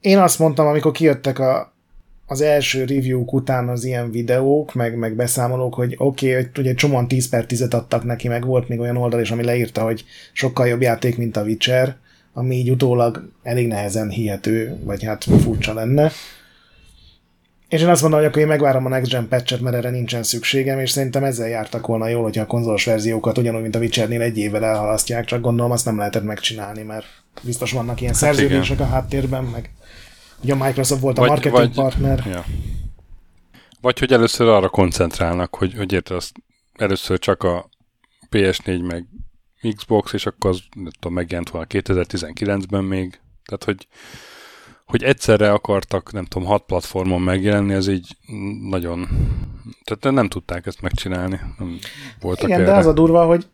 [0.00, 1.72] Én azt mondtam, amikor kijöttek a,
[2.26, 6.74] az első review után az ilyen videók, meg, meg beszámolók, hogy oké, okay, hogy ugye
[6.74, 10.04] csomóan 10 per 10 adtak neki, meg volt még olyan oldal is, ami leírta, hogy
[10.32, 11.96] sokkal jobb játék, mint a Witcher,
[12.32, 16.10] ami így utólag elég nehezen hihető, vagy hát furcsa lenne.
[17.68, 20.22] És én azt mondom, hogy akkor én megvárom a Next Gen patchet, mert erre nincsen
[20.22, 24.20] szükségem, és szerintem ezzel jártak volna jól, hogyha a konzolos verziókat ugyanúgy, mint a Witchernél
[24.20, 27.06] egy évvel elhalasztják, csak gondolom azt nem lehetett megcsinálni, mert
[27.42, 28.86] biztos vannak ilyen hát szerződések igen.
[28.86, 29.70] a háttérben, meg
[30.42, 32.22] ugye a Microsoft volt a vagy, marketing vagy, partner.
[32.26, 32.44] Ja.
[33.80, 36.32] Vagy hogy először arra koncentrálnak, hogy, hogy érted, azt
[36.74, 37.68] először csak a
[38.30, 39.06] PS4 meg
[39.76, 43.20] Xbox, és akkor az nem tudom, megjelent volna 2019-ben még.
[43.44, 43.86] Tehát, hogy
[44.86, 48.16] hogy egyszerre akartak, nem tudom, hat platformon megjelenni, ez így
[48.70, 49.08] nagyon...
[49.84, 51.40] Tehát nem tudták ezt megcsinálni.
[51.58, 51.78] Nem
[52.20, 52.70] voltak Igen, erre.
[52.70, 53.46] de az a durva, hogy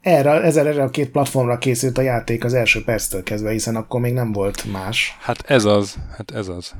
[0.00, 4.00] erre, ezzel erre a két platformra készült a játék az első perctől kezdve, hiszen akkor
[4.00, 5.16] még nem volt más.
[5.20, 6.74] Hát ez az, hát ez az.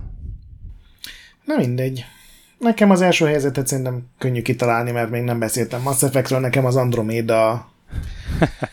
[1.45, 2.05] Na mindegy.
[2.59, 6.77] Nekem az első helyzetet szerintem könnyű kitalálni, mert még nem beszéltem Mass Effectről, nekem az
[6.77, 7.71] Andromeda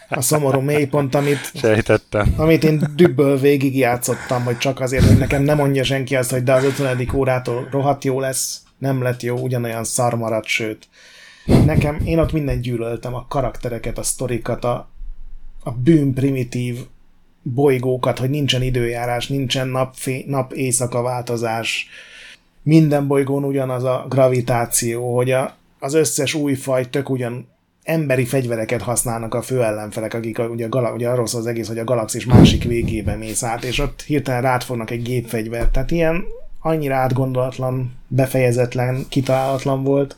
[0.09, 2.33] a szomorú mélypont, amit, Sejtettem.
[2.37, 6.43] amit én dübből végig játszottam, hogy csak azért, hogy nekem nem mondja senki azt, hogy
[6.43, 7.09] de az 50.
[7.13, 10.87] órától rohadt jó lesz, nem lett jó, ugyanolyan szar maradt, sőt.
[11.45, 14.89] Nekem, én ott minden gyűlöltem, a karaktereket, a sztorikat, a,
[15.63, 16.77] a bűn primitív
[17.41, 21.87] bolygókat, hogy nincsen időjárás, nincsen nap-éjszaka nap éjszaka változás,
[22.63, 27.47] minden bolygón ugyanaz a gravitáció, hogy a, az összes új faj tök ugyan
[27.87, 31.47] emberi fegyvereket használnak a fő ellenfelek, akik a, ugye, a gala, ugye arról szól az
[31.47, 35.71] egész, hogy a galaxis másik végébe mész át, és ott hirtelen rátfognak egy gépfegyvert.
[35.71, 36.23] Tehát ilyen
[36.61, 40.17] annyira átgondolatlan, befejezetlen, kitalálatlan volt,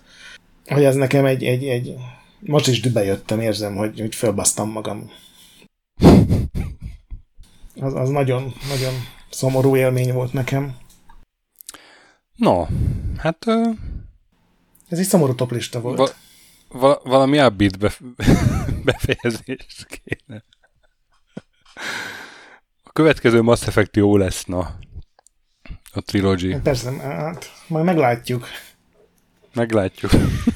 [0.66, 1.96] hogy ez nekem egy, egy, egy
[2.40, 5.12] most is bejöttem, érzem, hogy, hogy fölbasztam magam.
[7.80, 8.94] Az, az nagyon, nagyon
[9.30, 10.76] szomorú élmény volt nekem.
[12.36, 12.66] No,
[13.18, 13.46] hát...
[13.46, 13.76] Uh...
[14.90, 15.98] Ez egy szomorú toplista volt.
[15.98, 16.16] Va-
[16.70, 18.04] val- valami upbeat bef-
[18.86, 20.44] befejezés kéne.
[22.84, 24.76] A következő Mass Effect jó lesz, na.
[25.92, 26.62] A trilogy.
[26.62, 28.48] Persze, hát majd meglátjuk.
[29.54, 30.12] Meglátjuk.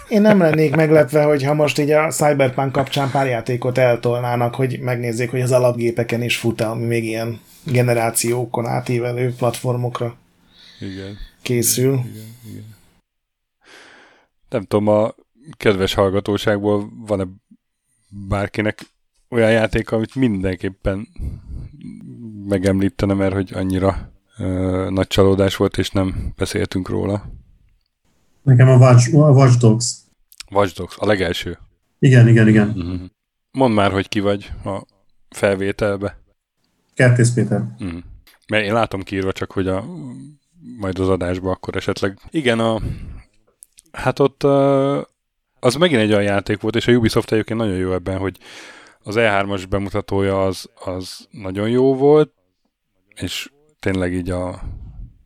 [0.08, 5.30] Én nem lennék meglepve, hogyha most így a Cyberpunk kapcsán pár játékot eltolnának, hogy megnézzék,
[5.30, 10.16] hogy az alapgépeken is fut ami még ilyen generációkon átívelő platformokra
[10.80, 11.18] igen.
[11.42, 11.94] készül.
[11.94, 12.76] Igen, igen, igen.
[14.50, 15.16] Nem tudom, a
[15.58, 17.28] kedves hallgatóságból van-e
[18.10, 18.80] bárkinek
[19.30, 21.08] olyan játék, amit mindenképpen
[22.48, 27.26] megemlítene, mert hogy annyira ö, nagy csalódás volt, és nem beszéltünk róla.
[28.42, 29.96] Nekem a Watch, a Watch Dogs.
[30.52, 31.60] Watch Dogs, a legelső.
[32.00, 32.68] Igen, igen, igen.
[32.68, 33.02] Uh-huh.
[33.52, 34.86] Mondd már, hogy ki vagy a
[35.30, 36.22] felvételbe.
[36.94, 37.62] Kertész Péter.
[37.80, 38.00] Uh-huh.
[38.48, 39.86] Mert én látom kiírva csak, hogy a,
[40.78, 42.20] majd az adásba akkor esetleg.
[42.30, 42.82] Igen, a,
[43.92, 45.02] hát ott uh,
[45.64, 48.38] az megint egy olyan játék volt, és a Ubisoft egyébként nagyon jó ebben, hogy
[49.04, 52.32] az E3-as bemutatója az, az nagyon jó volt,
[53.16, 54.62] és tényleg így a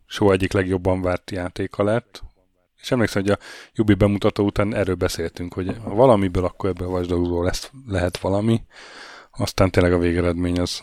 [0.05, 2.23] soha egyik legjobban várt játéka lett.
[2.81, 3.37] És emlékszem, hogy a
[3.81, 8.61] Ubi bemutató után erről beszéltünk, hogy ha valamiből, akkor ebből a lesz, lehet valami.
[9.31, 10.81] Aztán tényleg a végeredmény az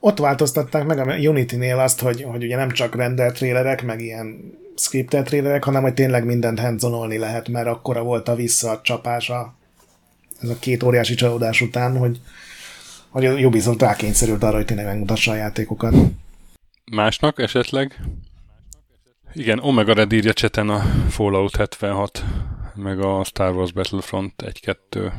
[0.00, 4.58] ott változtatták meg a Unity-nél azt, hogy, hogy ugye nem csak render trélerek, meg ilyen
[4.78, 6.82] scriptet trélerek, hanem hogy tényleg mindent hands
[7.18, 9.54] lehet, mert akkora volt a visszacsapása
[10.40, 12.20] ez a két óriási csalódás után, hogy,
[13.08, 15.94] hogy a Ubisoft rákényszerült arra, hogy tényleg megmutassa a játékokat.
[16.92, 18.00] Másnak esetleg?
[19.32, 20.78] Igen, Omega Red írja cseten a
[21.08, 22.24] Fallout 76,
[22.74, 24.32] meg a Star Wars Battlefront
[24.62, 25.12] 1-2.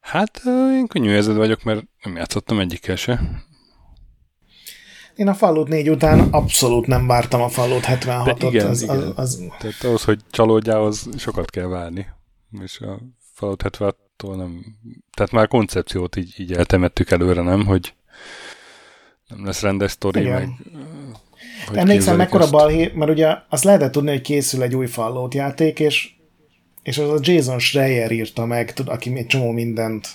[0.00, 0.40] Hát
[0.72, 3.20] én könnyű vagyok, mert nem játszottam egyikkel se.
[5.16, 8.36] Én a Fallout 4 után abszolút nem vártam a Fallout 76-ot.
[8.38, 8.96] De igen, az, igen.
[8.96, 9.42] Az, az...
[9.58, 12.06] Tehát ahhoz, hogy csalódjál, az sokat kell várni.
[12.62, 12.98] És a
[13.32, 14.64] Fallout 76 attól nem...
[15.14, 17.66] Tehát már koncepciót így, így eltemettük előre, nem?
[17.66, 17.94] Hogy
[19.28, 20.32] nem lesz rendes sztori, Igen.
[20.32, 20.48] meg...
[21.66, 25.80] hogy Emlékszem, mekkora balhé, mert ugye azt lehetett tudni, hogy készül egy új Fallout játék,
[25.80, 26.10] és,
[26.82, 30.08] és az a Jason Schreier írta meg, tud, aki egy csomó mindent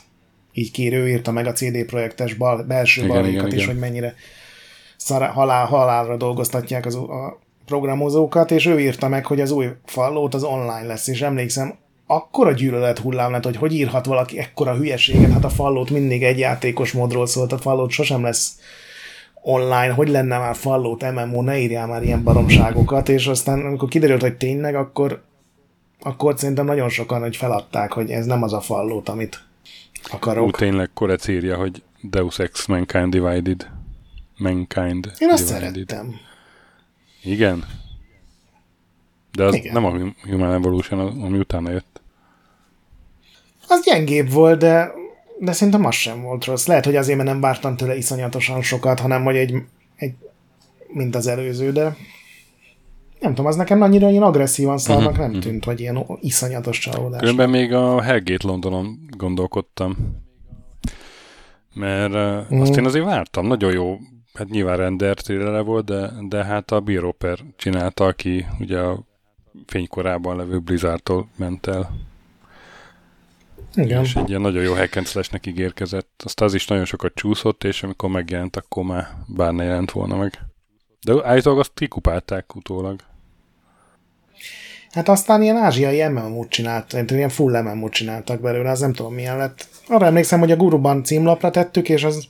[0.54, 3.68] így kér, ő írta meg a CD projektes bal, belső Igen, balhékat igen, is, igen.
[3.68, 4.16] hogy mennyire
[5.06, 10.34] szar, halál, halálra dolgoztatják az, a programozókat, és ő írta meg, hogy az új Fallout
[10.34, 11.74] az online lesz, és emlékszem,
[12.08, 16.40] akkora gyűlölet hullám lett, hogy hogy írhat valaki ekkora hülyeséget, hát a Fallout mindig egy
[16.40, 18.60] játékos módról szólt, a Fallout sosem lesz
[19.42, 24.22] online, hogy lenne már Fallout MMO, ne írjál már ilyen baromságokat, és aztán amikor kiderült,
[24.22, 25.22] hogy tényleg, akkor,
[26.02, 29.44] akkor szerintem nagyon sokan hogy feladták, hogy ez nem az a Fallout, amit
[30.12, 30.48] akarok.
[30.48, 33.81] Ú, tényleg Korec írja, hogy Deus Ex Mankind Divided.
[34.42, 35.74] Mankind Én azt Divided.
[35.74, 36.16] szerettem.
[37.24, 37.64] Igen?
[39.32, 39.74] De az Igen.
[39.74, 39.98] nem a
[40.30, 42.02] Human Evolution, ami utána jött.
[43.68, 44.92] Az gyengébb volt, de,
[45.40, 46.66] de szerintem az sem volt rossz.
[46.66, 49.54] Lehet, hogy azért, mert nem vártam tőle iszonyatosan sokat, hanem hogy egy,
[49.96, 50.14] egy
[50.88, 51.96] mint az előző, de
[53.20, 57.20] nem tudom, az nekem annyira ilyen agresszívan szarnak nem tűnt, vagy ilyen iszonyatos csalódás.
[57.20, 59.98] Különben még a Hellgate Londonon gondolkodtam.
[61.74, 62.14] Mert
[62.54, 62.62] Mm.
[62.62, 63.98] azt én azért vártam, nagyon jó,
[64.34, 69.00] hát nyilván render trailer volt, de, de hát a Biroper csinálta, aki ugye a
[69.66, 71.92] fénykorában levő Blizzardtól ment el,
[73.76, 74.04] Igen.
[74.04, 76.22] és egy ilyen nagyon jó hack and slash-nek ígérkezett.
[76.26, 80.16] Azt az is nagyon sokat csúszott, és amikor megjelent, akkor már bár ne jelent volna
[80.16, 80.40] meg.
[81.02, 83.00] De állítólag azt kikupálták utólag.
[84.92, 89.38] Hát aztán ilyen ázsiai MMO-t csinált, ilyen full MMO-t csináltak belőle, az nem tudom milyen
[89.38, 89.68] lett.
[89.88, 92.28] Arra emlékszem, hogy a Guruban címlapra tettük, és az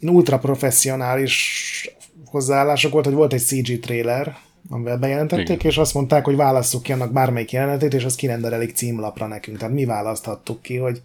[0.00, 4.36] ultra professzionális hozzáállások volt, hogy volt egy CG trailer,
[4.68, 5.70] amivel bejelentették, Igen.
[5.70, 9.58] és azt mondták, hogy válasszuk ki annak bármelyik jelenetét, és az kirendelik címlapra nekünk.
[9.58, 11.02] Tehát mi választhattuk ki, hogy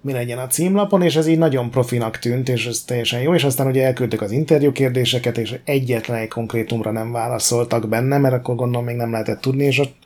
[0.00, 3.44] mi legyen a címlapon, és ez így nagyon profinak tűnt, és ez teljesen jó, és
[3.44, 8.54] aztán ugye elküldtük az interjú kérdéseket, és egyetlen egy konkrétumra nem válaszoltak benne, mert akkor
[8.54, 9.96] gondolom még nem lehetett tudni, és ott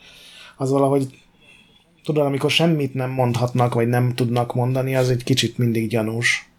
[0.56, 1.06] az valahogy
[2.04, 6.50] tudod, amikor semmit nem mondhatnak, vagy nem tudnak mondani, az egy kicsit mindig gyanús.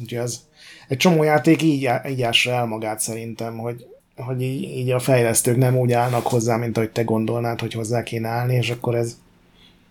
[0.00, 0.40] Úgyhogy az
[0.92, 3.86] egy csomó játék így, így ásra el magát szerintem, hogy,
[4.16, 8.02] hogy így, így a fejlesztők nem úgy állnak hozzá, mint ahogy te gondolnád, hogy hozzá
[8.02, 9.16] kéne állni, és akkor ez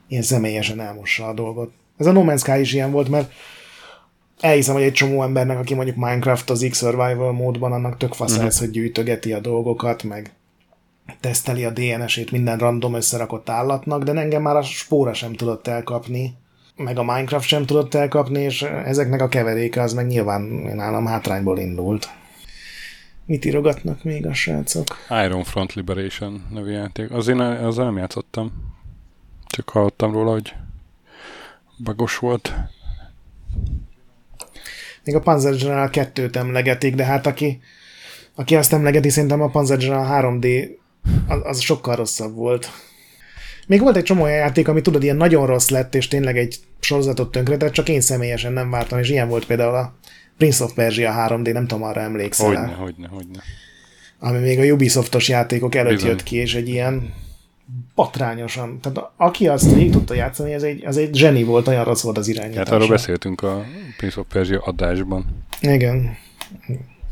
[0.07, 1.71] ilyen személyesen elmossa a dolgot.
[1.97, 3.31] Ez a No Man's Sky is ilyen volt, mert
[4.39, 8.59] elhiszem, hogy egy csomó embernek, aki mondjuk Minecraft az X-Survival módban, annak tök fasz ez,
[8.59, 10.31] hogy gyűjtögeti a dolgokat, meg
[11.19, 16.33] teszteli a DNS-ét minden random összerakott állatnak, de engem már a spóra sem tudott elkapni,
[16.81, 20.41] meg a Minecraft sem tudott elkapni, és ezeknek a keveréke az meg nyilván
[20.75, 22.09] nálam hátrányból indult.
[23.25, 24.97] Mit írogatnak még a srácok?
[25.09, 27.11] Iron Front Liberation nevű játék.
[27.11, 28.51] Az én azzal nem játszottam.
[29.47, 30.53] Csak hallottam róla, hogy
[31.83, 32.53] bagos volt.
[35.03, 37.61] Még a Panzer General 2-t emlegetik, de hát aki,
[38.35, 40.69] aki azt emlegeti, szerintem a Panzer General 3D
[41.27, 42.69] az, az sokkal rosszabb volt.
[43.71, 46.55] Még volt egy csomó olyan játék, ami tudod, ilyen nagyon rossz lett, és tényleg egy
[46.79, 49.95] sorozatot tönkretett, csak én személyesen nem vártam, és ilyen volt például a
[50.37, 53.39] Prince of Persia 3D, nem tudom, arra emlékszel Hogyne, hogyne, hogyne.
[54.19, 56.09] ami még a Ubisoftos játékok előtt Bizony.
[56.09, 57.13] jött ki, és egy ilyen
[57.95, 62.01] patrányosan, tehát aki azt végig tudta játszani, ez egy, ez egy zseni volt, olyan rossz
[62.01, 62.57] volt az irányítás.
[62.57, 63.63] Hát arról beszéltünk a
[63.97, 65.45] Prince of Persia adásban.
[65.61, 66.17] Igen.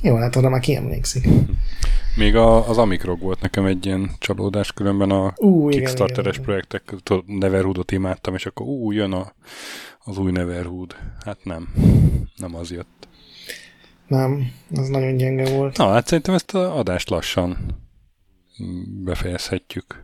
[0.01, 1.27] Jó, hát arra már ki emlékszik.
[2.19, 6.45] Még a, az Amikrog volt nekem egy ilyen csalódás, különben a Ú, igen, Kickstarteres igen.
[6.45, 9.33] projektek, tudod, Neverhoodot imádtam, és akkor ú, jön a,
[9.99, 10.95] az új Neverhood.
[11.25, 11.73] Hát nem,
[12.35, 13.07] nem az jött.
[14.07, 15.77] Nem, az nagyon gyenge volt.
[15.77, 17.57] Na, hát szerintem ezt az adást lassan
[19.03, 20.03] befejezhetjük.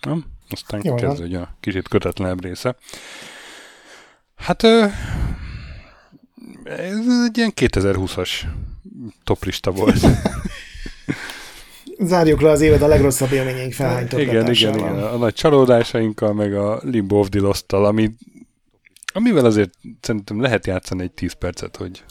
[0.00, 0.24] Nem?
[0.50, 2.76] Aztán Jó, kezdődjön a kicsit kötetlenebb része.
[4.34, 4.62] Hát
[6.64, 8.30] ez egy ilyen 2020-as
[9.24, 10.00] toplista volt.
[11.98, 14.78] Zárjuk le az évet a legrosszabb élményeink igen, igen, felhánytogatásával.
[14.78, 15.02] igen.
[15.02, 18.10] A nagy csalódásainkkal, meg a Limbo of the Lost-tal, ami,
[19.12, 19.70] amivel azért
[20.00, 22.04] szerintem lehet játszani egy 10 percet, hogy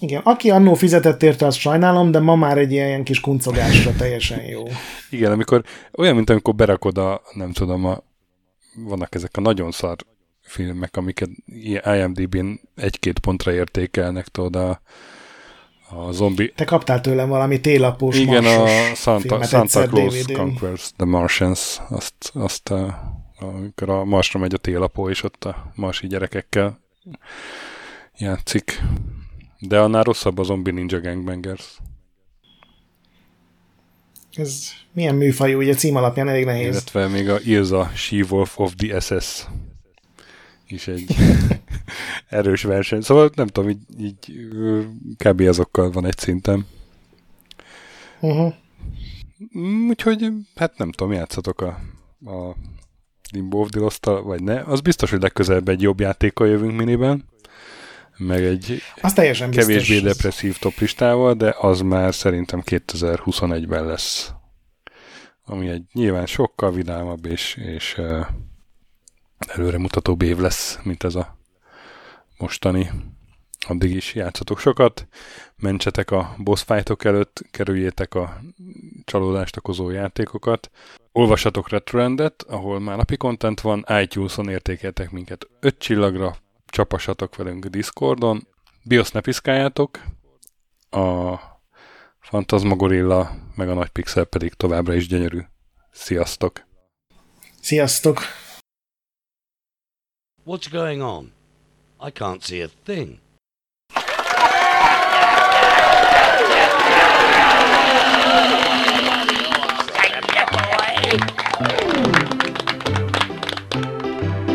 [0.00, 4.42] Igen, aki annó fizetett érte, azt sajnálom, de ma már egy ilyen kis kuncogásra teljesen
[4.42, 4.62] jó.
[5.10, 5.64] Igen, amikor
[5.98, 8.02] olyan, mint amikor berakod a, nem tudom, a,
[8.76, 9.96] vannak ezek a nagyon szar
[10.40, 11.28] filmek, amiket
[11.84, 14.80] IMDb-n egy-két pontra értékelnek, tudod, a,
[15.94, 16.52] a zombi...
[16.56, 20.24] Te kaptál tőlem valami télapós Igen, a Santa, Santa Claus.
[20.32, 23.02] Conquers the Martians, azt, azt a,
[23.38, 26.80] amikor a Marsra megy a télapó, és ott a marsi gyerekekkel
[28.18, 28.82] játszik.
[29.58, 31.78] De annál rosszabb a Zombie Ninja Gangbangers.
[34.32, 36.66] Ez milyen műfajú, ugye cím alapján elég nehéz.
[36.66, 39.46] Illetve még a Ilza She-Wolf of the SS
[40.72, 41.16] is egy
[42.28, 43.00] erős verseny.
[43.00, 44.48] Szóval nem tudom, így, így
[45.16, 45.40] kb.
[45.40, 46.66] azokkal van egy szinten.
[48.20, 48.54] Uh-huh.
[49.88, 51.78] Úgyhogy, hát nem tudom, játszatok a,
[52.30, 52.56] a
[53.32, 54.60] Limbo of the vagy ne.
[54.60, 57.24] Az biztos, hogy legközelebb egy jobb játékkal jövünk miniben,
[58.16, 60.16] meg egy az teljesen kevésbé biztos.
[60.16, 64.32] depresszív toplistával, de az már szerintem 2021-ben lesz.
[65.44, 68.00] Ami egy nyilván sokkal vidámabb és, és
[69.38, 71.36] előremutatóbb év lesz, mint ez a
[72.42, 72.90] mostani.
[73.68, 75.08] Addig is játszatok sokat,
[75.56, 78.40] mentsetek a boss fightok előtt, kerüljétek a
[79.04, 80.70] csalódást okozó játékokat,
[81.12, 86.36] olvassatok Retrorendet, ahol már napi content van, iTunes-on értékeltek minket 5 csillagra,
[86.66, 88.46] csapassatok velünk Discordon,
[88.84, 89.98] BIOS ne piszkáljátok,
[90.90, 91.34] a
[92.18, 95.40] Fantasmagorilla meg a Nagy Pixel pedig továbbra is gyönyörű.
[95.90, 96.64] Sziasztok!
[97.60, 98.20] Sziasztok!
[100.46, 101.41] What's going on?
[102.04, 103.20] I can't see a thing.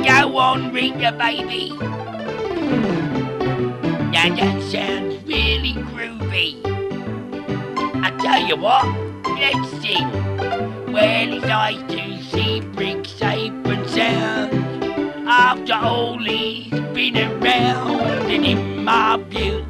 [0.03, 1.69] Go on, Rita, baby.
[4.11, 6.59] Now that sounds really groovy.
[8.03, 8.85] I tell you what,
[9.39, 10.11] let's sing.
[10.91, 14.66] Well, it's nice to see bricks safe and sound.
[15.67, 17.99] He's been around,
[18.31, 19.21] and in my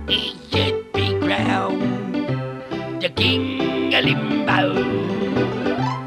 [0.08, 4.76] he should be crowned the king of limbo.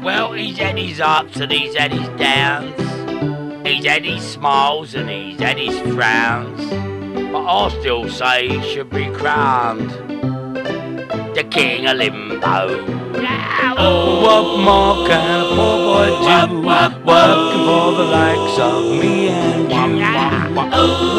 [0.01, 3.67] Well, he's had his ups and he's had his downs.
[3.67, 6.69] He's had his smiles and he's had his frowns.
[7.33, 9.91] But I still say he should be crowned
[11.33, 13.01] the king of limbo.
[13.77, 16.61] Oh, what more can a poor boy do?
[16.61, 20.57] Working for the likes of me and you.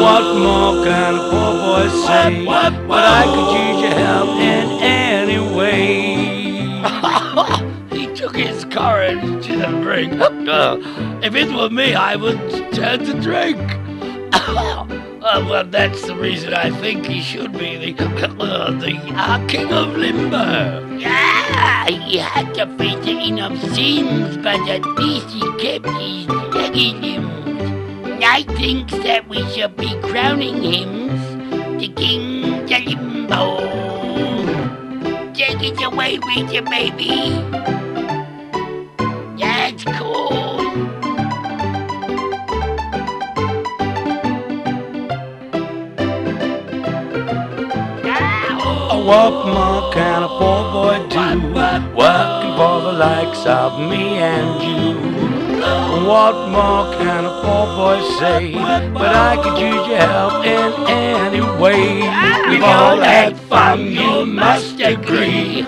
[0.01, 2.45] What more can a poor boy say?
[2.45, 6.33] But I could use your help in any way.
[7.97, 10.13] he took his courage to the brink.
[10.21, 10.77] Uh,
[11.23, 12.39] if it were me, I would
[12.73, 13.59] turn to drink.
[15.23, 19.71] Uh, well, that's the reason I think he should be the uh, the uh, king
[19.71, 20.97] of limbo.
[20.97, 28.21] Yeah, he had to face enough sins, but at least he kept his limbs.
[28.21, 31.07] I think that we should be crowning him
[31.77, 33.63] the king of limbo.
[35.33, 37.31] Take it away, Rita, baby.
[39.39, 40.42] That's cool.
[49.05, 51.19] What more can a poor boy do?
[51.95, 54.93] Working for the likes of me and you.
[56.07, 58.53] What more can a poor boy say?
[58.93, 62.01] But I could use your help in any way.
[62.49, 65.65] We've all had fun, you must agree.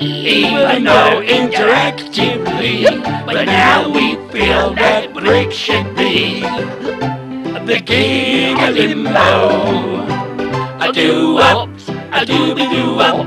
[0.00, 2.84] Even though interactively,
[3.26, 10.06] but now we feel that Brick should be the king of limbo.
[10.80, 11.77] I do up
[12.18, 13.26] a dooby doo up,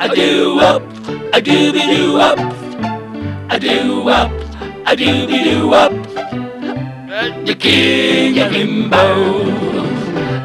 [0.00, 0.82] a doo up,
[1.34, 2.38] a dooby doo up,
[3.50, 4.30] a doo up,
[4.86, 5.92] a dooby doo up.
[7.44, 9.04] The king of limbo,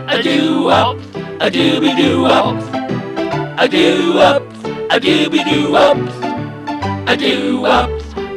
[0.10, 0.98] a doo up,
[1.40, 2.58] a dooby doo up,
[3.58, 4.44] a doo up,
[4.92, 5.98] a dooby doo up,
[7.08, 7.90] a doo up,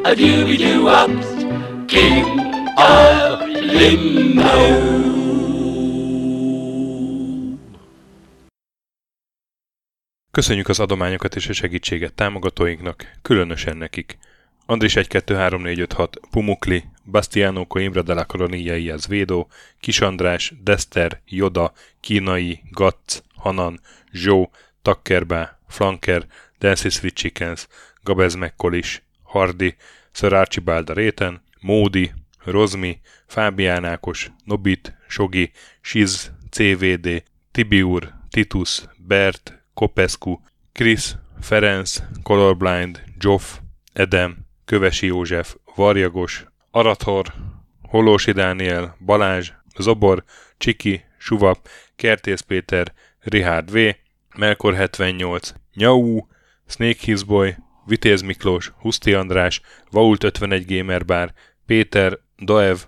[0.07, 1.11] a dooby doo up.
[1.89, 2.28] King
[2.78, 5.20] of limbo.
[10.32, 14.19] Köszönjük az adományokat és a segítséget támogatóinknak, különösen nekik.
[14.66, 19.48] Andris 1 2 3 4 5 6 Pumukli, Bastiano Coimbra de la Coronia Védó,
[19.81, 23.81] Kis András, Dester, Joda, Kínai, Gatz, Hanan,
[24.12, 24.51] Zsó,
[24.82, 26.27] Takkerbá, Flanker,
[26.59, 27.69] Dancy Sweet Chickens,
[28.02, 29.77] Gabez Mekkolis, Hardi,
[30.12, 32.12] Sir Archibald Réten, Módi,
[32.44, 35.51] Rozmi, Fábián Ákos, Nobit, Sogi,
[35.81, 40.40] Siz, CVD, Tibiur, Titus, Bert, Kopescu,
[40.73, 43.59] Krisz, Ferenc, Colorblind, Joff,
[43.93, 47.32] Edem, Kövesi József, Varjagos, Arathor,
[47.82, 50.24] Holósi Dániel, Balázs, Zobor,
[50.59, 53.97] Csiki, Suvap, Kertész Péter, Rihárd V,
[54.36, 56.27] Melkor 78, Nyau,
[56.66, 61.32] Snake Hillsboy, Vitéz Miklós, Huszti András, Vault 51 Gamer Bar,
[61.66, 62.78] Péter, Daev,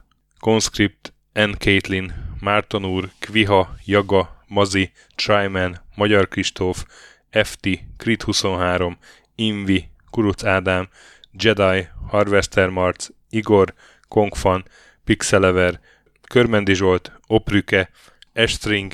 [0.41, 1.51] Conscript, N.
[1.59, 6.85] Caitlin, Márton úr, Kviha, Jaga, Mazi, Tryman, Magyar Kristóf,
[7.31, 8.99] FT, Crit 23,
[9.35, 10.89] Invi, Kuruc Ádám,
[11.33, 13.75] Jedi, Harvester Marc, Igor,
[14.09, 14.65] Kongfan,
[15.05, 15.81] Pixelever,
[16.29, 17.91] Körmendi Zsolt, Oprüke,
[18.33, 18.93] Estring,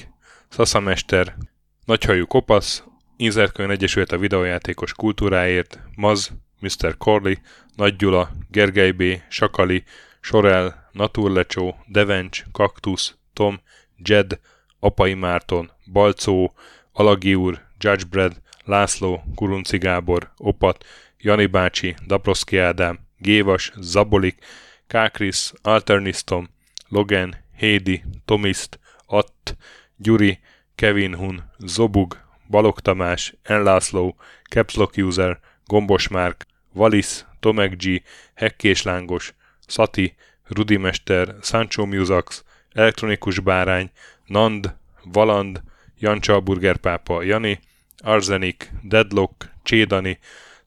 [0.49, 1.37] Szaszamester,
[1.85, 2.83] Nagyhajú Kopasz,
[3.17, 6.97] Inzertkönyv Egyesület a videójátékos kultúráért, Maz, Mr.
[6.97, 7.35] Corley,
[7.77, 9.85] Nagy Gyula, Gergely B., Sakali,
[10.21, 13.61] Sorel, Naturlecsó, Devencs, Kaktusz, Tom,
[13.97, 14.41] Jed,
[14.81, 16.55] Apai Márton, Balcó,
[16.99, 20.85] Alagi úr, Judgebred, László, Kurunci Gábor, Opat,
[21.19, 24.45] Jani bácsi, Daproszki Ádám, Gévas, Zabolik,
[24.87, 26.49] Kákris, Alternisztom,
[26.89, 29.57] Logan, Hédi, Tomiszt, Att,
[29.97, 30.39] Gyuri,
[30.75, 32.17] Kevin Hun, Zobug,
[32.51, 34.17] Balog Tamás, Enlászló,
[34.51, 38.03] Capslock User, Gombos Márk, Valisz, Tomek G,
[38.35, 39.35] Hekkés Lángos,
[39.67, 40.15] Szati,
[40.45, 43.91] Rudimester, Sancho Musax, Elektronikus Bárány,
[44.27, 45.63] Nand, Valand,
[45.99, 47.61] Jancsa Burgerpápa, Jani,
[48.03, 50.19] Arzenik, Deadlock, Csédani,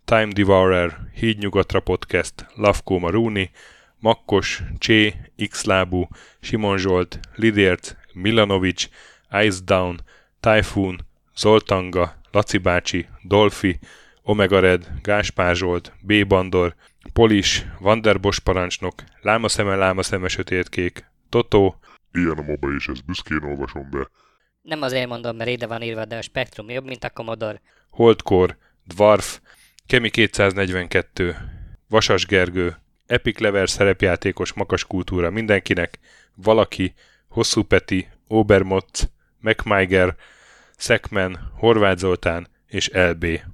[0.05, 3.51] Time Devourer, Hídnyugatra Podcast, Lavkó Maruni,
[3.99, 5.15] Makkos, Csé,
[5.49, 6.07] Xlábú,
[6.39, 8.89] Simon Zsolt, Lidért, Milanovic,
[9.43, 9.99] Ice Down,
[10.39, 11.05] Typhoon,
[11.35, 13.79] Zoltanga, Laci bácsi, Dolfi,
[14.23, 16.27] Omega Red, Gáspár Zsolt, B.
[16.27, 16.75] Bandor,
[17.13, 21.79] Polis, Vanderbos parancsnok, Lámaszeme, Lámaszeme, Sötétkék, Totó,
[22.13, 24.09] Ilyen a moba, és ezt büszkén olvasom be.
[24.61, 27.61] Nem azért mondom, mert ide van írva, de a Spektrum jobb, mint a Commodore.
[27.89, 29.39] Holdkor, Dwarf,
[29.85, 31.35] Kemi 242,
[31.89, 35.99] Vasas Gergő, Epic Lever szerepjátékos makas kultúra mindenkinek,
[36.35, 36.93] Valaki,
[37.27, 40.15] Hosszú Peti, Obermotz, MacMiger,
[40.77, 43.41] Szekmen, Horváth Zoltán és LB.